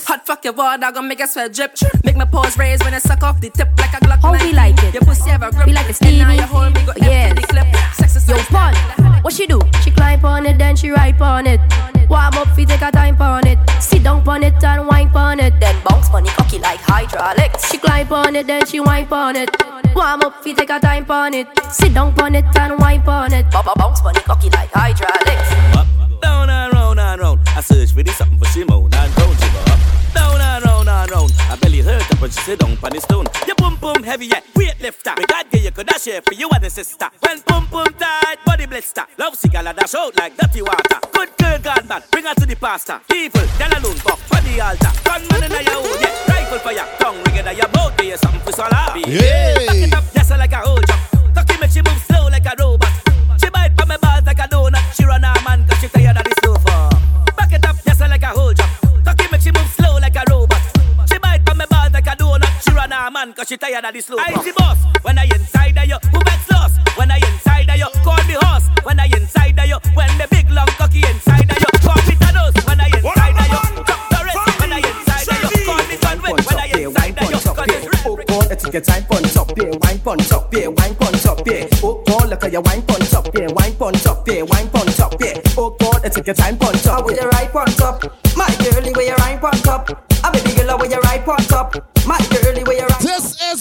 Hot 0.06 0.26
fuck 0.26 0.44
your 0.44 0.54
water, 0.54 0.90
gonna 0.92 1.02
make 1.08 1.20
a 1.20 1.26
sweat 1.26 1.52
drip. 1.54 1.72
Make 2.04 2.16
my 2.16 2.24
paws 2.24 2.58
raise 2.58 2.80
when 2.80 2.94
I 2.94 2.98
suck 2.98 3.22
off 3.22 3.40
the 3.40 3.50
tip 3.50 3.68
like 3.78 3.94
a 3.94 4.04
Glock. 4.04 4.20
How 4.20 4.32
we 4.32 4.52
like 4.52 4.82
it? 4.82 4.94
Your 4.94 5.02
pussy 5.02 5.30
have 5.30 5.42
a 5.42 5.50
grip. 5.50 5.66
We 5.66 5.72
like 5.72 5.88
it 5.88 6.00
And 6.02 6.18
now 6.18 6.30
steamy. 6.30 6.36
you 6.36 6.46
hold 6.46 6.74
me, 6.74 6.84
go 6.84 6.92
empty 7.00 7.42
the 7.42 7.46
clip. 7.48 7.66
Sex 7.94 8.16
is 8.16 8.28
Yo, 8.28 8.36
pun. 8.50 8.74
What 9.22 9.32
she 9.32 9.46
do? 9.46 9.60
She 9.82 9.90
climb 9.90 10.24
on 10.24 10.46
it, 10.46 10.58
then 10.58 10.76
she 10.76 10.90
ride 10.90 11.20
on 11.22 11.46
it. 11.46 11.60
Warm 12.10 12.34
up, 12.34 12.48
fi 12.56 12.64
take 12.64 12.82
a 12.82 12.90
time 12.90 13.22
on 13.22 13.46
it. 13.46 13.58
Sit 13.80 14.02
down 14.02 14.28
on 14.28 14.42
it 14.42 14.64
and 14.64 14.84
wine 14.88 15.10
on 15.14 15.38
it. 15.38 15.54
Then 15.60 15.76
bounce 15.84 16.10
on 16.10 16.26
it, 16.26 16.32
cocky 16.32 16.58
like 16.58 16.80
hydraulics. 16.80 17.70
She 17.70 17.78
climb 17.78 18.12
on 18.12 18.34
it, 18.34 18.48
then 18.48 18.66
she 18.66 18.80
wine 18.80 19.06
on 19.12 19.36
it. 19.36 19.48
Warm 19.94 20.22
up, 20.22 20.42
fi 20.42 20.52
take 20.52 20.70
a 20.70 20.80
time 20.80 21.08
on 21.08 21.34
it. 21.34 21.46
Sit 21.70 21.94
down 21.94 22.20
on 22.20 22.34
it 22.34 22.44
and 22.58 22.80
wine 22.80 23.02
on 23.06 23.32
it. 23.32 23.48
Baba 23.52 23.74
bounce 23.76 24.00
on 24.00 24.16
it, 24.16 24.24
cocky 24.24 24.50
like 24.50 24.70
hydraulics. 24.72 25.78
Up, 25.78 25.86
down 26.20 26.50
and 26.50 26.72
round 26.72 26.98
and 26.98 27.20
round. 27.20 27.40
I 27.56 27.60
search 27.60 27.92
for 27.92 28.02
this 28.02 28.16
something 28.16 28.38
for 28.38 28.46
Simone 28.46 28.92
and 28.92 29.14
don't 29.14 29.38
go 29.38 29.72
up. 29.72 29.99
Down 30.20 30.40
and 30.40 30.64
round 30.64 30.88
and 30.88 31.10
round. 31.10 31.32
I 31.48 31.56
belly 31.56 31.80
hurt 31.80 32.04
up 32.12 32.20
when 32.20 32.30
she 32.30 32.40
sit 32.40 32.58
down 32.60 32.76
on 32.84 32.92
the 32.92 33.00
stone. 33.00 33.26
Your 33.46 33.56
boom 33.56 33.76
boom 33.80 34.02
heavy, 34.04 34.26
yeah, 34.26 34.44
weightlifter. 34.52 35.16
Me 35.16 35.24
God 35.24 35.46
give 35.50 35.64
you 35.64 35.72
could 35.72 35.86
dash 35.86 36.04
here 36.04 36.20
for 36.20 36.34
you 36.34 36.48
and 36.52 36.62
the 36.62 36.68
sister. 36.68 37.08
When 37.24 37.40
boom 37.48 37.64
boom 37.72 37.88
tight, 37.98 38.36
body 38.44 38.66
blister. 38.66 39.06
Love 39.16 39.34
cigar 39.36 39.64
dash 39.64 39.94
out 39.94 40.12
like 40.18 40.36
dirty 40.36 40.60
water. 40.60 41.00
Good 41.12 41.30
girl 41.38 41.58
gone 41.58 41.86
bad, 41.88 42.04
bring 42.10 42.24
her 42.26 42.34
to 42.34 42.44
the 42.44 42.54
pastor. 42.54 43.00
Evil, 43.14 43.46
tell 43.56 43.72
alone 43.72 43.96
fuck 43.96 44.18
for 44.28 44.40
the 44.44 44.60
altar. 44.60 44.92
Gunman 45.08 45.42
in 45.44 45.64
your 45.64 45.80
own, 45.80 46.00
yeah. 46.04 46.12
Rifle 46.28 46.58
for 46.58 46.72
your 46.72 46.86
tongue, 47.00 47.16
ring 47.24 47.36
it 47.40 47.46
at 47.46 47.56
your 47.56 47.68
mouth, 47.72 47.96
give 47.96 48.06
you 48.06 48.18
something 48.18 48.40
for 48.40 48.52
swallow. 48.52 48.92
Hey. 49.00 49.64
Back 49.66 49.76
it 49.76 49.94
up, 49.94 50.04
yes, 50.14 50.30
like 50.30 50.52
a 50.52 50.60
jump. 50.84 51.34
Tucky 51.34 51.54
make 51.60 51.70
she 51.70 51.80
move 51.80 52.02
slow 52.04 52.28
like 52.28 52.44
a 52.44 52.52
robot. 52.60 52.92
She 53.40 53.48
bite 53.48 53.72
from 53.76 53.88
my 53.88 53.96
balls 53.96 54.26
like 54.26 54.38
a 54.38 54.46
donut. 54.52 54.84
She 54.94 55.04
run 55.04 55.22
her 55.22 55.34
man 55.44 55.66
cause 55.66 55.80
she 55.80 55.88
tired 55.88 56.18
of 56.18 56.24
the 56.24 56.39
donut. 62.90 63.06
She 63.06 63.12
man 63.12 63.32
cause 63.32 63.48
she 63.48 63.56
tired 63.56 63.84
of 63.84 63.94
the 63.94 64.00
slow. 64.00 64.18
I 64.18 64.34
see 64.42 64.52
boss, 64.52 64.78
when 65.02 65.18
I 65.18 65.24
inside 65.24 65.78
of 65.78 65.86
you, 65.86 65.98
who 66.10 66.18
backs 66.20 66.50
lost? 66.50 66.78
When 66.96 67.10
I 67.10 67.16
inside 67.16 67.70
of 67.70 67.76
you, 67.76 67.88
call 68.02 68.22
me 68.26 68.34
horse. 68.34 68.68
When 68.82 69.00
I 69.00 69.06
inside 69.06 69.58
of 69.58 69.66
you, 69.66 69.78
when 69.94 70.18
the 70.18 70.26
big 70.30 70.50
long 70.50 70.66
cocky 70.78 71.02
inside 71.06 71.50
of 71.50 71.58
you, 71.58 71.70
call 71.80 72.00
me 72.06 72.14
Thanos. 72.18 72.54
When 72.66 72.80
I 72.80 72.86
inside 72.86 73.36
of 73.38 73.48
you, 73.50 73.84
Chuck 73.86 74.02
Norris. 74.12 74.36
When 74.60 74.72
I 74.72 74.78
inside 74.78 75.28
of 75.28 75.50
you, 75.50 75.64
call 75.66 75.82
me 75.86 75.96
Sunwin. 75.96 76.34
When 76.46 76.58
I 76.58 76.66
inside 76.66 77.18
of 77.18 77.30
you, 77.30 77.38
call 77.54 77.66
me 77.66 77.90
Oh 78.06 78.16
God, 78.26 78.50
it's 78.50 78.64
a 78.64 78.70
good 78.70 78.84
time 78.84 79.04
punch 79.04 79.36
up, 79.36 79.52
yeah, 79.56 79.70
wine 79.82 79.98
punch 80.00 80.32
up, 80.32 80.54
yeah, 80.54 80.66
wine 80.66 80.94
punch 80.94 81.26
up, 81.26 81.46
yeah. 81.46 81.66
Oh 81.82 82.02
God, 82.06 82.28
look 82.30 82.44
at 82.44 82.52
your 82.52 82.62
wine 82.62 82.82
punch 82.82 83.14
up, 83.14 83.28
yeah, 83.34 83.46
wine 83.52 83.76
punch 83.76 84.06
up, 84.06 84.26
yeah, 84.26 84.42
wine 84.42 84.68
punch 84.70 85.00
up, 85.00 85.14
yeah. 85.20 85.34
Oh 85.56 85.76
God, 85.78 86.04
it's 86.04 86.16
a 86.16 86.22
good 86.22 86.36
time 86.36 86.56
punch 86.56 86.86
up. 86.86 87.04
with 87.04 87.20
your 87.20 87.28
right 87.28 87.52
punch 87.52 87.80
up. 87.80 88.02
My 88.36 88.48
girlie, 88.58 88.92
where 88.92 89.06
your 89.06 89.16
right 89.16 89.40
punch 89.40 89.66
up. 89.66 90.08
I 90.24 90.30
baby 90.32 90.56
girl, 90.56 90.78
where 90.78 90.90
your 90.90 91.00
right 91.00 91.24
punch 91.24 91.52
up. 91.52 91.89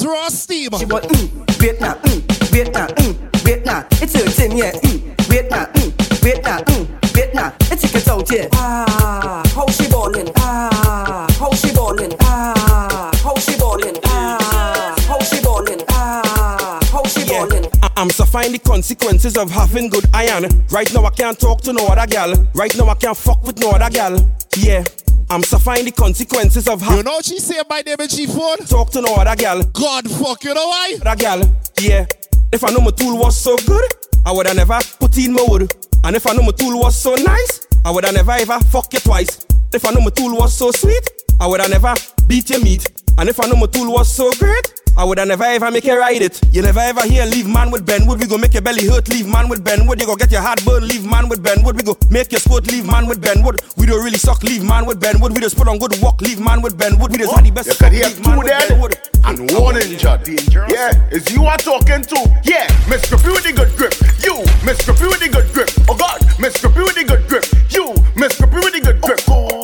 Raw 0.09 0.27
steam. 0.29 0.71
She 0.79 0.85
want 0.85 1.05
mm, 1.05 1.61
wait 1.61 1.79
now, 1.79 1.93
mm, 1.93 2.51
wait 2.51 2.73
now, 2.73 2.87
mm, 2.87 3.45
wait 3.45 3.63
now. 3.63 3.85
It's 4.01 4.15
hurting, 4.15 4.57
yeah, 4.57 4.71
mm, 4.71 5.29
wait 5.29 5.49
mm, 5.51 6.23
wait 6.23 6.41
mm, 6.43 7.13
wait. 7.15 7.35
It's 7.71 7.83
a 7.83 7.87
good 7.93 8.09
out, 8.09 8.31
yeah. 8.31 8.47
Ah, 8.53 9.43
how 9.53 9.67
she 9.67 9.87
ballin'? 9.87 10.31
Ah, 10.37 11.27
how 11.37 11.51
she 11.53 11.71
ballin'? 11.73 12.11
Ah, 12.21 13.11
how 13.23 13.35
she 13.35 13.55
ballin'? 13.59 13.95
Ah, 14.05 14.95
how 15.07 15.19
she 15.19 15.41
ballin'? 15.41 15.81
Ah, 15.89 16.79
how 16.91 17.03
she 17.03 17.23
ballin'? 17.25 17.69
I'm 17.95 18.09
suffering 18.09 18.53
the 18.53 18.59
consequences 18.59 19.37
of 19.37 19.51
having 19.51 19.89
good 19.89 20.05
iron. 20.11 20.65
Right 20.71 20.91
now 20.91 21.05
I 21.05 21.11
can't 21.11 21.39
talk 21.39 21.61
to 21.61 21.73
no 21.73 21.85
other 21.85 22.07
gal. 22.07 22.33
Right 22.55 22.75
now 22.75 22.89
I 22.89 22.95
can't 22.95 23.15
fuck 23.15 23.45
with 23.45 23.59
no 23.59 23.71
other 23.71 23.91
gal. 23.91 24.17
Yeah. 24.57 24.83
I'm 25.31 25.43
suffering 25.43 25.85
the 25.85 25.91
consequences 25.91 26.67
of 26.67 26.81
having. 26.81 26.97
You 26.97 27.03
know 27.03 27.11
what 27.11 27.25
she 27.25 27.39
said 27.39 27.67
by 27.67 27.81
name 27.81 27.97
she 28.09 28.25
phone? 28.25 28.57
Talk 28.65 28.89
to 28.91 29.01
no 29.01 29.13
other 29.13 29.35
gal. 29.35 29.61
God 29.63 30.09
fuck, 30.09 30.43
you 30.43 30.55
know 30.55 30.67
why? 30.67 30.97
Other 31.05 31.15
gal. 31.15 31.55
Yeah. 31.79 32.07
If 32.51 32.63
I 32.63 32.71
know 32.71 32.81
my 32.81 32.89
tool 32.89 33.15
was 33.15 33.39
so 33.39 33.55
good, 33.57 33.85
I 34.25 34.31
would 34.31 34.47
have 34.47 34.55
never 34.55 34.79
put 34.99 35.15
in 35.17 35.33
my 35.33 35.45
wood. 35.47 35.71
And 36.03 36.15
if 36.15 36.25
I 36.25 36.33
know 36.33 36.41
my 36.41 36.51
tool 36.51 36.79
was 36.79 36.95
so 36.95 37.13
nice, 37.13 37.67
I 37.85 37.91
would 37.91 38.05
have 38.05 38.15
never 38.15 38.31
ever 38.31 38.59
fuck 38.71 38.91
you 38.91 38.99
twice. 39.01 39.45
If 39.71 39.85
I 39.85 39.91
know 39.91 40.01
my 40.01 40.09
tool 40.09 40.35
was 40.35 40.57
so 40.57 40.71
sweet, 40.71 41.07
I 41.39 41.45
would 41.45 41.61
have 41.61 41.69
never 41.69 41.93
beat 42.27 42.49
your 42.49 42.63
meat. 42.63 42.89
And 43.19 43.29
if 43.29 43.39
I 43.39 43.47
know 43.47 43.55
my 43.55 43.67
tool 43.67 43.91
was 43.91 44.11
so 44.11 44.31
great, 44.39 44.73
I 44.97 45.03
would 45.03 45.17
have 45.17 45.27
never 45.27 45.43
ever 45.43 45.71
make 45.71 45.85
you 45.85 45.97
ride 45.97 46.21
it. 46.21 46.41
You 46.51 46.61
never 46.61 46.79
ever 46.79 47.01
hear 47.07 47.25
leave 47.25 47.47
man 47.47 47.71
with 47.71 47.85
Benwood. 47.85 48.19
We 48.19 48.27
go 48.27 48.37
make 48.37 48.53
your 48.53 48.61
belly 48.61 48.85
hurt, 48.87 49.07
leave 49.09 49.27
man 49.27 49.47
with 49.49 49.63
Benwood. 49.63 49.99
You 49.99 50.05
go 50.05 50.15
get 50.15 50.31
your 50.31 50.41
heart 50.41 50.63
burn, 50.65 50.87
leave 50.87 51.05
man 51.05 51.29
with 51.29 51.43
Benwood. 51.43 51.75
We 51.75 51.83
go 51.83 51.97
make 52.09 52.31
your 52.31 52.39
sport, 52.39 52.67
leave 52.71 52.85
man 52.85 53.07
with 53.07 53.21
Benwood. 53.21 53.59
We 53.77 53.85
don't 53.85 54.03
really 54.03 54.17
suck, 54.17 54.43
leave 54.43 54.63
man 54.63 54.85
with 54.85 54.99
Benwood. 54.99 55.33
We 55.33 55.41
just 55.41 55.57
put 55.57 55.67
on 55.67 55.77
good 55.79 55.95
walk, 56.01 56.21
leave 56.21 56.39
man 56.39 56.61
with 56.61 56.77
Benwood. 56.77 57.11
We 57.11 57.17
just 57.17 57.33
had 57.33 57.45
the 57.45 57.51
best 57.51 57.67
You 57.67 57.73
fuck, 57.73 57.89
could 57.89 57.97
hear 57.97 58.07
leave 58.07 58.25
man 58.25 58.33
two 58.33 58.39
with 58.39 58.47
then 58.47 58.69
Benwood. 58.69 58.93
and 59.25 59.51
one 59.59 59.77
injured. 59.77 60.27
Yeah, 60.69 60.91
it's 61.11 61.31
you 61.31 61.45
are 61.45 61.57
talking 61.57 62.01
to. 62.03 62.19
Yeah, 62.43 62.67
Mr. 62.91 63.21
P 63.21 63.29
with 63.29 63.43
the 63.43 63.53
good 63.53 63.71
grip. 63.77 63.93
You, 64.23 64.43
Mr. 64.67 64.97
P 64.97 65.05
with 65.07 65.19
the 65.19 65.29
good 65.29 65.51
grip. 65.53 65.69
Oh 65.87 65.95
God, 65.95 66.19
Mr. 66.37 66.73
P 66.73 66.79
with 66.81 66.95
the 66.95 67.03
good 67.03 67.27
grip. 67.27 67.45
You, 67.69 67.93
Mr. 68.15 68.49
P 68.49 68.55
with 68.55 68.73
the 68.73 68.81
good 68.81 69.01
grip. 69.01 69.19
Oh 69.27 69.59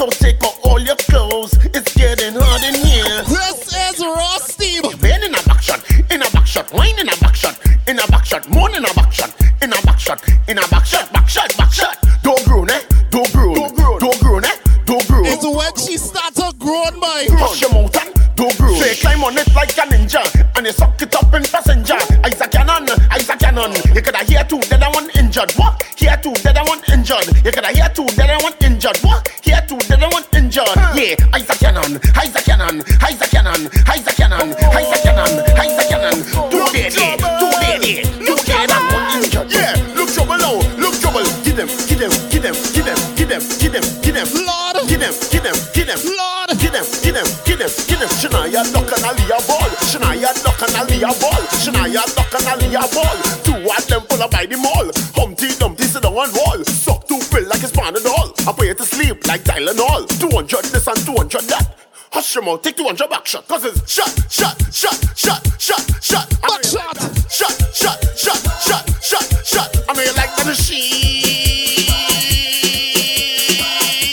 so 0.00 0.08
take 0.08 0.42
off 0.44 0.58
all 0.64 0.80
your 0.80 0.96
clothes. 0.96 1.52
It's 1.74 1.94
getting 1.94 2.39
hot 2.60 2.68
in 2.68 2.86
here. 2.86 3.22
This 3.24 3.72
is 3.72 4.00
raw 4.00 4.36
steam. 4.38 4.82
Bend 5.00 5.24
in 5.24 5.34
a 5.34 5.42
back 5.42 5.62
shot, 5.62 5.82
in 6.10 6.22
a 6.22 6.30
back 6.30 6.46
shot, 6.46 6.72
wine 6.72 6.98
in 6.98 7.08
a 7.08 7.16
back 7.16 7.34
shot, 7.34 7.58
in 7.86 7.98
a 7.98 8.06
back 8.08 8.24
shot, 8.24 8.48
moan 8.50 8.74
in 8.74 8.84
a 8.84 8.94
back 8.94 9.12
shot, 9.12 9.34
in 9.62 9.72
a 9.72 9.82
back 9.82 9.98
shot, 9.98 10.22
in 10.48 10.58
a 10.58 10.68
back 10.68 10.84
shot, 10.84 11.12
back 11.12 11.28
shot, 11.28 11.56
back 11.56 11.72
shot. 11.72 11.96
Don't 12.22 12.44
groan, 12.44 12.70
eh? 12.70 12.80
Don't 13.10 13.32
groan, 13.32 13.54
don't 13.54 13.76
groan, 13.76 13.98
don't 13.98 14.20
groan, 14.20 14.44
eh? 14.44 14.56
Don't 14.84 15.06
groan. 15.08 15.26
It's 15.26 15.44
when 15.44 15.74
she 15.76 15.96
starts 15.96 16.36
to 16.36 16.52
groan, 16.58 17.00
boy. 17.00 17.26
Hush 17.38 17.60
your 17.60 17.72
mouth 17.72 17.96
and 17.96 18.14
don't 18.36 18.56
groan. 18.58 18.76
So 18.76 18.94
climb 19.00 19.24
on 19.24 19.38
it 19.38 19.52
like 19.54 19.70
a 19.78 19.86
ninja, 19.88 20.22
and 20.56 20.66
you 20.66 20.72
suck 20.72 21.00
it 21.00 21.14
up 21.14 21.32
in 21.34 21.42
passenger. 21.44 21.98
Isaac 22.24 22.50
Cannon, 22.50 22.88
Isaac 23.10 23.38
Cannon. 23.38 23.72
You 23.94 24.02
coulda 24.02 24.24
hear 24.24 24.44
two, 24.44 24.60
then 24.68 24.82
I 24.82 24.90
one 24.90 25.08
injured. 25.16 25.52
What? 25.52 25.82
Hear 25.96 26.16
two, 26.22 26.34
then 26.42 26.58
I 26.58 26.62
one 26.64 26.80
injured. 26.92 27.26
You 27.44 27.52
coulda 27.52 27.72
hear 27.72 27.88
two, 27.94 28.06
then 28.16 28.30
I 28.30 28.38
one 28.42 28.54
injured. 28.60 28.98
What? 28.98 29.28
Hear 29.42 29.64
two, 29.66 29.78
then 29.88 30.02
I 30.04 30.08
one 30.08 30.24
injured. 30.24 30.39
Yeah, 30.50 31.14
Isaac 31.32 31.62
Cannon, 31.62 31.94
Isaac 32.18 32.42
Cannon, 32.44 32.82
Isaac 33.06 33.30
Cannon, 33.30 33.70
Isaac 33.86 34.16
Cannon, 34.18 34.50
Isaac 34.74 35.02
Cannon, 35.06 35.30
Isaac 35.54 35.88
Cannon. 35.88 36.18
Two 36.50 36.66
dead, 36.74 36.90
two 36.90 37.50
dead, 37.62 37.78
two 38.18 38.34
dead 38.42 38.66
and 38.66 38.86
one 38.90 39.22
injured. 39.22 39.46
Yeah, 39.46 39.78
look 39.94 40.10
trouble 40.10 40.42
now, 40.42 40.58
look 40.74 40.98
trouble. 40.98 41.22
Give 41.46 41.54
them, 41.54 41.70
give 41.86 42.02
them, 42.02 42.10
give 42.34 42.42
them, 42.42 42.54
give 42.74 42.82
them, 42.82 42.98
give 43.14 43.30
them, 43.30 43.42
give 43.62 43.70
them, 43.70 43.84
give 44.02 44.14
them. 44.18 44.26
Lord, 44.42 44.90
give 44.90 44.98
them, 44.98 45.14
give 45.30 45.46
them, 45.46 45.54
give 45.70 45.86
them. 45.86 45.98
Lord, 46.18 46.50
give 46.58 46.74
them, 46.74 46.86
give 46.98 47.14
them, 47.14 47.26
give 47.46 47.58
them, 47.62 47.70
give 47.86 48.00
them. 48.02 48.10
Shania 48.18 48.66
duck 48.74 48.90
and 48.90 49.06
Aliyah 49.06 49.46
ball. 49.46 49.70
Shania 49.86 50.34
duck 50.42 50.60
and 50.66 50.74
Aliyah 50.82 51.14
ball. 51.22 51.42
Shania 51.62 52.02
duck 52.18 52.34
and 52.34 52.50
Aliyah 52.58 52.90
ball. 52.90 53.16
Two 53.46 53.54
of 53.54 53.86
them 53.86 54.02
pull 54.10 54.22
up 54.22 54.34
by 54.34 54.46
the 54.50 54.58
mall. 54.58 54.90
Humpty 55.14 55.54
Dumpty 55.62 55.84
sit 55.84 56.04
on 56.04 56.12
one 56.12 56.32
wall. 56.34 56.58
Suck 56.66 57.06
two 57.06 57.22
pill 57.30 57.46
like 57.46 57.62
it's 57.62 57.70
Panadol. 57.70 58.19
I 58.46 58.52
put 58.52 58.66
you 58.66 58.74
to 58.74 58.84
sleep 58.84 59.26
like 59.26 59.42
Tylenol. 59.42 60.08
200 60.18 60.64
this 60.72 60.86
and 60.86 60.96
200 61.04 61.42
that. 61.48 61.76
Hush 62.10 62.34
your 62.34 62.44
mouth, 62.44 62.62
take 62.62 62.76
200 62.76 63.08
back 63.08 63.26
shot. 63.26 63.46
Cause 63.46 63.64
it's 63.64 63.90
shot, 63.90 64.08
shot, 64.30 64.56
shot, 64.72 64.96
shot, 65.16 65.40
shot, 65.60 66.02
shot. 66.02 66.28
Back 66.40 66.64
shot. 66.64 66.96
Shot, 67.30 67.52
shot, 67.72 68.00
shot, 68.16 68.40
shot, 68.58 68.84
shot, 69.02 69.46
shot. 69.46 69.76
I 69.88 69.92
know 69.92 70.02
you 70.02 70.14
like 70.16 70.34
the 70.36 70.44
machine. 70.46 71.20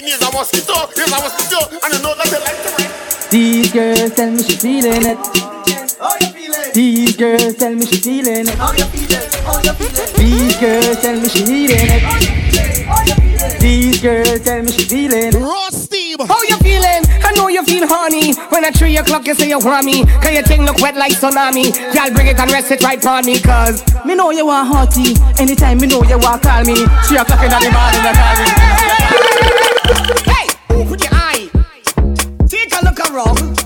Here's 0.03 0.21
a 0.21 0.31
mosquito, 0.31 0.87
here's 0.95 1.11
a 1.11 1.17
mosquito. 1.23 1.59
And 1.83 1.93
you 1.93 2.01
know 2.03 2.13
that 2.15 2.27
you 2.27 2.39
like 2.43 2.61
to 2.63 2.69
ride. 2.77 3.31
These 3.31 3.71
girls 3.71 4.13
tell 4.13 4.31
me 4.31 4.43
she 4.43 4.55
feeling 4.57 5.05
it. 5.05 5.17
These 6.73 7.15
girls 7.17 7.55
tell 7.55 7.73
me 7.73 7.85
she 7.85 7.97
feeling 7.97 8.47
it. 8.47 8.57
These 10.17 10.57
girls 10.59 11.01
tell 11.01 11.19
me 11.19 11.29
she 11.29 11.43
needing 11.45 11.77
it. 11.79 13.26
These 13.59 14.01
girls 14.01 14.39
tell 14.41 14.61
me 14.63 14.71
she 14.71 14.85
feeling. 14.85 15.31
Raw 15.41 15.69
steam. 15.69 16.17
How 16.19 16.41
you 16.43 16.57
feeling? 16.57 17.03
I 17.23 17.33
know 17.35 17.47
you 17.47 17.63
feel 17.63 17.87
horny. 17.87 18.33
When 18.49 18.63
at 18.65 18.75
3 18.75 18.97
o'clock 18.97 19.25
you 19.27 19.33
say 19.33 19.49
you 19.49 19.59
want 19.59 19.85
me. 19.85 20.05
Cause 20.05 20.31
your 20.33 20.43
thing 20.43 20.63
look 20.63 20.79
wet 20.79 20.95
like 20.95 21.13
tsunami. 21.13 21.73
Y'all 21.93 22.11
bring 22.13 22.27
it 22.27 22.39
and 22.39 22.51
rest 22.51 22.71
it 22.71 22.83
right 22.83 23.03
on 23.05 23.25
me. 23.25 23.39
Cause 23.39 23.83
Me 24.05 24.15
know 24.15 24.31
you 24.31 24.45
want 24.45 24.71
hotty. 24.73 25.17
Anytime 25.39 25.79
me 25.79 25.87
know 25.87 26.03
you 26.03 26.17
want 26.19 26.41
call 26.43 26.63
me. 26.63 26.75
Three 27.05 27.17
o'clock 27.17 27.43
in 27.43 27.49
the 27.49 27.71
morning, 27.73 28.03
you 28.05 28.13
call 28.13 28.35
me. 28.37 28.47
Hey, 30.31 30.47
open 30.69 30.99
your 30.99 31.13
eye. 31.13 31.49
Take 32.47 32.73
a 32.73 32.85
look 32.85 32.99
around. 33.09 33.57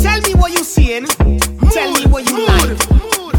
Tell 0.00 0.20
me 0.22 0.34
what 0.34 0.52
you 0.52 0.64
seeing. 0.64 1.06
Tell 1.06 1.92
me 1.92 2.06
what 2.06 2.28
you 2.28 2.46
like. 2.46 2.78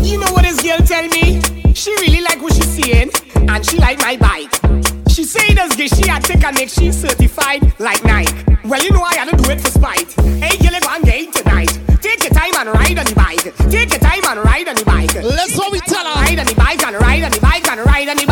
You 0.03 0.19
know 0.19 0.31
what 0.31 0.43
this 0.43 0.61
girl 0.61 0.79
tell 0.79 1.07
me? 1.07 1.41
She 1.73 1.91
really 2.01 2.21
like 2.21 2.41
what 2.41 2.53
she 2.53 2.61
seeing, 2.63 3.09
and 3.47 3.65
she 3.65 3.77
like 3.77 3.99
my 3.99 4.17
bike. 4.17 4.98
She 5.19 5.25
say 5.25 5.53
this 5.53 5.75
girl 5.75 5.87
she 5.87 6.07
had 6.07 6.23
take 6.23 6.45
and 6.45 6.55
make 6.55 6.69
she 6.69 6.93
certified 6.93 7.77
like 7.77 8.01
Nike. 8.05 8.31
Well, 8.63 8.81
you 8.81 8.89
know 8.91 9.03
I 9.03 9.15
had 9.15 9.27
to 9.27 9.35
do 9.35 9.51
it 9.51 9.59
for 9.59 9.69
spite. 9.69 10.13
Hey, 10.39 10.55
you 10.63 10.71
and 10.71 11.03
get 11.03 11.19
it 11.19 11.33
tonight. 11.33 11.67
Take 11.99 12.23
your 12.23 12.31
time 12.31 12.55
and 12.55 12.69
ride 12.69 12.97
on 12.97 13.03
the 13.03 13.15
bike. 13.15 13.43
Take 13.69 13.91
your 13.91 13.99
time 13.99 14.23
and 14.23 14.39
ride 14.45 14.69
on 14.69 14.75
the 14.75 14.85
bike. 14.85 15.13
Let's 15.15 15.57
what 15.57 15.73
we 15.73 15.81
tell 15.81 16.05
her. 16.05 16.21
Ride 16.23 16.39
on 16.39 16.45
the 16.45 16.55
bike 16.55 16.81
and 16.87 16.95
ride 16.95 17.23
on 17.23 17.31
the 17.31 17.41
bike 17.41 17.67
and 17.67 17.85
ride 17.85 18.07
on 18.07 18.15
the 18.15 18.28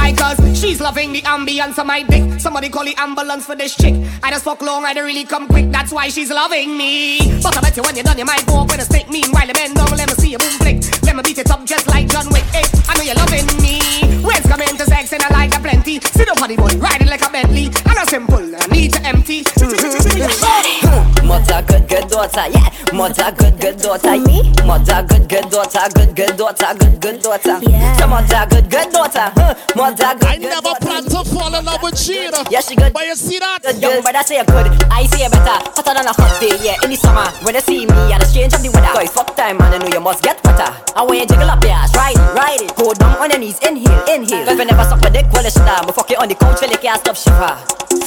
she's 0.57 0.81
loving 0.81 1.13
the 1.13 1.21
ambience 1.21 1.77
of 1.77 1.85
my 1.85 2.01
dick. 2.01 2.39
Somebody 2.39 2.69
call 2.69 2.83
the 2.83 2.95
ambulance 2.97 3.45
for 3.45 3.55
this 3.55 3.75
chick. 3.75 3.93
I 4.23 4.31
just 4.31 4.43
fuck 4.43 4.61
long, 4.61 4.85
I 4.85 4.93
don't 4.93 5.05
really 5.05 5.23
come 5.23 5.47
quick. 5.47 5.71
That's 5.71 5.91
why 5.91 6.09
she's 6.09 6.31
loving 6.31 6.75
me. 6.77 7.19
But 7.41 7.57
I 7.57 7.61
bet 7.61 7.77
you 7.77 7.83
when 7.83 7.95
you're 7.95 8.03
done 8.03 8.17
you 8.17 8.25
might 8.25 8.45
go 8.45 8.61
up 8.61 8.71
with 8.71 8.81
a 8.81 8.85
stick. 8.85 9.09
Meanwhile 9.09 9.47
you 9.47 9.53
bend 9.53 9.75
down, 9.75 9.89
let 9.95 10.07
me 10.09 10.15
see 10.15 10.31
you 10.31 10.37
boom 10.37 10.57
flick. 10.57 10.81
Let 11.03 11.15
me 11.15 11.21
beat 11.23 11.37
it 11.37 11.51
up 11.51 11.63
just 11.65 11.87
like 11.87 12.09
John 12.09 12.27
Wick. 12.31 12.43
Hey, 12.55 12.63
I 12.89 12.97
know 12.97 13.03
you're 13.03 13.15
loving 13.15 13.45
me. 13.61 13.79
When's 14.25 14.45
coming 14.47 14.75
to 14.77 14.85
sex 14.85 15.13
and 15.13 15.21
I 15.23 15.29
like 15.29 15.51
that 15.51 15.61
plenty? 15.61 16.01
Sit 16.01 16.29
up 16.29 16.41
on 16.41 16.49
the 16.49 16.55
body, 16.55 16.77
ride 16.77 17.01
it 17.01 17.07
like 17.07 17.21
a 17.21 17.29
Bentley. 17.29 17.67
And 17.67 17.97
a 17.97 18.05
simple, 18.09 18.41
I 18.41 18.65
need 18.73 18.93
to 18.93 19.05
empty. 19.05 19.43
Mother 21.27 21.61
good 21.67 21.87
good 21.87 22.07
daughter, 22.09 22.47
yeah. 22.49 22.69
Mother 22.93 23.31
good 23.37 23.59
good 23.59 23.77
daughter, 23.77 24.17
me. 24.17 24.51
Mother 24.65 25.05
good 25.07 25.29
good 25.29 25.49
daughter, 25.51 25.85
good 25.93 26.15
good 26.15 26.37
daughter, 26.37 26.73
good 26.79 27.01
good 27.01 27.21
daughter. 27.21 27.59
Yeah. 27.61 28.05
Mother 28.07 28.47
good 28.49 28.69
good 28.71 28.91
daughter, 28.91 29.31
huh? 29.35 29.53
Mother 29.75 30.15
good 30.19 30.27
I 30.27 30.37
never 30.47 30.73
planned 30.81 31.09
to 31.11 31.23
fall 31.23 31.53
in 31.53 31.63
love 31.65 31.83
with 31.83 31.95
Cheetah. 31.99 32.47
Yeah, 32.49 32.61
she 32.61 32.75
good. 32.75 32.93
But 32.93 33.05
you 33.05 33.15
see 33.15 33.39
that? 33.39 33.61
Good, 33.61 33.81
young 33.81 34.01
brother 34.01 34.23
say 34.23 34.43
good. 34.43 34.67
I 34.91 35.05
say 35.07 35.27
better, 35.27 35.57
hotter 35.75 35.93
than 35.93 36.07
a 36.07 36.13
hot 36.13 36.33
day, 36.39 36.55
yeah. 36.63 36.79
In 36.83 36.89
the 36.91 36.97
summer, 36.97 37.27
when 37.43 37.55
you 37.55 37.61
see 37.61 37.85
me, 37.85 37.95
and 38.11 38.21
the 38.21 38.25
strange 38.25 38.53
of 38.53 38.63
the 38.63 38.69
weather. 38.69 38.91
Cause 38.93 39.03
it's 39.05 39.13
fuck 39.13 39.35
time, 39.35 39.57
man, 39.57 39.73
I 39.73 39.77
know 39.77 39.87
you 39.91 40.01
must 40.01 40.23
get 40.23 40.39
wetter. 40.43 40.71
I 40.95 41.03
want 41.03 41.19
you 41.19 41.27
jiggle 41.27 41.49
up 41.49 41.63
your 41.63 41.73
ass, 41.73 41.95
ride 41.95 42.15
it, 42.15 42.29
ride 42.33 42.61
it. 42.61 42.75
Go 42.75 42.93
down 42.93 43.17
on 43.17 43.29
your 43.29 43.39
knees, 43.39 43.59
inhale, 43.59 44.03
inhale. 44.07 44.45
Cause 44.45 44.57
we 44.57 44.65
never 44.65 44.83
suck 44.83 45.03
a 45.05 45.09
dick, 45.09 45.27
well 45.31 45.45
it's 45.45 45.55
down. 45.55 45.85
We 45.85 45.91
fuck 45.93 46.09
you 46.09 46.17
on 46.17 46.27
the 46.27 46.35
couch, 46.35 46.59
till 46.59 46.71
you 46.71 46.77
can't 46.77 46.99
stop 46.99 47.15
shiver. 47.15 47.55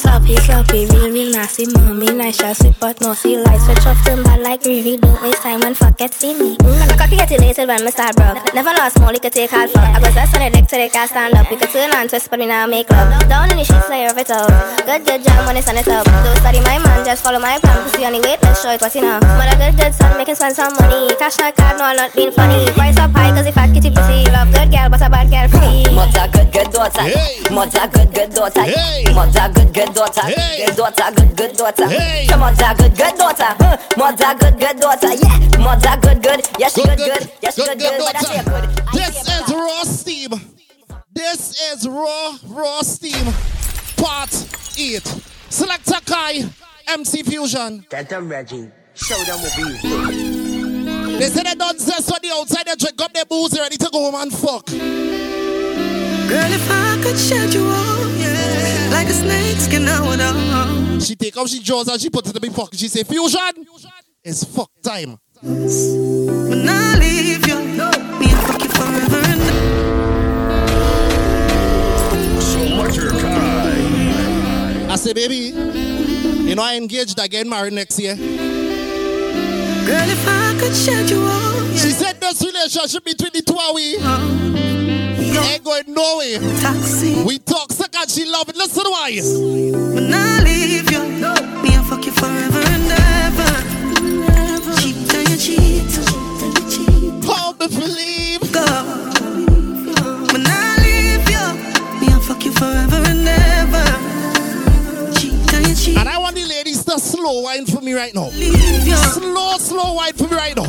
Sloppy, 0.00 0.36
sloppy, 0.36 0.86
real, 0.86 1.10
real 1.10 1.30
nasty, 1.32 1.66
mommy, 1.72 2.06
nice, 2.12 2.36
shall 2.36 2.54
sweet, 2.54 2.74
but 2.80 3.00
no 3.00 3.14
see 3.14 3.36
lights, 3.36 3.64
switch 3.66 3.86
off 3.86 4.02
them 4.04 4.22
bad 4.22 4.40
like 4.40 4.64
really 4.64 4.96
don't 4.96 5.20
waste 5.22 5.42
time 5.42 5.62
and 5.62 5.76
forget 5.76 6.14
see 6.14 6.34
me. 6.34 6.56
Mm, 6.56 6.98
cocky 6.98 7.16
get 7.16 7.30
elated 7.30 7.68
when 7.68 7.84
me 7.84 7.90
start 7.90 8.16
broke. 8.16 8.38
Never 8.54 8.70
lost 8.70 8.98
more, 9.00 9.12
you 9.12 9.20
could 9.20 9.32
take 9.32 9.50
hard 9.50 9.70
fuck. 9.70 9.82
I 9.82 9.98
was 10.00 10.14
just 10.14 10.34
on 10.34 10.40
the 10.40 10.50
deck 10.50 10.68
till 10.68 10.78
they 10.78 10.88
can't 10.88 11.10
stand 11.10 11.34
up. 11.34 11.50
We 11.50 11.56
could 11.56 11.70
turn 11.70 11.90
and 11.94 12.08
twist, 12.08 12.29
but 12.30 12.38
we 12.38 12.46
now 12.46 12.66
make 12.66 12.88
love. 12.90 13.28
Down 13.28 13.50
in 13.50 13.56
the 13.58 13.64
sheets, 13.64 13.88
layer 13.90 14.08
of 14.10 14.16
it 14.18 14.30
out. 14.30 14.48
Good, 14.86 15.04
good 15.04 15.24
job 15.24 15.46
when 15.46 15.56
it's 15.56 15.68
on 15.68 15.74
the 15.74 15.82
top. 15.82 16.06
Don't 16.06 16.36
study 16.38 16.60
my 16.60 16.78
man, 16.78 17.04
just 17.04 17.22
follow 17.24 17.40
my 17.40 17.58
plan. 17.58 17.76
Cause 17.90 18.02
on 18.02 18.12
the 18.12 18.20
weight, 18.22 18.38
let's 18.42 18.62
show 18.62 18.70
it 18.70 18.80
what's 18.80 18.94
you 18.94 19.02
know. 19.02 19.18
Mother 19.20 19.56
good, 19.58 19.76
good 19.76 19.94
son, 19.94 20.16
making 20.16 20.36
spend 20.36 20.54
some 20.54 20.72
money. 20.78 21.10
Cash 21.18 21.38
not 21.38 21.56
card, 21.56 21.78
no, 21.78 21.84
I'm 21.84 21.96
not 21.96 22.14
being 22.14 22.30
funny. 22.30 22.70
Price 22.72 22.96
up 22.98 23.10
high, 23.10 23.34
cause 23.34 23.46
if 23.46 23.58
I 23.58 23.66
get 23.68 23.84
you 23.84 23.90
pussy. 23.90 24.30
Love 24.30 24.52
good 24.54 24.70
girl, 24.70 24.88
but 24.88 25.02
a 25.02 25.10
bad 25.10 25.26
girl 25.30 25.48
free. 25.50 25.82
Mother 25.94 26.26
good 26.32 26.48
good 26.52 26.70
daughter, 26.70 27.02
Hey. 27.02 27.42
mother 27.50 27.86
good 27.90 28.14
good 28.14 28.30
daughter, 28.30 28.62
Hey. 28.62 29.04
mother 29.12 29.46
good 29.50 29.74
good 29.74 29.90
daughter, 29.94 30.22
good 30.30 30.76
daughter, 30.76 31.08
good 31.16 31.36
good 31.36 31.52
daughter. 31.58 31.86
So 32.30 32.36
mother 32.38 32.70
good 32.78 32.94
good 32.94 33.14
daughter, 33.18 33.50
huh? 33.58 33.76
mother 33.98 34.32
good 34.38 34.56
good 34.60 34.76
daughter, 34.78 35.12
yeah. 35.18 35.36
Mother 35.58 35.94
good 36.00 36.22
good, 36.22 36.40
yeah 36.58 36.68
she 36.70 36.82
good 36.86 36.98
good, 36.98 37.22
yeah 37.42 37.50
she 37.50 37.64
good 37.66 37.78
good, 37.78 37.98
but 37.98 38.16
I 38.16 38.22
say 38.22 38.44
good. 38.46 38.64
This 38.94 39.18
is 39.26 39.48
raw 39.50 39.82
steam. 39.82 40.59
This 41.20 41.60
is 41.74 41.86
raw, 41.86 42.38
raw 42.46 42.80
steam. 42.80 43.26
Part 43.98 44.32
8. 44.78 45.02
Selectakai, 45.50 46.50
MC 46.88 47.22
Fusion. 47.24 47.84
Tell 47.90 48.04
them 48.04 48.30
Reggie, 48.30 48.70
show 48.94 49.22
them 49.24 49.38
what 49.42 49.54
we 49.58 51.18
They 51.18 51.28
say 51.28 51.42
they 51.42 51.54
don't 51.56 51.78
zest 51.78 52.10
on 52.10 52.20
the 52.22 52.30
outside, 52.32 52.64
they 52.64 52.74
drink 52.74 52.98
up 53.02 53.12
their 53.12 53.26
booze, 53.26 53.50
they 53.50 53.60
ready 53.60 53.76
to 53.76 53.90
go 53.92 54.10
home 54.10 54.14
and 54.14 54.32
fuck. 54.32 54.64
Girl, 54.64 54.78
if 56.52 56.70
I 56.70 56.98
could 57.02 57.18
shed 57.18 57.52
you 57.52 57.66
all, 57.68 58.08
yeah, 58.16 58.88
like 58.90 59.08
a 59.08 59.12
snake 59.12 59.58
skin, 59.58 59.86
I 59.88 60.00
would 60.00 60.22
all. 60.22 61.00
She 61.00 61.16
take 61.16 61.36
off 61.36 61.48
she 61.48 61.60
jaws 61.60 61.88
and 61.88 62.00
she 62.00 62.08
put 62.08 62.26
it 62.28 62.34
in 62.34 62.40
the 62.40 62.50
pocket. 62.50 62.78
She 62.78 62.88
say, 62.88 63.02
Fusion, 63.02 63.66
it's 64.24 64.42
fuck 64.44 64.70
time. 64.82 65.18
When 65.42 66.66
I 66.66 66.96
leave 66.98 67.46
you, 67.46 67.69
say, 75.00 75.14
baby, 75.14 75.56
you 76.46 76.54
know 76.54 76.62
I 76.62 76.74
engaged, 76.76 77.18
I 77.18 77.26
get 77.26 77.46
married 77.46 77.72
next 77.72 77.98
year. 77.98 78.14
Girl, 78.16 78.26
if 80.12 80.28
I 80.28 80.54
could 80.60 80.76
shed 80.76 81.08
you 81.08 81.22
all, 81.22 81.54
yeah. 81.54 81.80
She 81.80 81.90
said 81.90 82.20
this 82.20 82.44
relationship 82.44 83.04
between 83.04 83.30
the 83.32 83.40
two 83.40 83.56
of 83.56 83.74
we 83.74 83.96
oh, 83.98 85.48
ain't 85.48 85.64
going 85.64 85.84
nowhere. 85.88 86.38
Toxic. 86.60 87.24
We 87.24 87.38
toxic 87.38 87.96
and 87.96 88.10
she 88.10 88.26
love 88.26 88.50
it. 88.50 88.56
Listen 88.56 88.84
why. 88.90 89.18
When 89.94 90.12
I 90.12 90.42
leave 90.44 90.90
you, 90.92 91.02
me 91.62 91.74
and 91.74 91.86
fuck 91.86 92.04
you 92.04 92.12
forever 92.12 92.60
and 92.60 92.92
ever. 93.24 93.52
Cheat 94.82 95.08
till 95.08 95.24
you 95.30 95.36
cheat. 95.38 95.88
To 97.58 97.68
believe. 97.68 98.52
Go. 98.52 98.66
When 100.32 100.44
I 100.46 100.76
leave 100.84 101.30
you, 101.30 101.46
me 102.00 102.12
and 102.12 102.22
fuck 102.22 102.44
you 102.44 102.52
forever 102.52 102.89
slow 107.20 107.40
wine 107.42 107.66
for 107.66 107.80
me 107.82 107.92
right 107.92 108.14
now. 108.14 108.28
Slow, 108.30 109.58
slow 109.58 109.94
wine 109.94 110.14
for 110.14 110.26
me 110.28 110.36
right 110.36 110.56
now. 110.56 110.64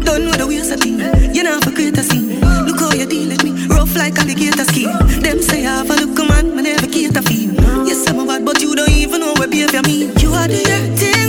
Don't 0.00 0.24
know 0.24 0.32
the 0.32 0.46
ways 0.48 0.70
of 0.70 0.80
thing. 0.80 0.98
You 1.34 1.42
know, 1.42 1.60
for 1.60 1.70
create 1.70 1.98
a 1.98 2.02
scene. 2.02 2.40
Look 2.66 2.80
how 2.80 2.92
you 2.92 3.06
deal 3.06 3.28
with 3.28 3.44
me. 3.44 3.66
Rough 3.66 3.94
like 3.94 4.18
alligator 4.18 4.64
skin. 4.64 4.90
Them 5.20 5.42
say 5.42 5.66
I 5.66 5.84
have 5.84 5.90
a 5.90 5.94
look, 5.94 6.16
man, 6.28 6.56
me 6.56 6.62
never 6.62 6.86
cater 6.86 7.22
for 7.22 7.32
you. 7.32 7.52
Yes, 7.86 8.08
I'm 8.08 8.18
a 8.20 8.26
bad, 8.26 8.44
but 8.44 8.60
you 8.62 8.74
don't 8.74 8.90
even 8.90 9.20
know 9.20 9.34
where 9.34 9.48
be 9.48 9.66
behavior 9.66 9.82
me. 9.82 10.06
You 10.20 10.32
are 10.32 10.48
the 10.48 10.62
thing 10.96 11.21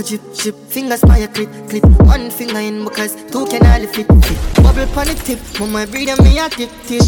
a 0.00 0.02
drip, 0.02 0.34
drip 0.36 0.56
Fingers 0.68 1.00
by 1.02 1.18
your 1.18 1.28
clip, 1.28 1.50
clip. 1.68 1.84
One 2.06 2.30
finger 2.30 2.58
in 2.58 2.84
because 2.84 3.14
two 3.30 3.46
can 3.46 3.64
hardly 3.64 3.86
fit, 3.86 4.06
fit. 4.06 4.38
Bubble 4.62 4.86
pon 4.94 5.06
the 5.06 5.14
tip 5.14 5.38
Mama 5.60 5.86
breathe 5.86 6.08
and 6.08 6.22
me 6.24 6.38
a 6.38 6.48
tip, 6.48 6.70
tip. 6.86 7.02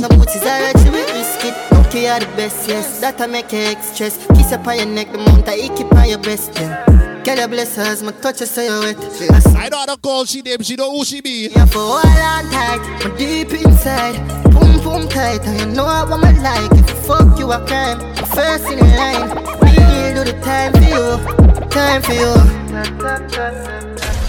No 0.00 0.08
pussies 0.08 0.42
alright, 0.42 0.78
she 0.78 0.90
will 0.90 1.06
risk 1.14 1.44
it 1.44 1.54
Okay, 1.86 2.04
you're 2.04 2.20
the 2.20 2.26
best, 2.36 2.68
yes. 2.68 3.00
That 3.00 3.20
I 3.20 3.26
make 3.26 3.50
you 3.52 3.60
express. 3.60 4.26
Kiss 4.36 4.52
up 4.52 4.66
on 4.66 4.76
your 4.76 4.86
neck, 4.86 5.10
the 5.10 5.18
mount 5.18 5.48
I 5.48 5.68
keep 5.74 5.92
on 5.94 6.08
your 6.08 6.18
breast, 6.18 6.52
yeah. 6.56 6.84
Girl, 7.24 7.36
your 7.38 7.48
blessings, 7.48 8.02
my 8.02 8.12
touch 8.12 8.40
you 8.40 8.46
so 8.46 8.62
you 8.62 8.80
wet. 8.80 9.56
I 9.56 9.68
know 9.70 9.78
how 9.78 9.86
to 9.86 9.96
call 9.96 10.24
she 10.26 10.42
name, 10.42 10.62
she 10.62 10.76
know 10.76 10.90
who 10.94 11.04
she 11.04 11.20
be. 11.20 11.48
Yeah, 11.48 11.64
for 11.64 11.78
all 11.78 11.96
on 11.96 12.44
tight, 12.50 12.80
my 13.04 13.16
deep 13.16 13.52
inside. 13.54 14.16
Boom, 14.52 14.80
boom 14.82 15.08
tight, 15.08 15.40
and 15.46 15.58
you 15.60 15.66
know 15.76 15.84
what 15.84 16.24
I 16.24 16.32
like. 16.42 16.72
If 16.72 16.90
you 16.90 16.96
fuck 16.96 17.38
you 17.38 17.50
a 17.50 17.58
crime, 17.66 18.00
I'm 18.00 18.26
first 18.26 18.70
in 18.70 18.78
the 18.78 18.84
line. 18.84 19.28
Me 19.64 20.14
do 20.14 20.24
the 20.30 20.38
time 20.44 20.72
for 20.74 20.82
you, 20.82 21.37
time 21.70 22.02
for 22.02 22.12
you. 22.12 22.34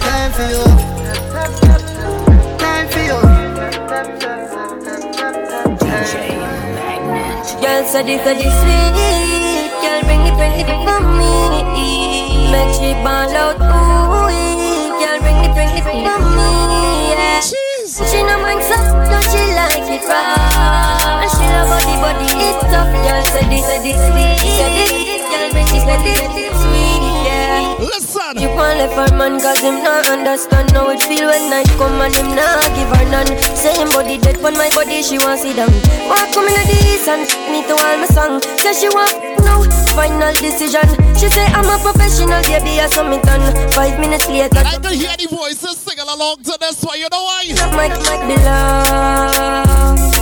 Time 0.00 0.30
for 0.32 0.46
you. 0.52 0.64
Time 2.58 2.86
for 2.88 3.02
you. 3.08 3.20
Girl 7.60 7.84
said 7.86 8.08
it 8.08 8.22
could 8.24 8.36
be 8.36 8.48
sweet. 8.60 9.70
Girl 9.82 10.00
bring 10.04 10.22
it, 10.26 10.34
bring 10.36 10.56
it 10.60 10.68
for 10.84 11.00
me. 11.00 11.32
Make 12.50 12.74
she 12.74 12.92
ball 13.04 13.30
out, 13.36 13.56
ooh 13.60 14.28
Girl 15.00 15.18
bring 15.20 15.40
it, 15.44 15.52
bring 15.54 15.70
it 15.76 15.84
for 15.84 15.94
me, 15.94 16.02
yeah. 17.12 17.40
She 17.40 18.22
no 18.22 18.38
mind 18.42 18.62
so, 18.62 18.76
no 19.08 19.20
she 19.30 19.42
like 19.54 19.88
it 19.88 20.04
raw. 20.08 21.20
And 21.22 21.30
she 21.30 21.44
love 21.52 21.68
body, 21.68 21.94
body, 22.02 22.28
it 22.48 22.60
tough. 22.70 22.90
Girl 23.04 23.24
said 23.32 23.52
it, 23.52 23.62
said 23.64 23.86
it 23.86 23.96
sweet. 23.96 24.40
It, 24.42 25.22
girl 25.30 25.50
bring 25.50 25.66
it, 25.66 25.82
said 25.84 26.06
it 26.06 26.16
sweet, 26.18 26.50
yeah 26.52 26.69
Listen. 27.80 28.36
You 28.36 28.52
can't 28.52 28.76
left 28.76 28.92
her 28.92 29.16
man 29.16 29.40
cause 29.40 29.60
him 29.60 29.82
not 29.82 30.06
understand 30.08 30.70
How 30.72 30.90
it 30.90 31.00
feel 31.00 31.26
when 31.26 31.48
night 31.48 31.68
come 31.80 32.00
and 32.00 32.14
him 32.14 32.36
not 32.36 32.60
give 32.76 32.92
her 32.92 33.04
none. 33.08 33.32
Same 33.56 33.88
body 33.88 34.18
dead 34.18 34.36
on 34.44 34.52
my 34.54 34.68
body 34.76 35.02
she 35.02 35.16
want 35.18 35.40
sit 35.40 35.56
down 35.56 35.72
Walk 36.04 36.28
come 36.36 36.46
in 36.46 36.60
the 36.68 36.76
east 36.92 37.08
and 37.08 37.24
me 37.48 37.64
to 37.64 37.72
all 37.72 37.96
my 37.96 38.06
song. 38.06 38.42
Say 38.60 38.76
she 38.76 38.88
want 38.92 39.16
now, 39.40 39.64
final 39.96 40.32
decision. 40.34 40.84
She 41.16 41.28
say 41.32 41.46
I'm 41.56 41.64
a 41.64 41.80
professional 41.80 42.42
baby 42.44 42.80
I 42.80 42.86
saw 42.88 43.08
me 43.08 43.18
done 43.22 43.40
Five 43.72 43.98
minutes 43.98 44.28
later 44.28 44.60
I 44.60 44.76
can 44.76 44.94
hear 44.94 45.16
the 45.16 45.26
voices 45.28 45.78
singing 45.78 46.08
along 46.08 46.44
to 46.44 46.56
this 46.60 46.84
one, 46.84 46.98
you 46.98 47.08
know 47.10 47.24
why? 47.24 47.48
Might, 47.72 47.96
might 48.04 48.22
be 48.28 50.19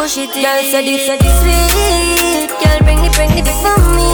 push 0.00 0.16
it 0.16 0.32
in 0.34 0.42
Girl 0.42 0.62
say 0.64 0.82
this, 0.88 1.06
say 1.06 1.18
this. 1.20 1.36
Sweet 1.44 2.50
Girl 2.60 2.78
bring 2.80 3.04
it, 3.04 3.12
bring 3.12 3.32
it 3.36 3.48
for 3.60 3.76
me. 3.92 4.08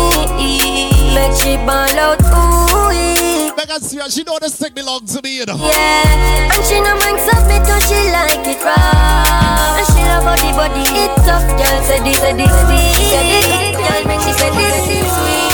Make 1.15 1.35
she 1.39 1.55
ball 1.63 1.95
out, 1.95 2.21
ooh 2.27 3.55
Megan 3.57 3.81
Sierra, 3.81 4.11
she 4.11 4.23
know 4.25 4.39
this 4.41 4.57
thing 4.57 4.75
belongs 4.75 5.15
to 5.15 5.23
me, 5.23 5.39
you 5.39 5.47
know. 5.47 5.57
Yeah, 5.57 6.51
and 6.53 6.65
she 6.67 6.81
no 6.83 6.93
mind 6.99 7.21
submit 7.23 7.63
to 7.71 7.77
she 7.87 8.01
like 8.11 8.43
it 8.51 8.61
raw. 8.67 9.79
And 9.79 9.87
she 9.95 10.03
love 10.11 10.27
body, 10.27 10.51
body, 10.59 10.83
it 11.07 11.15
tough. 11.23 11.47
Girl 11.55 11.79
say 11.87 12.03
this, 12.03 12.19
say 12.19 12.35
this 12.35 12.51
sweet 12.51 12.95
Say 13.07 13.23
this, 13.31 13.47
girl 13.79 14.03
make 14.11 14.21
she 14.27 14.33
say 14.35 14.51
this, 14.59 14.75
say 14.75 15.01
this 15.01 15.15
sweet 15.15 15.47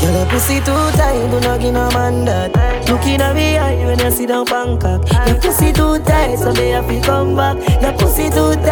Girl, 0.00 0.14
your 0.14 0.26
pussy 0.30 0.58
too 0.60 0.82
tight, 0.96 1.26
do 1.30 1.40
not 1.40 1.60
give 1.60 1.74
no 1.74 1.90
man 1.90 2.24
that. 2.26 2.54
Looking 2.88 3.20
at 3.20 3.34
me 3.34 3.58
eye 3.58 3.84
when 3.84 3.98
you 3.98 4.10
sit 4.10 4.28
down 4.28 4.44
Bangkok. 4.44 5.02
Your 5.26 5.40
pussy 5.40 5.72
too 5.72 5.98
tight, 6.04 6.38
so 6.38 6.52
me 6.52 6.70
have 6.70 6.86
to 6.86 7.00
come 7.00 7.34
back. 7.34 7.56
Your 7.82 7.92
pussy 7.92 8.30
too 8.30 8.54
tight, 8.54 8.64
so 8.64 8.65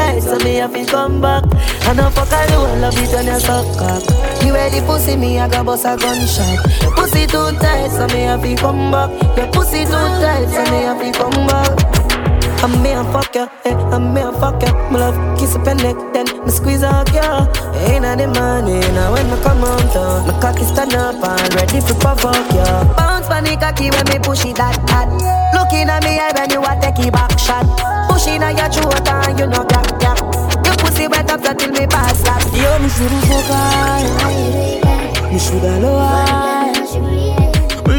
me 0.45 0.57
have 0.57 0.73
to 0.75 0.85
come 0.85 1.21
back. 1.21 1.43
I 1.89 1.95
don't 1.95 2.15
fuck 2.15 2.31
I 2.31 2.47
do, 2.47 2.55
I 2.55 2.77
love 2.79 2.95
it 2.97 3.11
when 3.13 3.27
you 3.27 3.41
suck 3.41 3.67
cock. 3.79 4.03
You 4.45 4.53
ready 4.53 4.81
pussy, 4.81 5.17
me 5.17 5.39
I 5.39 5.49
got 5.49 5.65
bust 5.65 5.87
a 5.87 5.97
gunshot. 5.97 6.61
Your 6.83 6.95
pussy 6.95 7.27
too 7.27 7.51
tight, 7.59 7.91
so 7.91 8.07
me 8.09 8.29
have 8.29 8.43
to 8.43 8.55
come 8.57 8.93
back. 8.93 9.11
Your 9.37 9.49
pussy 9.51 9.85
too 9.85 10.09
tight, 10.21 10.47
so 10.53 10.63
me 10.71 10.85
have 10.85 11.01
to 11.01 11.11
come 11.19 11.47
back. 11.49 12.05
I'm 12.63 12.83
me 12.83 12.91
and 12.93 13.09
fuck 13.13 13.35
ya, 13.35 13.49
eh, 13.65 13.75
I'm 13.93 14.15
me 14.15 14.21
and 14.21 14.37
fuck 14.37 14.63
ya. 14.63 14.73
My 14.91 14.99
love, 15.01 15.39
kiss 15.39 15.57
up 15.57 15.67
your 15.67 15.75
neck, 15.75 15.97
then 16.13 16.27
me 16.45 16.51
squeeze 16.51 16.83
out 16.83 17.13
ya. 17.13 17.47
Ain't 17.89 18.05
the 18.05 18.29
money, 18.29 18.81
now 18.93 19.13
when 19.13 19.29
me 19.29 19.37
come 19.43 19.65
on 19.65 19.81
to, 19.93 20.25
my 20.29 20.39
cocky 20.41 20.65
stand 20.65 20.95
up 20.95 21.17
and 21.17 21.55
ready 21.55 21.81
for 21.81 21.95
provoke 22.01 22.53
ya. 22.53 22.85
Bounce 22.97 23.29
the 23.29 23.57
cocky 23.61 23.91
when 23.91 24.05
me 24.09 24.19
push 24.21 24.45
it 24.45 24.57
that 24.57 24.77
hard. 24.89 25.09
Looking 25.57 25.89
at 25.89 26.03
me 26.05 26.19
eye 26.19 26.33
when 26.37 26.51
you 26.51 26.61
a 26.61 26.73
take 26.81 27.07
it 27.07 27.13
back 27.13 27.39
shot. 27.39 27.65
Pushing 28.09 28.43
on 28.43 28.57
your 28.57 28.69
throat 28.71 29.09
and 29.09 29.39
you 29.39 29.47
know. 29.47 29.65
Your 29.69 29.94
pussy 30.95 31.09
wet 31.09 31.31
up 31.31 31.59
till 31.59 31.73
me 31.73 31.87
pass 31.87 32.23
that. 32.23 32.43
Yo, 32.55 32.79
me 32.79 32.89
should've 32.89 33.25
fuck 33.29 33.49
her. 33.51 35.31
Me 35.31 35.39
shoulda 35.39 35.79
lower. 35.81 36.73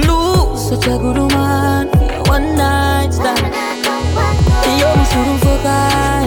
Lose 0.08 0.69
such 0.69 0.88
a 0.88 0.97
good 0.97 1.17
woman 1.17 1.89
one 2.27 2.55
night 2.55 3.12
stand. 3.12 3.53
Yo, 4.79 4.88
me 4.95 5.05
should've 5.12 5.39
fuck 5.43 5.65
her. 5.67 6.21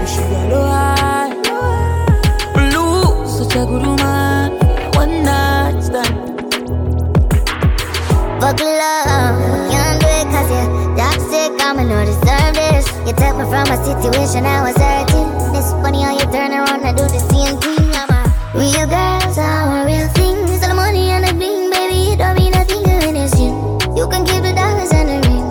Me 0.00 0.06
shoulda 0.12 0.42
lower. 0.52 1.28
Lose 2.74 3.30
such 3.38 3.56
a 3.56 3.64
good 3.66 3.84
woman 3.86 4.48
one 4.94 5.14
night 5.24 5.80
stand. 5.82 6.14
Fuck 8.40 8.60
love, 8.60 9.36
can't 9.70 10.00
do 10.00 10.08
it 10.18 10.26
cause 10.32 10.50
you're 10.54 10.70
toxic. 10.96 11.50
I'ma 11.60 11.82
no 11.82 12.04
deserve 12.04 12.54
this. 12.54 12.86
You 13.06 13.12
took 13.14 13.34
me 13.36 13.44
from 13.50 13.66
a 13.66 13.76
situation 13.84 14.44
I 14.44 14.62
was 14.62 14.76
hurting. 14.76 15.07
It's 15.58 15.72
funny 15.82 16.02
how 16.02 16.12
you 16.12 16.22
turn 16.30 16.52
around 16.52 16.86
and 16.86 16.96
do 16.96 17.02
the 17.02 17.18
same 17.18 17.58
thing. 17.58 17.90
I'm 17.90 18.06
a 18.14 18.22
real 18.54 18.86
girl, 18.86 19.34
so 19.34 19.42
I'm 19.42 19.82
a 19.82 19.90
real 19.90 20.06
thing. 20.14 20.38
It's 20.54 20.62
all 20.62 20.68
the 20.68 20.74
money 20.76 21.10
and 21.10 21.26
the 21.26 21.34
bling, 21.34 21.70
baby. 21.74 22.14
It 22.14 22.18
don't 22.18 22.38
mean 22.38 22.52
nothing 22.52 22.78
me 22.86 23.10
this 23.10 23.34
you. 23.40 23.50
You 23.98 24.06
can 24.06 24.22
keep 24.22 24.46
the 24.46 24.54
dollars 24.54 24.92
and 24.94 25.08
the 25.10 25.18
ring. 25.26 25.50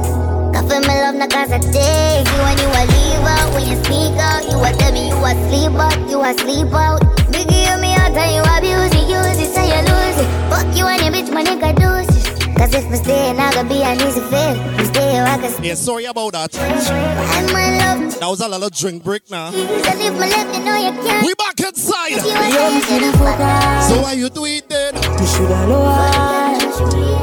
Coffee 0.55 0.87
my 0.87 0.95
love, 1.03 1.15
not 1.15 1.29
cause 1.29 1.51
I 1.51 1.59
take 1.59 2.23
you 2.23 2.39
when 2.39 2.55
you 2.55 2.69
a 2.71 2.83
leave 2.87 3.27
out. 3.27 3.51
When 3.51 3.67
you 3.67 3.75
sneak 3.83 4.15
out, 4.15 4.47
you 4.47 4.55
a 4.63 4.71
tell 4.79 4.93
me 4.93 5.09
you 5.11 5.19
a 5.19 5.31
sleep 5.51 5.75
out, 5.75 5.99
you 6.09 6.23
a 6.23 6.31
sleep 6.39 6.73
out. 6.73 7.06
Cause 12.57 12.73
if 12.73 12.89
we 12.89 12.97
stay, 12.97 13.29
I 13.29 13.53
gonna 13.53 13.69
be 13.69 13.83
an 13.83 13.97
easy 14.01 14.19
fit. 14.21 14.77
We 14.77 14.85
stay, 14.85 15.19
I 15.19 15.37
can 15.37 15.63
Yeah, 15.63 15.75
sorry 15.75 16.05
about 16.05 16.33
that. 16.33 16.57
And 16.57 17.51
my 17.53 17.77
love, 17.77 18.19
That 18.19 18.27
was 18.27 18.41
a 18.41 18.47
little 18.47 18.69
drink 18.69 19.03
break 19.03 19.29
now. 19.29 19.51
so 19.51 19.57
if 19.57 20.13
my 20.19 20.27
left, 20.27 20.55
you 20.57 20.63
know 20.65 20.75
you 20.75 20.91
can't. 21.03 21.25
We 21.25 21.33
back 21.35 21.59
inside. 21.59 22.11
Yo, 22.11 22.71
me 22.73 22.81
shoulda 22.81 23.11
fuck 23.17 23.37
her. 23.37 23.81
So 23.89 24.01
why 24.01 24.13
you 24.13 24.29
do 24.29 24.45
it 24.45 24.67
then? 24.69 24.95
Me 24.95 25.25
shoulda 25.27 25.67
lower. 25.67 27.17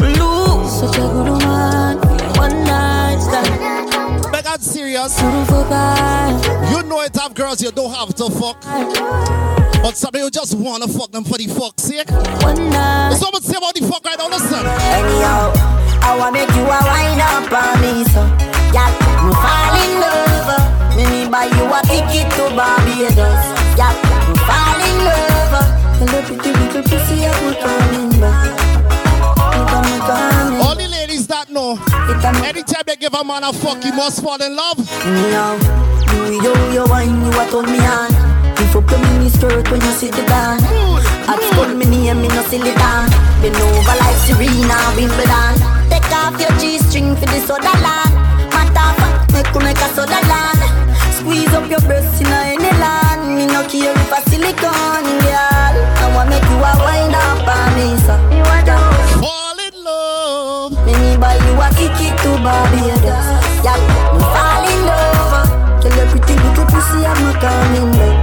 Lose 0.00 0.72
such 0.80 0.96
a 0.96 1.00
good 1.00 1.28
woman 1.30 1.98
for 2.00 2.38
one 2.38 2.64
night 2.64 3.18
stand. 3.20 4.32
Megan 4.32 4.60
serious. 4.60 5.16
You 7.06 7.10
it 7.14 7.20
have 7.20 7.34
girls 7.34 7.62
you 7.62 7.70
don't 7.70 7.94
have 7.94 8.12
to 8.16 8.28
fuck. 8.30 8.60
But 9.80 9.96
some 9.96 10.10
of 10.12 10.20
you 10.20 10.28
just 10.28 10.58
wanna 10.58 10.88
fuck 10.88 11.12
them 11.12 11.22
for 11.22 11.38
the 11.38 11.46
fuck's 11.46 11.84
sake. 11.84 12.08
There's 12.08 13.20
so 13.20 13.30
much 13.30 13.44
say 13.44 13.56
about 13.56 13.74
the 13.76 13.86
fuck 13.86 14.04
right 14.04 14.18
now, 14.18 14.26
listen. 14.26 14.66
Anyhow, 14.66 15.52
I 16.02 16.16
wanna 16.18 16.32
make 16.32 16.50
you 16.50 16.66
a 16.66 16.80
wine 16.82 17.22
up 17.22 17.46
on 17.46 17.80
me, 17.80 18.02
so 18.10 18.26
yeah, 18.74 18.90
me 19.22 19.32
fall 19.38 19.76
in 19.86 20.00
love. 20.02 20.96
Me 20.96 21.04
me 21.06 21.30
buy 21.30 21.44
you 21.46 21.70
a 21.70 21.80
ticket 21.86 22.28
to 22.34 22.50
Barbados. 22.56 23.78
Yeah, 23.78 24.05
anytime 32.46 32.82
they 32.86 32.96
give 32.96 33.14
a 33.14 33.24
man 33.24 33.44
a 33.44 33.52
fuck, 33.52 33.82
he 33.82 33.90
must 33.90 34.22
fall 34.22 34.40
in 34.40 34.54
love. 34.54 34.78
Now, 35.34 35.58
you 36.30 36.40
yo 36.42 36.52
yo 36.72 36.84
wine 36.86 37.10
you 37.10 37.30
a 37.34 37.44
turn 37.50 37.66
me 37.66 37.80
on. 37.82 38.10
You 38.56 38.66
fuck 38.70 38.90
your 38.90 39.00
mini 39.02 39.28
skirt 39.28 39.70
when 39.70 39.80
you 39.80 39.92
sit 39.92 40.14
the 40.14 40.22
down. 40.26 40.62
At 41.26 41.42
school 41.50 41.74
me 41.74 41.84
name 41.84 42.22
me 42.22 42.28
no 42.28 42.42
silly 42.46 42.72
down. 42.74 43.10
Bend 43.42 43.56
over 43.56 43.96
like 43.98 44.16
Serena 44.24 44.78
Wimbledon. 44.94 45.54
Take 45.90 46.10
off 46.14 46.38
your 46.40 46.54
G-string 46.58 47.16
for 47.16 47.26
this 47.26 47.50
other 47.50 47.76
land. 47.82 48.14
Matter 48.54 48.78
off. 48.78 49.32
Make 49.34 49.50
you 49.52 49.60
make 49.60 49.82
a 49.82 49.88
soda 49.94 50.20
land. 50.30 50.62
Squeeze 51.18 51.52
up 51.52 51.68
your 51.68 51.80
breast 51.80 52.20
in 52.20 52.28
any 52.28 52.70
land. 52.78 53.34
Me 53.34 53.46
no 53.46 53.66
care 53.66 53.92
if 53.92 54.12
a 54.12 54.20
silicone, 54.30 55.10
girl. 55.26 55.74
I 55.98 56.12
want 56.14 56.30
make 56.30 56.46
you 56.46 56.58
a 56.62 56.72
wind 56.86 57.14
up 57.14 57.48
on 57.48 57.74
me, 57.74 57.98
so. 58.06 58.25
Me 61.16 61.22
buy 61.22 61.32
you 61.32 61.56
a 61.56 61.68
ticket 61.72 62.12
to 62.20 62.30
Barbados. 62.44 63.00
Yeah, 63.64 63.80
me 64.12 64.20
fall 64.20 64.64
in 64.68 64.80
love. 64.84 65.80
Tell 65.80 65.96
your 65.96 66.06
pretty 66.12 66.34
little 66.36 66.66
pussy 66.68 67.06
I'm 67.08 67.24
a 67.24 67.32
coming 67.40 67.90
back. 67.96 68.16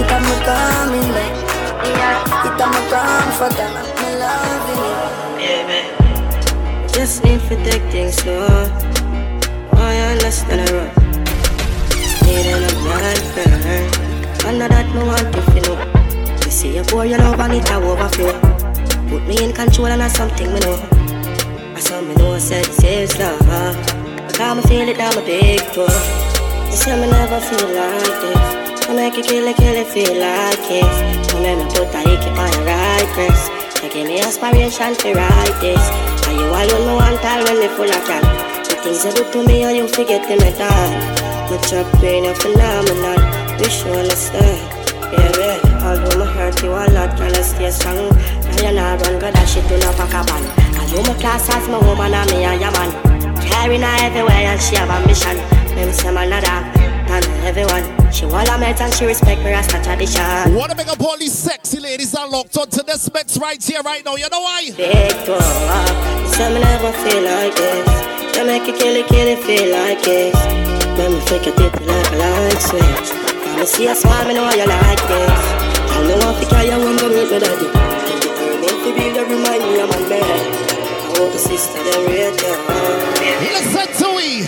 It 0.00 0.08
I'm 0.08 0.24
a 0.24 0.36
coming 0.40 1.08
back. 1.12 1.36
It 1.84 2.60
I'm 2.64 2.72
a 2.72 2.80
come 2.88 3.30
for 3.36 3.50
them. 3.52 3.72
Me 4.00 4.08
loving 4.16 4.96
Baby, 5.36 5.80
just 6.94 7.22
need 7.24 7.40
to 7.40 7.56
take 7.68 7.82
things 7.92 8.14
slow. 8.14 8.48
Oh, 9.76 9.90
you 9.92 10.16
understand 10.16 10.66
the 10.66 10.72
road. 10.72 10.92
Needing 12.24 12.56
a 12.56 12.72
girlfriend. 12.88 13.92
Under 14.46 14.68
that, 14.68 14.86
me 14.94 15.02
want 15.04 15.28
to 15.30 15.42
feel 15.52 15.72
up. 15.74 16.42
You 16.42 16.50
see, 16.50 16.76
you 16.76 16.84
pour 16.84 17.04
your 17.04 17.18
love 17.18 17.38
and 17.38 17.52
it 17.52 17.70
a 17.70 17.74
overflow. 17.76 18.32
Put 19.10 19.28
me 19.28 19.44
in 19.44 19.52
control 19.52 19.88
and 19.88 20.00
that's 20.00 20.16
something 20.16 20.50
me 20.54 20.60
know. 20.60 21.05
I 21.76 21.78
saw 21.78 22.00
me 22.00 22.14
know 22.14 22.32
I 22.32 22.38
said 22.38 22.64
it's 22.64 23.18
love. 23.20 23.36
Because 23.36 24.56
me 24.56 24.62
feel 24.64 24.88
it 24.88 24.96
down 24.96 25.12
my 25.12 25.20
big 25.20 25.60
toe. 25.76 25.84
You 25.84 26.72
say 26.72 26.96
me 26.96 27.04
never 27.04 27.36
feel 27.36 27.68
like 27.68 28.16
this. 28.24 28.88
I 28.88 28.96
make 28.96 29.12
you 29.12 29.22
kill 29.22 29.44
it, 29.44 29.60
kill 29.60 29.76
it, 29.76 29.84
feel 29.92 30.16
like 30.16 30.56
it. 30.72 30.88
Come 31.28 31.44
here, 31.44 31.52
me 31.52 31.68
put 31.68 31.92
a 31.92 32.00
hickey 32.00 32.32
on 32.32 32.48
your 32.48 32.64
right 32.64 33.04
breast. 33.12 33.52
You 33.84 33.92
give 33.92 34.08
me 34.08 34.24
inspiration 34.24 34.96
to 35.04 35.20
write 35.20 35.56
this. 35.60 35.84
And 36.24 36.40
you 36.40 36.48
alone 36.48 36.80
me 36.88 36.94
one 36.96 37.18
time 37.20 37.44
when 37.44 37.60
me 37.60 37.68
full 37.68 37.92
of 37.92 38.00
crap. 38.08 38.24
The 38.64 38.80
things 38.80 39.04
you 39.04 39.12
do 39.12 39.28
to 39.36 39.44
me, 39.44 39.68
and 39.68 39.76
you 39.76 39.86
forget 39.86 40.24
them 40.24 40.40
at 40.48 40.56
all. 40.56 40.96
My 41.52 41.60
job 41.68 41.84
brain, 42.00 42.24
you're 42.24 42.40
phenomenal. 42.40 43.20
We 43.60 43.68
show 43.68 43.92
understand. 43.92 44.64
Yeah. 45.12 45.60
Although 45.84 46.24
my 46.24 46.24
hurt 46.24 46.56
you 46.64 46.72
a 46.72 46.88
lot, 46.88 47.20
girl, 47.20 47.36
I 47.36 47.44
stay 47.44 47.68
strong. 47.68 48.16
Now 48.16 48.64
you're 48.64 48.72
not 48.72 49.04
run, 49.04 49.20
God, 49.20 49.36
that 49.36 49.44
shit 49.44 49.68
do 49.68 49.76
not 49.76 49.92
pack 50.00 50.16
a 50.16 50.24
band. 50.24 50.65
You 50.96 51.02
my 51.02 51.12
class 51.20 51.44
as 51.52 51.68
my 51.68 51.76
woman 51.76 52.14
and 52.14 52.30
me 52.32 52.44
and 52.48 52.58
your 52.58 52.72
man. 52.72 52.88
Carrying 53.44 53.82
her 53.82 53.96
everywhere 54.00 54.48
and 54.48 54.58
she 54.58 54.76
have 54.76 54.88
a 54.88 55.06
mission. 55.06 55.36
Them 55.76 55.92
say 55.92 56.08
man 56.08 56.32
a 56.32 56.40
dog, 56.40 56.72
and 57.12 57.26
everyone. 57.44 57.84
She 58.10 58.24
want 58.24 58.48
a 58.48 58.56
mate 58.56 58.80
and 58.80 58.94
she 58.94 59.04
respect 59.04 59.44
me 59.44 59.52
as 59.52 59.68
a 59.74 59.82
tradition. 59.84 60.54
Wanna 60.56 60.74
make 60.74 60.88
up 60.88 60.98
all 61.02 61.18
these 61.18 61.36
sexy 61.36 61.80
ladies 61.80 62.12
that 62.12 62.30
locked 62.30 62.56
onto 62.56 62.82
this 62.82 63.12
mix 63.12 63.36
right 63.36 63.62
here, 63.62 63.82
right 63.82 64.02
now. 64.06 64.16
You 64.16 64.30
know 64.32 64.40
why? 64.40 64.72
Big 64.72 65.12
you 65.12 65.36
say 66.32 66.48
me 66.48 66.64
never 66.64 66.88
feel 67.04 67.22
like 67.28 67.52
this. 67.52 68.38
You 68.38 68.46
make 68.46 68.64
it 68.64 68.80
kill 68.80 68.96
it, 68.96 69.06
kill 69.06 69.28
it, 69.28 69.44
feel 69.44 69.68
like 69.76 70.00
this. 70.00 70.32
Let 70.96 71.12
me 71.12 71.20
flick 71.28 71.46
it 71.46 71.56
tip 71.60 71.76
like 71.76 72.08
a 72.08 72.16
light 72.16 72.56
switch. 72.56 73.12
Come 73.12 73.60
and 73.60 73.68
see 73.68 73.86
a 73.86 73.94
smile, 73.94 74.24
me 74.28 74.32
know 74.32 74.48
you 74.48 74.64
like 74.64 75.02
this. 75.12 75.44
I 75.92 76.08
know 76.08 76.16
I 76.24 76.32
think 76.40 76.52
I 76.56 76.78
want 76.80 76.98
to 77.00 77.08
meet 77.12 77.30
my 77.30 77.38
daddy. 77.38 77.68
Make 78.64 78.80
to 78.80 78.90
be 78.96 79.12
remind 79.12 79.60
me 79.60 79.80
of 79.80 79.90
my 79.90 80.08
bed. 80.08 80.65
I 81.16 81.18
want 81.18 81.32
the 81.32 81.38
sister, 81.38 81.82
they 81.82 81.96
rate. 82.12 82.36
Listen 83.40 83.88
to 84.04 84.16
me. 84.16 84.44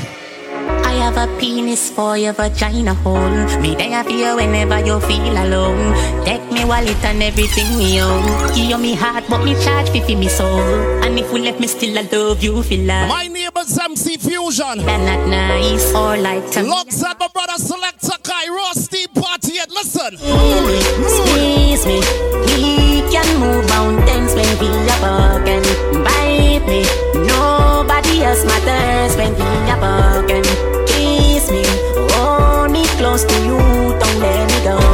I 0.84 0.92
have 1.00 1.16
a 1.16 1.26
penis 1.38 1.90
for 1.90 2.18
your 2.18 2.34
vagina 2.34 2.92
hole. 2.92 3.16
Me 3.62 3.74
there 3.74 4.04
for 4.04 4.10
you 4.10 4.36
whenever 4.36 4.78
you 4.84 5.00
feel 5.00 5.32
alone. 5.32 5.94
Take 6.26 6.44
me 6.52 6.66
wallet 6.66 7.02
and 7.06 7.22
everything 7.22 7.78
me 7.78 8.02
own. 8.02 8.22
Give 8.54 8.68
you 8.68 8.76
me 8.76 8.94
heart, 8.94 9.24
but 9.30 9.44
me 9.44 9.54
charge 9.64 9.88
fi 9.88 10.00
fi 10.00 10.14
me 10.14 10.28
soul. 10.28 10.60
And 11.02 11.18
if 11.18 11.32
we 11.32 11.40
left 11.40 11.58
me 11.58 11.68
still, 11.68 11.98
I 11.98 12.02
love 12.12 12.42
you 12.42 12.62
feel 12.62 12.84
like. 12.84 13.08
My 13.08 13.28
neighbor's 13.28 13.78
MC 13.78 14.18
Fusion. 14.18 14.84
That 14.84 15.00
not 15.08 15.26
nice 15.26 15.94
or 15.94 16.18
like 16.18 16.50
to. 16.50 16.60
Alongside 16.60 17.18
my 17.18 17.28
brother 17.28 17.56
Selectakai 17.56 18.48
Rusty 18.50 19.06
Party. 19.06 19.54
Yet 19.54 19.70
listen. 19.70 20.18
Squeeze 20.18 21.86
me. 21.86 22.00
We 22.44 23.10
can 23.10 23.40
move 23.40 23.66
mountains 23.68 24.34
when 24.34 24.58
we 24.60 24.68
are 24.68 25.00
broken. 25.00 26.07
Bite 26.58 26.66
me. 26.68 26.82
Nobody 27.14 28.22
else 28.22 28.44
matters 28.44 29.16
when 29.16 29.32
we 29.34 29.70
are 29.70 29.78
broken. 29.78 30.42
Kiss 30.86 31.50
me. 31.50 31.62
Hold 32.12 32.72
me 32.72 32.84
close 32.98 33.24
to 33.24 33.34
you. 33.44 33.58
Don't 33.58 34.18
let 34.18 34.48
me 34.50 34.64
go. 34.64 34.87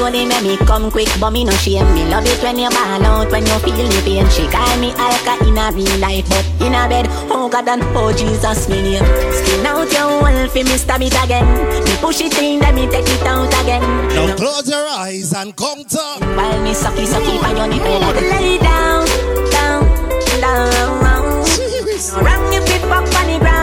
Pussy 0.00 0.24
make 0.24 0.42
me 0.42 0.56
come 0.64 0.90
quick, 0.90 1.08
but 1.20 1.30
me 1.30 1.44
no 1.44 1.52
shame. 1.52 1.84
Me 1.92 2.08
love 2.08 2.24
it 2.24 2.42
when 2.42 2.56
you 2.58 2.70
ball 2.70 3.04
out, 3.04 3.30
when 3.30 3.44
you 3.44 3.58
feel 3.60 3.76
the 3.76 4.00
pain. 4.02 4.26
She 4.30 4.48
call 4.48 4.78
me 4.80 4.92
Alka 4.96 5.44
in 5.44 5.58
a 5.58 5.70
real 5.76 5.98
life, 6.00 6.26
but 6.28 6.46
in 6.64 6.72
a 6.72 6.88
bed, 6.88 7.06
oh 7.30 7.50
God 7.50 7.68
and 7.68 7.82
oh 7.94 8.10
Jesus, 8.10 8.66
me 8.68 8.80
name. 8.80 9.04
Skin 9.04 9.66
out 9.66 9.92
your 9.92 10.22
wall 10.22 10.48
for 10.48 10.64
me 10.64 10.76
stab 10.78 11.02
it 11.02 11.12
again. 11.22 11.44
Me 11.84 11.94
push 12.00 12.22
it 12.22 12.32
in, 12.38 12.60
then 12.60 12.74
me 12.74 12.88
take 12.88 13.04
it 13.04 13.22
out 13.26 13.52
again. 13.60 13.82
Now 14.08 14.36
close 14.36 14.68
your 14.70 14.88
eyes 14.88 15.34
and 15.34 15.54
count 15.54 15.94
up. 15.94 16.20
While 16.20 16.62
me 16.62 16.72
sucky 16.72 17.04
sucky 17.04 17.36
on 17.44 17.56
your 17.56 17.68
nipple, 17.68 18.00
lay 18.30 18.56
down, 18.56 19.04
down, 19.50 19.84
down. 20.40 21.00
No 22.00 22.24
wrong 22.24 22.52
if 22.54 22.64
it 22.64 22.80
fuck 22.88 23.04
on 23.04 23.26
the 23.28 23.38
ground, 23.38 23.59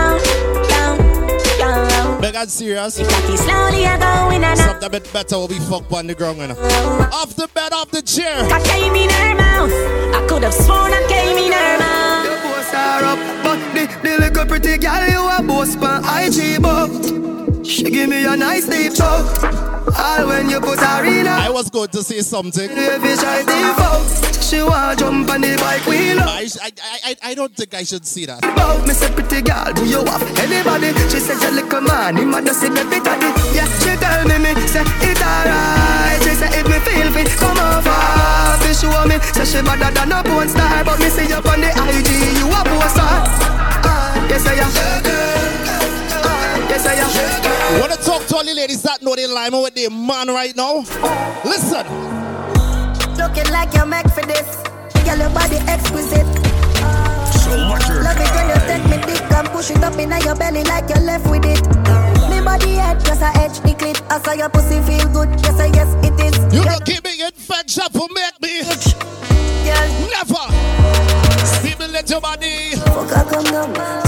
down. 2.32 2.32
Beg 2.32 2.42
and 2.42 2.50
serious. 2.50 2.98
Cocky 2.98 3.36
slowly 3.36 3.84
a 3.84 3.98
going 3.98 4.44
and 4.44 4.60
up. 4.60 4.66
Something 4.66 4.90
bit 4.90 5.12
better 5.12 5.38
will 5.38 5.48
be 5.48 5.58
fucked 5.58 5.92
on 5.92 6.06
the 6.06 6.14
ground. 6.14 6.38
You 6.38 6.48
know. 6.48 6.54
Off 7.12 7.34
the 7.34 7.48
bed, 7.54 7.72
off 7.72 7.90
the 7.90 8.02
chair. 8.02 8.44
I 8.44 8.62
came 8.62 8.94
in 8.94 9.10
her 9.10 9.34
mouth. 9.34 9.72
I 10.14 10.26
could 10.28 10.42
have 10.42 10.54
sworn 10.54 10.92
I 10.92 11.06
came 11.08 11.38
in 11.38 11.52
her 11.52 11.78
mouth. 11.78 12.24
Your 12.24 12.36
boss 12.42 12.74
are 12.74 13.04
up, 13.04 13.18
but 13.42 13.58
the, 13.74 14.08
the 14.08 14.18
little 14.18 14.46
pretty 14.46 14.78
girl 14.78 15.08
you 15.08 15.28
a 15.28 15.42
boss 15.42 15.76
pan 15.76 16.02
IG 16.04 16.62
but 16.62 17.47
She 17.68 17.84
give 17.90 18.08
me 18.08 18.24
a 18.24 18.34
nice 18.34 18.66
deep 18.66 18.94
talk. 18.94 19.28
All 19.98 20.26
when 20.26 20.48
you 20.48 20.58
put 20.60 20.78
her 20.80 21.04
in 21.04 21.26
I 21.28 21.50
was 21.50 21.68
going 21.68 21.88
to 21.88 22.02
say 22.02 22.20
something. 22.20 22.68
Baby, 22.68 23.14
try 23.20 23.44
default. 23.44 24.42
She 24.42 24.62
want 24.62 24.98
jump 24.98 25.28
on 25.28 25.42
the 25.42 25.54
bike 25.60 25.84
wheel. 25.86 26.18
I, 26.20 26.48
I, 26.62 26.70
I, 27.04 27.16
I 27.22 27.34
don't 27.34 27.54
think 27.54 27.74
I 27.74 27.82
should 27.84 28.06
see 28.06 28.24
that. 28.24 28.40
Bout 28.56 28.86
me 28.88 28.94
say 28.94 29.12
pretty 29.12 29.42
girl, 29.42 29.70
do 29.74 29.84
you 29.84 30.00
have 30.04 30.24
anybody? 30.40 30.96
She 31.12 31.20
said 31.20 31.36
you 31.44 31.60
little 31.60 31.82
man, 31.82 32.16
him 32.16 32.32
a 32.32 32.40
just 32.40 32.60
say 32.60 32.70
baby 32.72 33.04
daddy. 33.04 33.28
Yeah, 33.52 33.68
she 33.84 33.92
tell 34.00 34.24
me 34.24 34.38
me 34.40 34.56
say 34.66 34.80
it 35.04 35.20
alright. 35.20 36.22
She 36.24 36.32
say 36.40 36.48
if 36.56 36.64
me 36.64 36.78
feel 36.80 37.12
fit, 37.12 37.28
come 37.36 37.58
over. 37.60 38.08
Show 38.78 39.04
me 39.06 39.18
say 39.34 39.44
she 39.44 39.60
better 39.62 39.90
than 39.92 40.12
a 40.12 40.22
porn 40.22 40.48
star, 40.48 40.84
but 40.84 40.98
me 41.00 41.08
see 41.10 41.26
you 41.28 41.34
on 41.34 41.60
the 41.60 41.68
IG, 41.68 42.10
you 42.38 42.46
a 42.48 42.62
poster. 42.64 43.02
Uh, 43.84 44.26
yes 44.30 44.46
I 44.46 44.54
am. 44.54 45.17
I. 46.86 47.80
Wanna 47.80 47.96
talk 47.96 48.26
to 48.26 48.36
all 48.36 48.44
the 48.44 48.54
ladies 48.54 48.82
that 48.82 49.02
know 49.02 49.14
they 49.14 49.26
line 49.26 49.52
with 49.52 49.74
their 49.74 49.90
man 49.90 50.28
right 50.28 50.54
now? 50.56 50.84
Listen. 51.44 51.84
Looking 53.16 53.50
like 53.52 53.74
you're 53.74 53.86
meant 53.86 54.10
for 54.12 54.22
this. 54.22 54.46
Girl, 55.04 55.18
your 55.18 55.30
body 55.30 55.56
exquisite. 55.66 56.26
Selector 57.32 58.02
Love 58.02 58.20
it 58.20 58.30
when 58.34 58.48
you 58.48 58.60
take 58.66 58.84
me 58.90 58.96
dick 59.06 59.32
and 59.32 59.48
push 59.48 59.70
it 59.70 59.82
up 59.82 59.98
in 59.98 60.10
your 60.22 60.34
belly 60.36 60.64
like 60.64 60.88
you're 60.88 61.04
left 61.04 61.28
with 61.30 61.44
it. 61.44 61.66
Me 62.30 62.40
body 62.40 62.74
head 62.74 63.04
just 63.04 63.22
a 63.22 63.30
edge 63.38 63.60
the 63.60 63.74
clit. 63.74 64.00
I 64.10 64.20
saw 64.20 64.32
your 64.32 64.48
pussy 64.48 64.80
feel 64.82 65.08
good. 65.12 65.28
Yes, 65.42 65.58
I 65.60 65.66
yes 65.66 65.90
it 66.04 66.18
is. 66.20 66.54
You 66.54 66.64
don't 66.64 66.84
keep 66.84 67.04
me 67.04 67.24
infection 67.24 67.84
for 67.92 68.08
make 68.12 68.40
me. 68.40 68.62
Girl, 69.64 69.88
Never. 70.12 70.46
Stimulate 71.44 72.10
your 72.10 72.20
body. 72.20 72.76
fuck 72.76 73.10
her 73.10 73.24
come 73.30 73.44
down. 73.44 74.07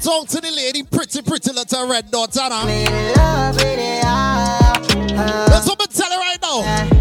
Talk 0.00 0.28
to 0.28 0.40
the 0.40 0.50
lady, 0.50 0.82
pretty, 0.82 1.22
pretty 1.22 1.52
little 1.52 1.88
red 1.88 2.10
dot, 2.10 2.34
now. 2.34 2.64
Me 2.64 2.84
love 3.14 3.54
with 3.56 3.78
it. 3.78 4.02
ah, 4.04 4.72
ah. 4.72 5.46
That's 5.48 5.66
what 5.68 5.80
I'm 5.80 5.88
telling 5.88 6.18
right 6.18 6.38
now. 6.40 6.60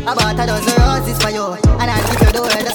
I 0.09 0.15
bought 0.15 0.39
a 0.39 0.45
dozen 0.45 0.75
roses 0.83 1.21
for 1.21 1.29
you, 1.29 1.45
and 1.79 1.89
I'll 1.89 2.03
give 2.11 2.21
you 2.21 2.31
the 2.33 2.41
word. 2.41 2.65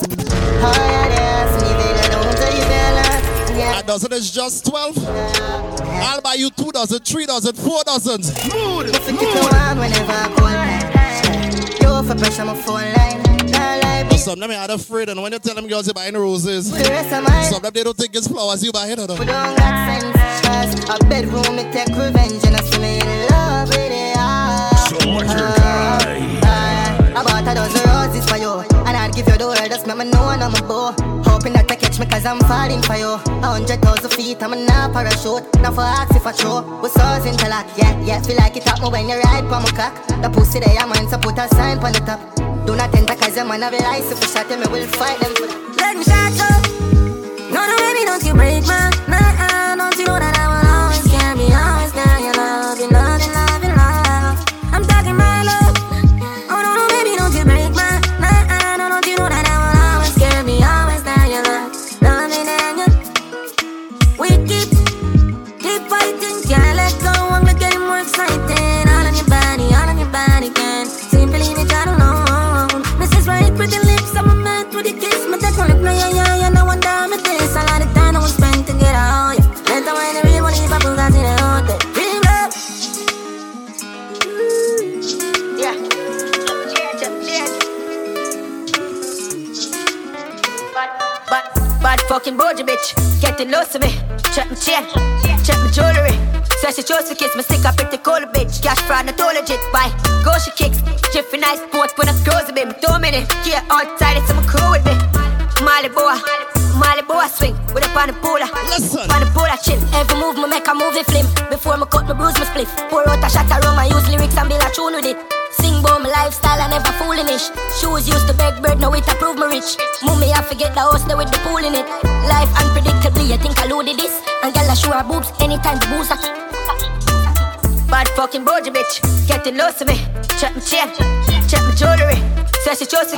Oh 0.66 0.72
yeah, 0.77 1.09
yes, 1.09 1.53
me 1.61 1.68
feel 1.68 1.99
I 2.01 2.09
don't 2.09 2.37
tell 2.37 2.55
you 2.57 2.64
feel 2.64 3.59
Yeah. 3.59 3.79
A 3.81 3.83
dozen 3.83 4.12
is 4.12 4.31
just 4.31 4.66
12. 4.66 4.99
I'll 5.07 6.20
buy 6.20 6.35
you 6.35 6.51
two 6.51 6.72
dozen, 6.72 7.01
three 7.01 7.27
dozen, 7.27 7.55
four 7.55 7.83
dozens. 7.85 8.33
Mood. 8.53 8.87
Me 8.87 8.93
fi 8.93 9.12
keep 9.12 9.20
you 9.20 9.41
warm 9.41 9.79
whenever 9.79 10.12
I 10.12 10.29
call. 10.37 10.55
You 11.81 12.09
for 12.09 12.18
pressure 12.18 12.45
my 12.45 12.55
phone 12.55 12.93
line. 12.95 13.24
Nah 14.27 14.33
lie, 14.33 14.37
BS 14.37 14.41
Some 14.41 14.43
of 14.43 14.49
them 14.49 14.51
are 14.51 14.75
afraid, 14.75 15.09
and 15.09 15.22
when 15.22 15.33
you 15.33 15.39
tell 15.39 15.55
them 15.55 15.66
girls 15.66 15.87
you're 15.87 15.95
buying 15.95 16.14
roses, 16.14 16.70
For 16.70 16.83
the 16.83 16.91
rest 16.91 17.12
of 17.12 17.25
my 17.25 17.43
some 17.43 17.57
of 17.57 17.62
them 17.62 17.72
they 17.75 17.85
don't 17.85 17.97
think 17.97 18.14
it's 18.14 18.29
flowers 18.29 18.64
you 18.64 18.72
buy 18.72 18.89
it. 18.89 18.99
Or 18.99 19.07
We 19.18 19.27
don't 19.27 19.57
got 19.57 20.01
sense. 20.01 20.89
A 20.89 20.99
bedroom, 21.09 21.59
it 21.59 21.72
take 21.72 21.89
revenge, 21.97 22.45
and 22.45 22.57
I 22.57 22.62
see 22.62 22.79
me 22.81 23.01
in 23.01 23.29
love 23.31 23.68
with 23.68 23.93
it. 23.93 24.16
So 24.89 24.97
much 25.12 25.29
your 25.29 25.49
ah, 25.49 25.99
ah. 26.45 27.20
I 27.20 27.22
bought 27.22 27.49
a 27.49 27.55
dozen 27.55 27.85
roses 27.89 28.25
for 28.29 28.37
you, 28.37 28.64
and 28.87 28.97
I'd 28.97 29.14
give 29.14 29.29
you 29.29 29.37
the 29.37 29.47
world, 29.47 29.59
just 29.68 29.87
make 29.87 29.97
me 29.97 30.05
know 30.11 30.25
I'm 30.25 30.55
a 30.55 30.62
bow. 30.62 30.93
Hoping 31.25 31.53
that 31.55 31.68
you 31.70 31.77
catch 31.77 31.99
me, 31.99 32.07
cause 32.07 32.25
I'm 32.25 32.41
falling 32.41 32.83
for 32.83 32.97
you. 32.97 33.20
A 33.45 33.47
hundred 33.47 33.81
thousand 33.83 34.11
feet, 34.12 34.43
I'm 34.43 34.53
in 34.53 34.68
a 34.68 34.89
parachute. 34.93 35.45
Now 35.61 35.72
for 35.72 35.83
ask 35.83 36.14
if 36.14 36.27
I 36.27 36.33
throw, 36.33 36.62
we 36.81 36.89
stars 36.89 37.27
interlock. 37.27 37.66
Yeah, 37.77 37.93
yeah, 38.05 38.22
feel 38.22 38.37
like 38.37 38.57
it 38.57 38.66
up 38.66 38.81
me 38.81 38.89
when 38.89 39.09
you 39.09 39.20
ride 39.20 39.45
on 39.45 39.62
my 39.62 39.70
cock. 39.72 39.95
The 40.22 40.31
pussy 40.31 40.61
there, 40.61 40.77
I'm 40.79 40.93
so 41.09 41.18
put 41.18 41.39
a 41.39 41.49
sign 41.49 41.79
on 41.79 41.93
the 41.93 42.01
top. 42.01 42.43
Do 42.67 42.75
not 42.75 42.95
enter, 42.95 43.15
cause 43.15 43.37
your 43.37 43.45
man 43.45 43.62
have 43.62 43.75
a 43.75 43.79
license 43.79 44.19
for 44.19 44.27
shot, 44.27 44.49
me 44.49 44.57
will 44.57 44.87
fight 44.97 45.21
them 45.21 45.35
for 45.35 45.47
Let 45.77 45.97
me 45.97 46.05
shut 46.05 46.41
up. 46.41 46.65
No, 47.53 47.61
no, 47.61 47.77
baby, 47.77 48.05
don't 48.07 48.25
you 48.25 48.35
break 48.35 48.67
my 48.67 48.91
nah, 49.07 49.77
Don't 49.77 49.97
you 49.99 50.07
know 50.07 50.19
that 50.19 50.39
I 50.39 50.54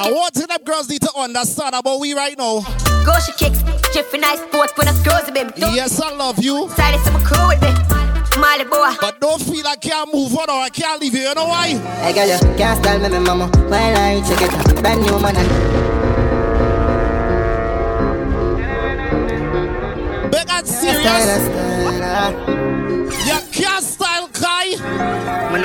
I 0.06 0.12
want 0.12 0.34
to 0.34 0.46
them 0.46 0.62
girls 0.62 0.88
need 0.88 1.00
to 1.02 1.10
understand 1.16 1.74
about 1.74 1.98
we 1.98 2.14
right 2.14 2.38
now. 2.38 2.60
Go 3.04 3.18
she 3.18 3.32
kicks, 3.32 3.60
Jiffy 3.92 4.18
nice 4.18 4.38
sport 4.38 4.70
when 4.78 4.86
I 4.86 4.92
scrolls 4.92 5.28
a 5.28 5.32
bit. 5.32 5.52
Yes, 5.58 6.00
I 6.00 6.14
love 6.14 6.38
you. 6.38 6.68
Side 6.76 7.00
some 7.00 7.20
crew 7.24 7.48
with 7.48 7.60
me. 7.60 7.74
Molly 8.38 8.62
boy. 8.62 8.94
But 9.00 9.20
don't 9.20 9.42
feel 9.42 9.66
I 9.66 9.74
can't 9.74 10.14
move 10.14 10.32
on 10.38 10.48
or 10.48 10.62
I 10.62 10.68
can't 10.68 11.00
leave 11.00 11.12
you. 11.12 11.22
You 11.22 11.34
know 11.34 11.46
why? 11.46 11.70
Hey 12.04 12.12
girl, 12.12 12.28
you 12.28 12.38
can't 12.56 12.78
style 12.80 13.00
me, 13.00 13.08
me 13.08 13.18
mama. 13.18 13.48
While 13.66 13.96
I 13.96 14.20
check 14.20 14.42
it 14.42 14.54
out, 14.54 14.80
brand 14.80 15.02
new 15.02 15.18
man 15.18 15.36
and 15.38 15.50
Big 20.30 20.48
and 20.48 20.68
serious. 20.68 21.48
You 23.26 23.40
can't 23.50 23.84
style 23.84 24.28
Kai. 24.28 24.76
Me 25.52 25.60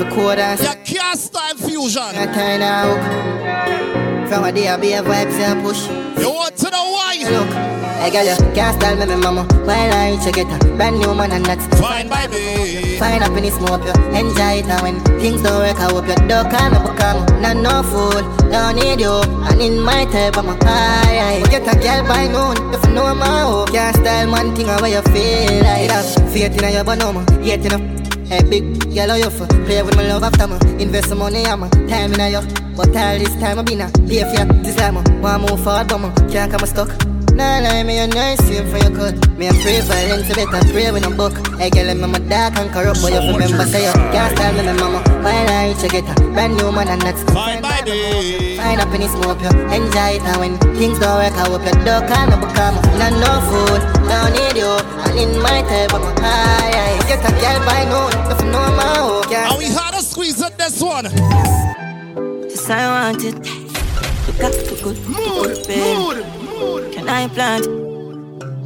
every 0.00 0.14
quarter. 0.14 0.54
You 0.62 0.74
can't 0.84 1.18
style 1.18 1.54
fusion. 1.56 2.02
I 2.02 2.26
kind 2.26 2.62
of 2.62 2.86
hook. 2.88 4.28
From 4.28 4.44
a 4.44 4.52
day 4.52 4.68
I 4.68 4.76
be 4.76 4.92
a 4.92 5.02
vibes 5.02 5.38
and 5.40 5.62
push. 5.62 5.88
You 6.20 6.30
want 6.30 6.56
to 6.56 6.70
know 6.70 6.92
why? 6.92 7.16
Look, 7.20 7.50
I 7.50 8.10
girl, 8.10 8.24
you 8.24 8.54
can't 8.54 8.80
style 8.80 8.96
me, 8.96 9.06
me 9.06 9.16
mama. 9.20 9.44
While 9.64 9.92
I 9.92 10.16
check 10.24 10.38
it 10.38 10.46
out, 10.46 10.62
brand 10.76 10.98
new 10.98 11.14
man 11.14 11.32
and 11.32 11.44
that's 11.44 11.66
fine 11.80 12.08
by 12.08 12.28
me. 12.28 12.98
Find 12.98 13.22
happiness, 13.22 13.58
more 13.60 13.78
you 13.78 13.92
enjoy 14.14 14.60
it 14.60 14.66
and 14.66 14.82
when 14.82 15.20
things 15.20 15.42
don't 15.42 15.58
work, 15.58 15.76
I 15.76 15.90
hope 15.90 16.06
you 16.06 16.14
don't 16.28 16.50
call 16.50 16.70
me 16.70 16.78
become 16.78 17.42
not 17.42 17.56
no 17.56 17.82
fool. 17.82 18.22
Don't 18.50 18.76
need 18.76 19.00
you, 19.00 19.20
and 19.48 19.60
in 19.60 19.80
my 19.80 20.04
type, 20.06 20.36
I'm 20.36 20.48
a 20.48 20.54
high. 20.64 21.42
Get 21.50 21.66
a 21.66 21.78
girl 21.78 22.06
by 22.06 22.26
noon, 22.28 22.74
if 22.74 22.84
you 22.86 22.94
know 22.94 23.14
my 23.14 23.40
hope. 23.40 23.68
Oh, 23.68 23.72
can't 23.72 23.96
style 23.96 24.30
one 24.30 24.54
thing 24.54 24.68
away 24.68 24.92
you 24.92 25.02
feel 25.02 25.62
like. 25.64 25.90
Faith 26.30 26.62
in 26.62 26.72
your 26.72 26.84
bonoma, 26.84 27.24
yet 27.44 27.64
in 27.64 27.72
a 27.72 27.99
Hey 28.30 28.44
big 28.44 28.94
girl, 28.94 29.08
how 29.08 29.16
you 29.16 29.28
for? 29.28 29.44
Play 29.66 29.82
with 29.82 29.96
my 29.96 30.06
love 30.06 30.22
after 30.22 30.46
me. 30.46 30.56
Invest 30.80 31.08
some 31.08 31.18
money, 31.18 31.44
I'm 31.44 31.64
a 31.64 31.68
time 31.88 32.12
in 32.14 32.20
a 32.20 32.30
you. 32.30 32.40
But 32.76 32.96
all 32.96 33.18
this 33.18 33.34
time 33.40 33.58
I 33.58 33.62
been 33.62 33.80
a 33.80 33.90
pay 34.06 34.22
for 34.22 34.46
you. 34.46 34.62
This 34.62 34.76
time 34.76 34.98
I 34.98 35.02
want 35.18 35.50
move 35.50 35.64
forward, 35.64 35.88
but 35.88 35.98
me 35.98 36.30
can't 36.30 36.48
come 36.48 36.64
stuck. 36.64 36.90
Nah, 37.40 37.56
lie 37.64 37.82
me, 37.84 37.96
you 37.96 38.06
nice, 38.06 38.36
same 38.44 38.68
for 38.68 38.76
your 38.76 38.92
cut. 38.92 39.16
Me 39.38 39.48
a 39.48 39.52
pray 39.64 39.80
violence, 39.80 40.28
you 40.28 40.34
better 40.36 40.60
pray 40.76 40.90
with 40.92 41.06
a 41.08 41.10
book. 41.10 41.32
Hey 41.56 41.70
girl, 41.70 41.88
I'm 41.88 42.12
a 42.12 42.20
dark 42.20 42.52
and 42.60 42.68
corrupt, 42.68 43.00
but 43.00 43.16
you 43.16 43.32
remember 43.32 43.64
say 43.64 43.88
you 43.88 43.96
can't 44.12 44.36
stand 44.36 44.58
me, 44.58 44.62
my 44.68 44.76
mama. 44.76 45.00
While 45.24 45.48
I 45.48 45.72
reach 45.72 45.80
you 45.82 45.88
get 45.88 46.04
a 46.04 46.14
brand 46.36 46.58
new 46.58 46.70
man 46.70 46.88
and 46.88 47.00
that's 47.00 47.24
fine 47.32 47.62
by 47.62 47.80
me. 47.88 48.58
Find 48.60 48.76
happiness, 48.78 49.16
more 49.24 49.32
you 49.40 49.48
enjoy 49.72 50.20
it 50.20 50.24
and 50.28 50.36
when 50.36 50.52
things 50.76 50.98
don't 51.00 51.16
work, 51.16 51.32
I 51.32 51.48
hope 51.48 51.64
you 51.64 51.72
don't 51.80 52.04
call 52.12 52.28
me 52.28 52.36
become 52.44 52.76
not 53.00 53.16
no 53.16 53.32
food, 53.48 53.80
Don't 54.04 54.36
need 54.36 54.60
you, 54.60 54.76
and 55.08 55.16
in 55.16 55.32
my 55.40 55.64
type, 55.64 55.96
I'm 55.96 56.04
a 56.04 56.12
high. 56.20 56.76
high. 56.76 57.08
Get 57.08 57.24
a 57.24 57.32
girl 57.40 57.58
by 57.64 57.88
noon, 57.88 58.12
you 58.36 58.52
know 58.52 58.68
my 58.76 59.00
hope. 59.00 59.32
Are 59.32 59.56
we 59.56 59.72
hard 59.72 59.94
to 59.96 60.02
squeeze 60.04 60.42
at 60.42 60.58
this 60.58 60.76
one? 60.82 61.08
Yes, 61.08 62.68
I 62.68 62.84
want 62.84 63.24
it. 63.24 63.40
You 64.28 64.32
got 64.36 64.52
to 64.52 64.76
mood, 64.84 64.98
mood, 65.08 66.20
mood. 66.28 66.39
Can 66.92 67.08
I 67.08 67.26
plant? 67.28 67.64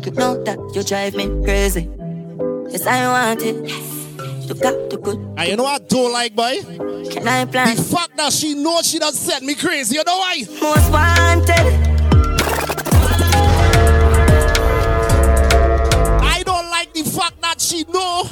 You 0.05 0.11
know 0.13 0.43
that 0.43 0.59
you 0.75 0.83
drive 0.83 1.15
me 1.15 1.27
crazy. 1.45 1.89
Yes, 2.71 2.87
I 2.87 3.07
want 3.07 3.43
it. 3.43 3.55
You 4.49 4.55
got 4.55 4.91
to 4.91 4.97
good. 4.97 5.17
And 5.37 5.49
you 5.49 5.57
know 5.57 5.63
what 5.63 5.83
I 5.83 5.85
don't 5.87 6.13
like, 6.13 6.35
boy? 6.35 6.61
Can 7.09 7.29
I 7.29 7.45
plant? 7.45 7.79
The 7.79 7.85
fact 7.85 8.17
that 8.17 8.33
she 8.33 8.55
knows 8.55 8.89
she 8.89 8.99
done 8.99 9.13
set 9.13 9.43
me 9.43 9.55
crazy. 9.55 9.95
You 9.95 10.05
know 10.05 10.19
why? 10.19 10.43
Most 10.61 10.91
wanted. 10.91 11.67
I 16.21 16.43
don't 16.45 16.69
like 16.71 16.93
the 16.93 17.05
fact 17.05 17.41
that 17.43 17.61
she 17.61 17.85
know 17.85 18.25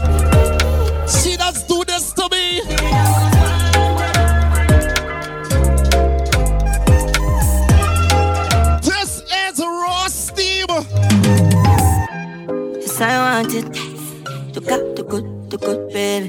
she 1.07 1.37
does 1.37 1.63
do 1.69 1.85
this 1.85 2.13
to 2.15 2.29
me. 2.31 3.42
You 14.55 14.61
got 14.61 14.97
the 14.97 15.03
good, 15.03 15.51
the 15.51 15.57
good, 15.57 15.91
baby. 15.95 16.29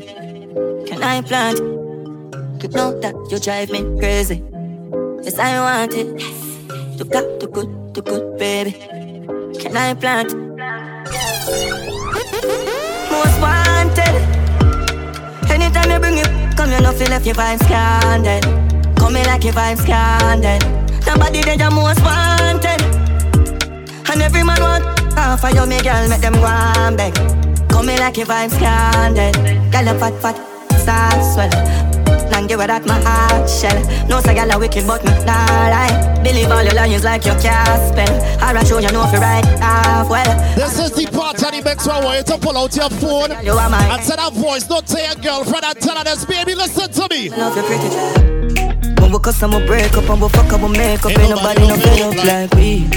Can 0.88 1.04
I 1.04 1.20
plant? 1.22 1.60
You 1.60 2.70
know 2.70 2.98
that 3.02 3.14
you 3.30 3.38
drive 3.38 3.70
me 3.70 3.84
crazy. 4.00 4.42
Yes, 5.22 5.38
I 5.38 5.60
want 5.60 5.94
it. 5.94 6.08
You 6.98 7.04
got 7.04 7.42
the 7.42 7.48
good, 7.52 7.94
the 7.94 8.02
good, 8.02 8.38
baby. 8.38 8.72
Can 9.60 9.76
I 9.76 9.94
plant? 9.94 10.32
Most 13.12 13.38
wanted. 13.44 14.16
Anytime 15.52 15.92
you 15.92 16.00
bring 16.00 16.18
it, 16.20 16.56
come 16.56 16.72
you 16.72 16.80
know 16.80 16.94
feel 16.94 17.10
left 17.10 17.26
your 17.26 17.36
vibes 17.36 17.66
scandal. 17.66 18.40
Come 18.96 19.16
me 19.16 19.26
like 19.26 19.44
your 19.44 19.52
vibes 19.52 19.84
scandal. 19.84 20.60
Nobody 21.06 21.42
there 21.42 21.60
you 21.60 21.76
most 21.76 22.02
wanted. 22.02 22.82
And 24.10 24.22
every 24.22 24.44
man 24.44 24.62
want 24.62 24.86
ah, 25.18 25.36
half 25.36 25.44
of 25.44 25.54
you, 25.54 25.66
me 25.66 25.82
girl, 25.82 26.08
make 26.08 26.22
them 26.22 26.36
go 26.36 26.46
and 26.48 26.96
beg. 26.96 27.43
Come 27.84 27.96
me 27.96 28.00
like 28.00 28.16
your 28.16 28.28
vibes 28.28 28.52
scandal. 28.52 29.34
Girl, 29.70 29.84
you 29.84 30.00
fat, 30.00 30.16
fat, 30.24 30.38
start 30.80 31.20
swell. 31.20 32.34
And 32.34 32.48
give 32.48 32.62
her 32.62 32.68
that 32.68 32.86
my 32.86 32.96
heart 33.04 33.50
shell. 33.50 33.76
No 34.08 34.22
say 34.22 34.36
girl 34.36 34.52
a 34.52 34.58
wicked, 34.58 34.88
but 34.88 35.04
me 35.04 35.12
nah 35.28 35.68
lie. 35.68 35.92
Believe 36.24 36.50
all 36.50 36.64
your 36.64 36.76
lions 36.76 37.04
like 37.04 37.26
your 37.26 37.36
can't 37.42 37.84
spell. 37.92 38.08
I 38.40 38.64
show 38.64 38.80
you 38.80 38.90
know 38.90 39.04
if 39.04 39.12
you 39.12 39.20
right 39.20 39.44
half 39.60 40.08
well. 40.10 40.32
This 40.56 40.80
is 40.80 40.96
the 40.96 41.12
part 41.12 41.44
of 41.44 41.52
the 41.52 41.62
mix 41.62 41.86
where 41.86 41.98
I 41.98 42.06
want 42.06 42.18
you 42.20 42.24
to 42.24 42.40
pull 42.40 42.58
out 42.58 42.74
your 42.74 42.90
phone 43.04 43.36
You 43.44 43.52
are 43.52 43.70
mine. 43.70 43.92
and 43.92 44.02
say 44.02 44.16
that 44.16 44.32
voice. 44.32 44.64
Don't 44.64 44.88
tell 44.88 45.04
your 45.04 45.20
girlfriend 45.20 45.66
and 45.66 45.76
tell 45.82 45.98
her 45.98 46.06
this, 46.06 46.24
baby. 46.24 46.56
Listen 46.56 46.88
to 46.90 47.08
me. 47.12 47.32
Love 47.36 47.58
you 47.58 47.64
pretty. 47.68 48.96
Boom 48.96 49.12
we 49.12 49.20
cuss 49.20 49.44
and 49.44 49.52
we 49.52 49.60
break 49.68 49.92
up 49.92 50.08
and 50.08 50.22
we 50.22 50.30
fuck 50.30 50.54
and 50.54 50.64
we 50.64 50.70
make 50.72 51.04
up. 51.04 51.12
Ain't 51.12 51.36
nobody 51.36 51.68
no 51.68 51.76
fed 51.76 52.00
up 52.00 52.16
like 52.24 52.54
we. 52.56 52.88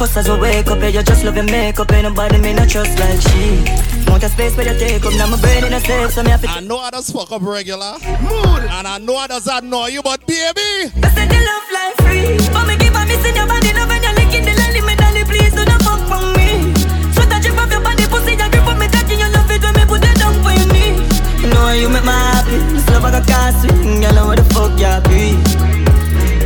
First 0.00 0.16
as 0.16 0.30
we 0.30 0.40
wake 0.40 0.66
up, 0.68 0.80
yeah, 0.80 0.88
you 0.88 1.02
just 1.02 1.24
love 1.24 1.36
your 1.36 1.44
makeup. 1.44 1.92
Ain't 1.92 2.08
nobody 2.08 2.38
me 2.40 2.54
not 2.54 2.70
trust 2.70 2.98
like 2.98 3.20
she. 3.20 3.60
Want 4.08 4.24
a 4.24 4.30
space 4.30 4.56
where 4.56 4.64
you 4.64 4.78
take 4.80 5.04
up, 5.04 5.12
now 5.12 5.28
my 5.28 5.38
brain 5.38 5.62
in 5.62 5.74
a 5.74 5.80
safe, 5.80 6.12
so 6.12 6.22
me 6.22 6.30
have 6.30 6.40
to. 6.40 6.48
I 6.48 6.60
know 6.60 6.80
others 6.80 7.12
fuck 7.12 7.30
up 7.30 7.42
regular. 7.42 8.00
Mood. 8.24 8.64
And 8.64 8.88
I 8.88 8.96
know 8.96 9.20
others 9.20 9.46
annoy 9.46 9.88
you, 9.88 10.00
but 10.00 10.24
baby. 10.24 10.88
I 11.04 11.08
said 11.12 11.28
the 11.28 11.36
love 11.36 11.68
like 11.68 11.94
free. 12.00 12.32
But 12.48 12.64
me 12.64 12.80
give 12.80 12.96
a 12.96 13.04
miss 13.04 13.28
in 13.28 13.36
your 13.36 13.44
body, 13.44 13.76
love 13.76 13.92
when 13.92 14.00
you're 14.00 14.16
licking 14.16 14.48
the 14.48 14.56
lolly, 14.56 14.80
me 14.80 14.96
dolly, 14.96 15.22
please 15.28 15.52
do 15.52 15.68
not 15.68 15.84
fuck 15.84 16.00
from 16.08 16.32
me. 16.32 16.72
Sweat 17.12 17.28
a 17.28 17.36
drip 17.36 17.60
off 17.60 17.68
your 17.68 17.84
body, 17.84 18.08
pussy, 18.08 18.40
you 18.40 18.48
grip 18.48 18.64
on 18.72 18.80
me, 18.80 18.88
touching 18.88 19.20
your 19.20 19.28
love 19.36 19.52
it 19.52 19.60
when 19.60 19.74
me 19.76 19.84
put 19.84 20.00
it 20.00 20.16
down 20.16 20.32
for 20.40 20.56
your 20.56 20.64
knee. 20.72 20.96
You 21.44 21.52
know 21.52 21.76
you 21.76 21.92
make 21.92 22.08
my 22.08 22.16
happy. 22.16 22.56
This 22.72 22.88
love 22.88 23.04
I 23.04 23.20
got 23.20 23.28
can't 23.28 23.52
swing, 23.52 24.00
girl, 24.00 24.32
what 24.32 24.40
the 24.40 24.48
fuck 24.48 24.72
you 24.80 24.96
be? 25.12 25.36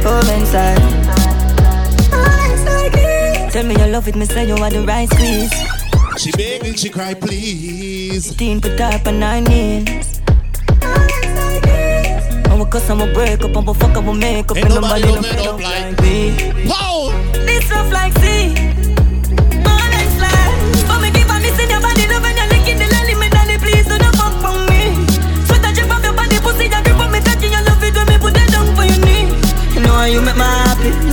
Oh, 0.02 0.26
inside. 0.42 1.03
Tell 3.55 3.64
me 3.64 3.76
you 3.76 3.86
love 3.86 4.09
it, 4.09 4.16
me 4.16 4.24
say 4.24 4.48
you 4.48 4.57
want 4.57 4.74
the 4.74 4.82
right 4.82 5.09
squeeze. 5.09 5.52
She 6.20 6.32
begging, 6.32 6.74
she 6.74 6.90
cry, 6.90 7.14
please. 7.14 8.34
Teen 8.34 8.61
put 8.61 8.80
up 8.80 9.07
on 9.07 9.20
nine 9.20 9.44
knees. 9.44 10.20
We 12.59 12.64
cuss 12.64 12.90
we 12.90 13.12
break 13.12 13.44
up 13.44 13.55
we 13.64 13.74
fuck 13.74 14.05
we 14.05 14.12
make 14.18 14.50
up. 14.50 14.57
Ain't 14.57 14.70
nobody 14.70 15.02
nobody 15.02 15.07
no 15.07 15.14
no 15.14 15.22
fed 15.22 15.46
up 15.46 15.61
like 15.61 16.00
we. 16.00 16.68
Pow! 16.68 17.12
This 17.46 17.70
rough 17.70 17.92
like 17.92 18.12
sea. 18.18 18.74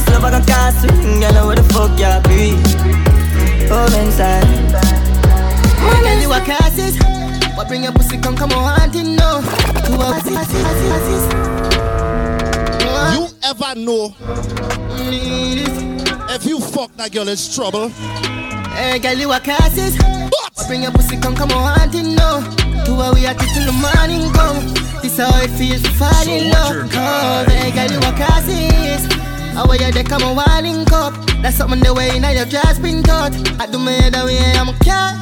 This 0.01 0.09
love 0.15 0.23
I 0.23 0.41
can't 0.41 0.75
swing, 0.77 1.19
girl, 1.19 1.45
what 1.45 1.57
the 1.57 1.63
fuck 1.73 1.91
you 1.99 2.09
be? 2.25 2.57
Oh, 3.69 3.85
inside. 4.01 4.47
Girl, 5.77 6.19
you 6.19 6.31
a 6.31 6.39
cassis. 6.41 6.97
What 7.55 7.67
bring 7.67 7.83
your 7.83 7.91
pussy 7.91 8.17
come 8.17 8.35
come 8.35 8.51
on 8.51 8.79
hunting 8.79 9.15
no? 9.15 9.41
You 9.87 10.01
a 10.01 10.17
You 13.13 13.27
ever 13.43 13.75
know 13.79 14.15
if 16.33 16.45
you 16.45 16.59
fuck 16.59 16.95
that 16.97 17.11
girl, 17.11 17.27
it's 17.27 17.53
trouble? 17.53 17.89
Hey, 17.89 18.97
girl, 18.97 19.17
you 19.17 19.31
a 19.31 19.39
cassis. 19.39 19.97
What 20.01 20.67
bring 20.67 20.81
your 20.81 20.91
pussy 20.91 21.17
come 21.17 21.35
come 21.35 21.51
on 21.51 21.77
hunting 21.77 22.15
no? 22.15 22.41
Two 22.85 22.95
hour 22.95 23.13
we 23.13 23.27
it 23.27 23.37
till 23.37 23.65
the 23.65 23.71
morning 23.71 24.31
come. 24.33 24.73
This 25.03 25.17
how 25.17 25.29
it 25.43 25.51
feels 25.51 25.83
to 25.83 25.91
fall 25.91 26.27
in 26.27 26.49
love. 26.49 26.89
Oh, 26.91 27.45
hey, 27.47 27.69
girl, 27.69 27.91
you 27.91 27.99
a 27.99 28.13
cassis. 28.17 29.30
How 29.53 29.67
are 29.67 29.75
you 29.75 29.91
there 29.91 30.03
come 30.03 30.23
on 30.23 30.35
winding 30.35 30.85
cup? 30.85 31.13
That's 31.41 31.57
something 31.57 31.79
the 31.79 31.93
way 31.93 32.19
now 32.19 32.31
your 32.31 32.45
dress 32.45 32.79
been 32.79 33.03
taught. 33.03 33.33
I 33.59 33.65
do 33.67 33.77
my 33.77 33.91
head 33.91 34.15
away, 34.15 34.39
I'm 34.55 34.69
a 34.69 34.73
cat. 34.79 35.17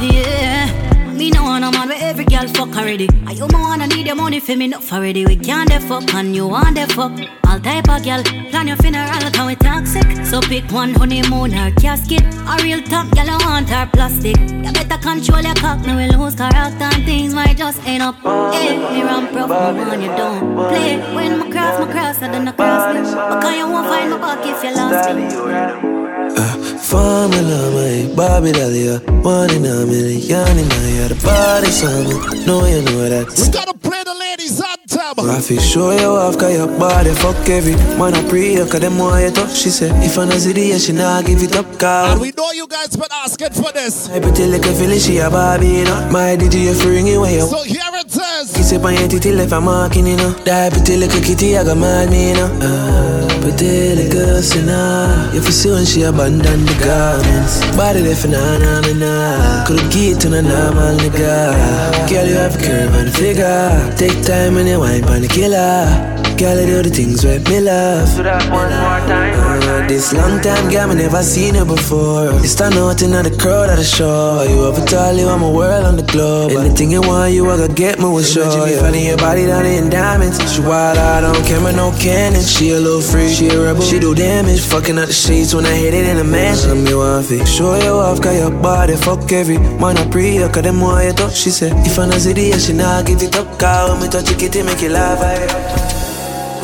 Yeah. 0.00 1.12
Me 1.12 1.30
no 1.30 1.42
want 1.44 1.64
a 1.64 1.70
man 1.70 1.88
where 1.88 1.98
every 2.00 2.24
girl 2.24 2.48
fuck 2.48 2.74
already. 2.76 3.08
I 3.26 3.32
you 3.32 3.46
me 3.46 3.54
wanna 3.54 3.86
need 3.86 4.06
your 4.06 4.16
money 4.16 4.40
for 4.40 4.56
me 4.56 4.64
enough 4.64 4.92
already. 4.92 5.24
We 5.26 5.36
can't 5.36 5.70
the 5.70 5.80
fuck 5.80 6.12
and 6.14 6.34
you 6.34 6.48
want 6.48 6.76
the 6.76 6.86
fuck. 6.92 7.43
All 7.54 7.60
type 7.60 7.88
of 7.88 8.02
girl 8.02 8.20
plan 8.50 8.66
your 8.66 8.76
funeral 8.78 9.30
can 9.30 9.46
we 9.46 9.54
toxic. 9.54 10.26
So 10.26 10.40
pick 10.40 10.68
one 10.72 10.92
honeymoon 10.92 11.54
or 11.54 11.70
casket. 11.76 12.24
A 12.50 12.58
real 12.64 12.82
top 12.82 13.08
girl 13.14 13.30
I 13.30 13.36
want 13.46 13.70
her 13.70 13.88
plastic. 13.92 14.36
You 14.40 14.72
better 14.72 14.98
control 14.98 15.40
your 15.40 15.54
cock, 15.54 15.78
no 15.86 15.94
we 15.96 16.08
lose 16.08 16.34
character 16.34 16.82
and 16.82 17.04
things 17.04 17.32
might 17.32 17.56
just 17.56 17.78
end 17.86 18.02
up. 18.02 18.16
Hey, 18.52 18.76
me 18.76 19.02
run 19.04 19.28
prof, 19.28 19.48
me 19.76 19.84
man 19.84 20.02
you 20.02 20.08
don't 20.08 20.56
play. 20.56 20.98
When 21.14 21.38
my 21.38 21.48
cross, 21.48 21.78
my 21.78 21.92
cross, 21.92 22.22
I 22.22 22.32
don't 22.32 22.56
cross 22.56 22.92
me. 22.92 23.02
Because 23.02 23.56
you 23.56 23.68
won't 23.68 23.86
find 23.86 24.10
my 24.10 24.18
back 24.18 24.44
if 24.44 24.64
you 24.64 24.74
lost 24.74 25.14
me. 25.14 25.94
Uh, 26.36 26.56
Formula, 26.78 27.70
my 27.70 28.14
Bobby 28.16 28.50
Dahlia 28.52 28.98
One 29.22 29.50
in 29.50 29.64
a 29.66 29.86
million 29.86 30.58
in 30.58 30.68
my 30.68 30.74
head 30.74 31.22
Body 31.22 31.66
summer, 31.66 32.18
know 32.46 32.66
you 32.66 32.82
know 32.82 33.08
that 33.08 33.28
We 33.30 33.52
gotta 33.52 33.74
play 33.78 34.02
the 34.04 34.14
ladies 34.14 34.60
anthem. 34.60 35.30
I 35.30 35.40
feel 35.40 35.60
show 35.60 35.90
you 35.92 36.06
off 36.06 36.38
cause 36.38 36.54
your 36.54 36.66
body 36.78 37.10
fuck 37.14 37.43
every 37.48 37.76
Man 37.98 38.14
I 38.14 38.22
pray 38.28 38.56
cause 38.56 38.80
them 38.80 38.98
want 38.98 39.24
you 39.24 39.30
touch 39.30 39.56
She 39.56 39.70
said 39.70 39.92
if 40.04 40.18
I 40.18 40.24
not 40.24 40.40
see 40.40 40.52
the 40.52 40.78
she 40.78 40.92
not 40.92 41.24
give 41.26 41.42
it 41.42 41.56
up 41.56 41.66
And 41.82 42.20
we 42.20 42.32
know 42.32 42.50
you 42.52 42.66
guys 42.66 42.96
been 42.96 43.10
asking 43.12 43.52
for 43.52 43.72
this. 43.72 44.08
I 44.10 44.20
pretty 44.20 44.46
like 44.46 44.64
a 44.64 44.72
Philly, 44.72 44.98
she 44.98 45.18
a 45.18 45.30
Barbie, 45.30 45.80
you 45.80 45.84
know 45.84 46.08
My 46.10 46.36
DJ 46.36 46.70
you 46.70 46.74
free 46.74 47.02
when 47.18 47.34
you 47.34 47.46
So 47.46 47.62
here 47.62 47.82
it 47.92 48.06
is. 48.06 48.52
Kiss 48.56 48.72
up 48.72 48.84
on 48.84 48.94
your 48.94 49.08
titty 49.08 49.32
left 49.32 49.52
I'm 49.52 49.64
marking, 49.64 50.06
you 50.06 50.16
know 50.16 50.32
Die 50.44 50.70
pretty 50.70 50.96
like 50.96 51.14
a 51.14 51.20
kitty, 51.20 51.56
I 51.56 51.64
got 51.64 51.76
mad 51.76 52.10
me, 52.10 52.30
you 52.30 52.34
know 52.34 52.50
uh, 52.62 53.40
Pretty 53.42 53.94
like 53.96 54.14
a 54.14 54.42
sinner 54.42 55.30
You 55.34 55.40
see 55.42 55.70
when 55.70 55.84
she 55.84 56.02
abandon 56.02 56.64
the 56.64 56.74
garments. 56.82 57.60
Body 57.76 58.00
left 58.00 58.24
in 58.24 58.34
and 58.34 59.00
nah. 59.00 59.66
Could've 59.66 59.90
get 59.90 60.20
to 60.20 60.28
the 60.28 60.42
normal 60.42 60.96
nigga. 60.96 62.08
Girl, 62.08 62.26
you 62.26 62.34
have 62.34 62.54
a 62.54 62.58
curve 62.58 62.94
and 62.94 63.08
a 63.08 63.12
figure. 63.12 63.94
Take 63.96 64.24
time 64.24 64.54
when 64.54 64.66
you 64.66 64.80
wine 64.80 65.04
on 65.04 65.22
the 65.22 65.28
killer 65.28 66.23
Girl, 66.36 66.58
you 66.60 66.66
do 66.66 66.82
the 66.82 66.90
things 66.90 67.24
with 67.24 67.48
me 67.48 67.60
love. 67.60 68.10
Do 68.16 68.24
that 68.24 68.42
one 68.50 68.66
more 68.66 69.00
time. 69.06 69.38
uh, 69.38 69.86
This 69.86 70.12
long 70.12 70.40
time, 70.42 70.68
girl, 70.68 70.88
me 70.88 70.96
never 70.96 71.22
seen 71.22 71.54
you 71.54 71.64
before. 71.64 72.32
You 72.42 72.48
stand 72.48 72.74
out 72.74 73.00
in 73.02 73.12
the 73.12 73.30
crowd 73.38 73.70
at 73.70 73.76
the 73.76 73.84
show. 73.84 74.42
You 74.42 74.64
over 74.66 74.84
tall, 74.84 75.14
you, 75.14 75.28
I'm 75.28 75.42
a 75.42 75.50
world 75.50 75.84
on 75.86 75.96
the 75.96 76.02
globe. 76.02 76.50
Anything 76.52 76.90
you 76.90 77.02
want, 77.02 77.32
you, 77.32 77.48
I 77.48 77.56
gotta 77.56 77.72
get 77.72 78.00
me 78.00 78.10
with 78.10 78.26
show 78.26 78.66
You 78.66 78.80
finding 78.80 79.06
your 79.06 79.16
body 79.16 79.46
down 79.46 79.64
in 79.64 79.88
diamonds. 79.90 80.36
She 80.52 80.60
wild 80.60 80.98
out 80.98 81.22
on 81.22 81.34
camera, 81.46 81.72
no 81.72 81.92
cannon. 82.02 82.42
She 82.42 82.70
a 82.70 82.80
little 82.80 83.00
free, 83.00 83.32
she 83.32 83.48
a 83.48 83.60
rebel. 83.60 83.82
She 83.82 84.00
do 84.00 84.12
damage, 84.14 84.60
fucking 84.60 84.98
up 84.98 85.06
the 85.06 85.12
sheets 85.14 85.54
When 85.54 85.64
I 85.64 85.74
hit 85.76 85.94
it 85.94 86.06
in 86.06 86.18
a 86.18 86.24
mansion. 86.24 86.82
Me 86.84 86.94
want 86.94 87.28
to 87.28 87.46
show 87.46 87.76
you 87.78 87.94
off, 88.02 88.20
cause 88.20 88.36
your 88.36 88.50
body 88.50 88.96
Fuck 88.96 89.30
every 89.32 89.58
man 89.58 89.96
I 89.96 90.04
pray 90.10 90.34
you, 90.34 90.48
cause 90.48 90.62
them 90.64 90.80
want 90.80 91.06
you 91.06 91.12
touch 91.12 91.36
She 91.36 91.50
said, 91.50 91.72
if 91.86 91.96
I 91.98 92.06
not 92.06 92.20
see 92.20 92.32
the 92.32 92.58
she 92.58 92.72
not 92.72 93.06
give 93.06 93.22
it 93.22 93.36
up. 93.36 93.46
Cause 93.58 93.90
when 93.90 94.02
me 94.02 94.08
touch 94.10 94.30
it, 94.30 94.38
kitty, 94.38 94.62
make 94.62 94.82
you 94.82 94.90
laugh 94.90 95.20
I 95.22 96.03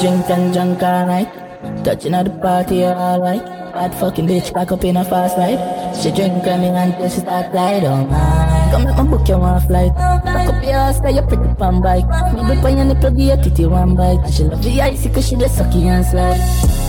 Drink 0.01 0.31
and 0.31 0.55
drunk 0.55 0.83
all 0.83 1.07
night. 1.07 1.29
Touching 1.85 2.15
at 2.15 2.25
the 2.25 2.31
party 2.31 2.85
alright. 2.85 3.45
Bad 3.45 3.95
fucking 4.01 4.27
bitch 4.27 4.53
back 4.55 4.73
up 4.73 4.83
in 4.83 4.97
a 4.97 5.05
fast 5.05 5.37
night. 5.37 5.61
She 5.95 6.11
drink 6.11 6.47
and 6.47 6.63
me 6.63 6.69
until 6.69 7.09
she 7.11 7.21
start 7.21 7.53
glide 7.53 7.85
on 7.85 8.09
mine. 8.09 8.71
Come 8.71 8.85
let 8.85 8.97
me 8.97 9.11
book 9.11 9.29
you 9.29 9.37
one 9.37 9.61
flight. 9.61 9.95
Back 9.95 10.49
up 10.49 10.65
your 10.65 10.73
ass, 10.73 10.97
stay 10.97 11.13
your 11.13 11.27
pretty 11.27 11.55
pan 11.55 11.83
bike. 11.83 12.09
Me 12.33 12.41
on 12.41 12.77
your 12.79 12.85
nipple, 12.87 13.11
give 13.11 13.29
your 13.29 13.37
titty 13.37 13.67
one 13.67 13.95
bite. 13.95 14.27
She 14.33 14.45
love 14.45 14.63
the 14.63 14.81
icy 14.81 15.11
cause 15.11 15.29
she 15.29 15.37
the 15.37 15.45
sucky 15.45 15.85
and 15.85 16.07
slide. 16.07 16.80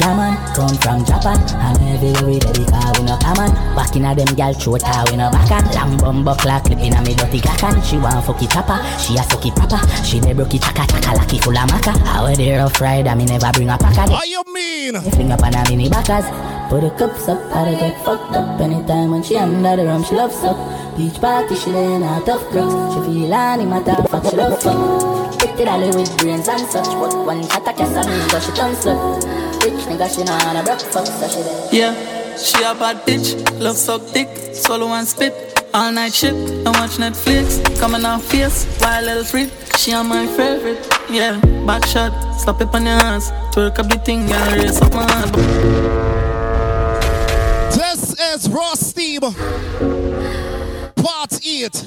Yeah 0.00 0.14
man, 0.14 0.54
come 0.54 0.74
from 0.78 1.04
Japan. 1.04 1.38
And 1.58 1.78
every 1.90 2.14
we 2.24 2.38
ready 2.38 2.64
car 2.70 2.92
we 2.94 3.02
no 3.04 3.18
come 3.18 3.38
on 3.38 3.50
Back 3.74 3.96
in 3.96 4.04
a 4.04 4.14
them 4.14 4.30
gal 4.36 4.54
throat 4.54 4.82
her 4.82 5.04
we 5.10 5.16
no 5.16 5.30
back 5.30 5.50
on. 5.50 5.64
Lamb 5.74 5.96
bumbo 5.98 6.34
clock 6.34 6.70
in 6.70 6.94
a 6.94 7.02
me 7.02 7.14
dirty 7.14 7.42
and 7.42 7.84
She 7.84 7.98
want 7.98 8.24
fucky 8.24 8.46
chopper, 8.50 8.78
she 9.02 9.16
a 9.16 9.22
sucky 9.26 9.50
proper 9.54 9.80
She 10.04 10.20
dey 10.20 10.32
broke 10.32 10.52
chaka 10.54 10.86
chaka 10.86 11.16
lucky 11.18 11.38
full 11.38 11.58
of 11.58 11.68
maca. 11.68 11.96
How 12.06 12.32
the 12.32 12.52
rough 12.52 12.80
ride 12.80 13.06
and 13.08 13.18
me 13.18 13.24
never 13.26 13.50
bring 13.52 13.70
a 13.70 13.76
pack 13.76 14.08
What 14.08 14.28
you 14.28 14.42
mean? 14.52 14.94
Fling 15.00 15.32
up 15.32 15.42
on 15.42 15.54
a 15.54 15.64
mini 15.68 15.88
backers. 15.88 16.26
Put 16.70 16.82
the 16.82 16.90
cups 16.90 17.28
up, 17.28 17.40
how 17.50 17.64
to 17.64 17.70
get 17.72 18.04
fucked 18.04 18.36
up. 18.36 18.60
Anytime 18.60 19.10
when 19.10 19.22
she 19.22 19.36
under 19.36 19.74
the 19.74 19.86
rum, 19.86 20.04
she 20.04 20.14
loves 20.14 20.36
up. 20.44 20.56
Beach 20.96 21.20
party, 21.20 21.54
she 21.54 21.70
lay 21.70 21.94
in 21.94 22.02
a 22.02 22.20
tough 22.26 22.42
crooks 22.50 22.94
She 22.94 23.00
feel 23.12 23.32
animal, 23.32 23.82
fuck, 24.08 24.24
she 24.28 24.36
love 24.36 24.60
fuck 24.60 25.38
Pretty 25.38 25.64
dolly 25.64 25.88
with 25.96 26.16
brains 26.18 26.48
and 26.48 26.66
such. 26.66 26.86
But 26.86 27.14
one 27.24 27.42
shot 27.48 27.68
a 27.68 27.72
kiss 27.72 28.32
so 28.32 28.40
she 28.40 28.52
turn 28.52 28.74
slut 28.74 29.47
Rich 29.68 29.84
nigga, 29.84 30.14
she 30.14 30.24
not 30.24 30.46
on 30.46 30.56
a 30.56 30.62
breakfast, 30.62 31.20
so 31.20 31.28
she 31.28 31.42
there 31.42 31.68
Yeah, 31.70 32.36
she 32.38 32.62
a 32.64 32.74
bad 32.74 33.04
bitch, 33.04 33.36
love 33.60 33.76
suck 33.76 34.00
dick, 34.14 34.28
swallow 34.54 34.88
and 34.88 35.06
spit. 35.06 35.34
All 35.74 35.92
night 35.92 36.14
shit, 36.14 36.32
and 36.32 36.64
watch 36.64 36.96
Netflix. 36.96 37.60
Coming 37.78 38.06
off 38.06 38.24
face, 38.24 38.66
wild 38.80 39.04
little 39.04 39.24
freak. 39.24 39.50
She 39.76 39.92
on 39.92 40.08
my 40.08 40.26
favorite, 40.26 40.88
yeah. 41.10 41.38
Back 41.66 41.84
shot, 41.84 42.12
slap 42.40 42.62
it 42.62 42.74
on 42.74 42.86
your 42.86 42.94
ass. 42.94 43.30
Twerk 43.52 43.78
up 43.78 43.90
the 43.90 43.98
thing, 43.98 44.26
girl, 44.26 44.56
raise 44.56 44.80
up 44.80 44.94
my 44.94 45.04
hand. 45.12 45.34
This 47.74 48.18
is 48.18 48.48
Raw 48.48 48.72
Steam. 48.72 49.20
Part 50.96 51.46
8. 51.46 51.84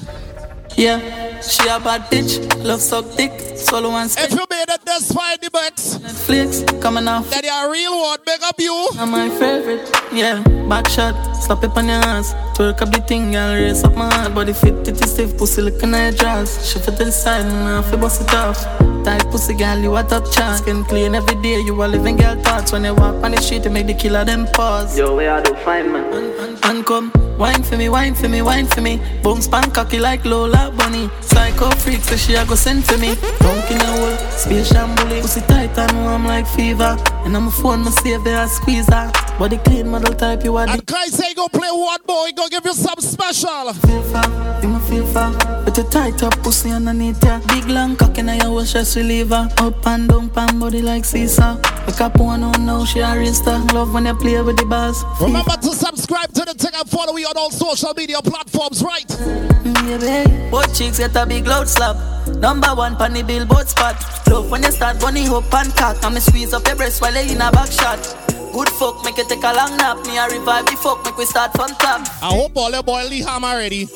Yeah, 0.76 1.40
she 1.40 1.68
a 1.68 1.78
bad 1.78 2.10
bitch, 2.10 2.40
love 2.64 2.80
suck 2.80 3.04
dick, 3.16 3.32
swallow 3.56 3.90
and 3.90 4.10
spit. 4.10 4.32
If 4.32 4.38
you 4.38 4.46
made 4.50 4.68
it 4.68 4.84
this 4.84 5.12
far 5.12 5.34
in 5.34 5.38
the 5.42 5.50
box, 5.50 5.96
Netflix, 5.96 6.80
coming 6.80 7.06
off. 7.06 7.30
That 7.30 7.44
you 7.44 7.50
a 7.52 7.70
real 7.70 8.00
one, 8.00 8.18
big 8.24 8.42
up 8.42 8.58
you. 8.58 8.72
On 8.98 9.10
my 9.10 9.28
favorite, 9.28 9.88
yeah. 10.12 10.42
Back 10.68 10.88
shot, 10.88 11.14
slap 11.34 11.62
it 11.62 11.76
on 11.76 11.88
your 11.88 12.00
hands. 12.00 12.34
Twerk 12.54 12.82
up 12.82 12.90
the 12.90 13.00
thing, 13.00 13.32
girl, 13.32 13.54
raise 13.54 13.82
up 13.82 13.94
my 13.96 14.12
heart. 14.12 14.34
Body 14.34 14.52
fit, 14.52 14.84
titty 14.84 15.06
stiff, 15.06 15.36
pussy 15.38 15.62
looking 15.62 15.94
at 15.94 16.10
your 16.10 16.12
dress 16.12 16.70
Shift 16.70 16.88
it 16.88 16.96
to 16.96 17.04
the 17.06 17.12
side, 17.12 17.46
and 17.46 17.68
I 17.68 17.82
feel 17.82 17.98
bust 17.98 18.20
it 18.20 18.34
off 18.34 18.62
Tight 19.04 19.24
pussy, 19.30 19.54
girl, 19.54 19.78
you 19.78 19.96
a 19.96 20.02
top 20.02 20.30
chance 20.30 20.58
Skin 20.58 20.84
clean 20.84 21.14
every 21.14 21.40
day, 21.42 21.60
you 21.60 21.82
a 21.82 21.86
living 21.86 22.16
girl 22.16 22.32
thoughts. 22.52 22.72
When 22.72 22.84
you 22.84 22.94
walk 22.94 23.22
on 23.24 23.32
the 23.32 23.40
street, 23.40 23.64
you 23.64 23.70
make 23.70 23.86
the 23.86 23.94
killer 23.94 24.24
them 24.24 24.46
pause. 24.52 24.98
Yo, 24.98 25.16
where 25.16 25.32
I 25.32 25.40
do 25.42 25.54
fine 25.56 25.90
man? 25.92 26.58
And 26.64 26.84
come, 26.86 27.10
wine 27.38 27.62
for 27.62 27.76
me, 27.76 27.88
wine 27.88 28.14
for 28.14 28.28
me, 28.28 28.42
wine 28.42 28.66
for 28.66 28.80
me. 28.80 29.00
Boom 29.22 29.40
span 29.40 29.70
cocky 29.70 29.98
like 29.98 30.24
Lola 30.24 30.72
Bunny. 30.76 31.10
Psycho 31.20 31.70
freak, 31.70 32.00
so 32.02 32.16
she 32.16 32.34
a 32.34 32.44
go 32.44 32.54
send 32.54 32.84
for 32.84 32.98
me. 32.98 33.14
Dunk 33.40 33.70
in 33.70 33.80
a 33.80 33.90
hole, 33.96 34.16
space 34.30 34.72
shambly 34.72 35.20
Pussy 35.22 35.40
tight 35.42 35.76
and 35.78 36.04
warm 36.04 36.26
like 36.26 36.46
fever. 36.46 36.96
And 37.24 37.36
I'm 37.36 37.48
a 37.48 37.50
phone, 37.50 37.80
my 37.84 37.90
save 37.90 38.24
there, 38.24 38.38
I 38.38 38.46
squeeze 38.46 38.88
her. 38.88 39.10
Body 39.38 39.58
clean, 39.58 39.88
model 39.88 40.14
type, 40.14 40.44
you 40.44 40.56
are 40.56 40.66
the 40.66 40.72
And 40.72 40.86
Kai 40.86 41.06
say 41.06 41.34
go 41.34 41.48
play 41.48 41.70
one 41.70 42.00
boy, 42.06 42.30
go 42.36 42.41
give 42.48 42.64
you 42.64 42.74
some 42.74 43.00
special. 43.00 43.72
Feel 43.72 44.02
far, 44.02 44.62
you 44.62 44.78
feel 44.80 45.06
far 45.06 45.32
But 45.64 45.76
you 45.76 45.84
tight 45.84 46.22
up 46.22 46.38
pussy 46.42 46.70
underneath 46.70 47.22
ya 47.24 47.40
Big 47.48 47.66
long 47.66 47.96
cock 47.96 48.18
in 48.18 48.28
your 48.28 48.50
wash 48.52 48.68
stress 48.68 48.96
reliever 48.96 49.48
Up 49.58 49.86
and 49.86 50.08
down, 50.08 50.28
pan 50.30 50.58
body 50.58 50.82
like 50.82 51.04
Caesar 51.04 51.56
Make 51.86 52.00
up 52.00 52.16
one 52.18 52.42
on 52.42 52.66
now, 52.66 52.84
she 52.84 53.00
a 53.00 53.18
real 53.18 53.32
star 53.32 53.58
Love 53.72 53.92
when 53.94 54.06
you 54.06 54.14
play 54.14 54.40
with 54.42 54.56
the 54.56 54.66
bars 54.66 55.02
Remember 55.20 55.56
to 55.62 55.74
subscribe 55.74 56.32
to 56.32 56.44
the 56.44 56.54
thing 56.54 56.72
and 56.74 56.88
follow 56.88 57.12
me 57.12 57.24
on 57.24 57.36
all 57.36 57.50
social 57.50 57.92
media 57.94 58.20
platforms, 58.22 58.82
right? 58.82 59.06
Mm, 59.06 59.88
yeah, 59.88 59.98
babe. 59.98 60.50
Both 60.50 60.76
chicks 60.76 60.98
get 60.98 61.14
a 61.16 61.26
big 61.26 61.46
loud 61.46 61.68
slap. 61.68 61.96
Number 62.36 62.68
one 62.68 62.96
pan 62.96 63.12
the 63.12 63.22
billboard 63.22 63.68
spot. 63.68 63.96
Love 64.28 64.50
when 64.50 64.62
you 64.62 64.70
start 64.70 65.00
bunny 65.00 65.24
hope 65.24 65.52
and 65.54 65.74
cock. 65.74 66.12
Me 66.12 66.20
squeeze 66.20 66.52
up 66.52 66.66
your 66.66 66.76
breast 66.76 67.00
while 67.00 67.14
you 67.14 67.32
in 67.32 67.40
a 67.40 67.50
back 67.50 67.70
shot. 67.70 68.31
Good 68.52 68.68
fuck, 68.68 69.02
make 69.02 69.16
you 69.16 69.24
take 69.24 69.42
a 69.42 69.52
long 69.54 69.76
nap. 69.78 70.04
Me 70.06 70.18
a 70.18 70.28
revive 70.28 70.66
the 70.66 70.76
fuck, 70.76 71.02
make 71.04 71.16
we 71.16 71.24
start 71.24 71.52
from 71.52 71.70
top. 71.76 72.02
I 72.22 72.34
hope 72.36 72.54
all 72.54 72.70
your 72.70 72.82
boy 72.82 73.04
Lee 73.08 73.22
Ham 73.22 73.44
already. 73.44 73.88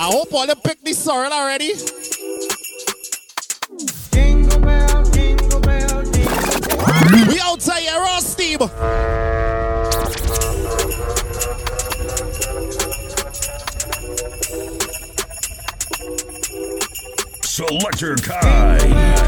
I 0.00 0.06
hope 0.10 0.34
all 0.34 0.46
them 0.46 0.58
pick 0.64 0.82
this 0.82 0.98
sorrel 0.98 1.32
already. 1.32 1.74
We 7.28 7.40
outside 7.40 7.82
here, 7.82 8.00
raw 8.00 8.18
steam. 8.18 8.58
Selectakai. 17.42 19.23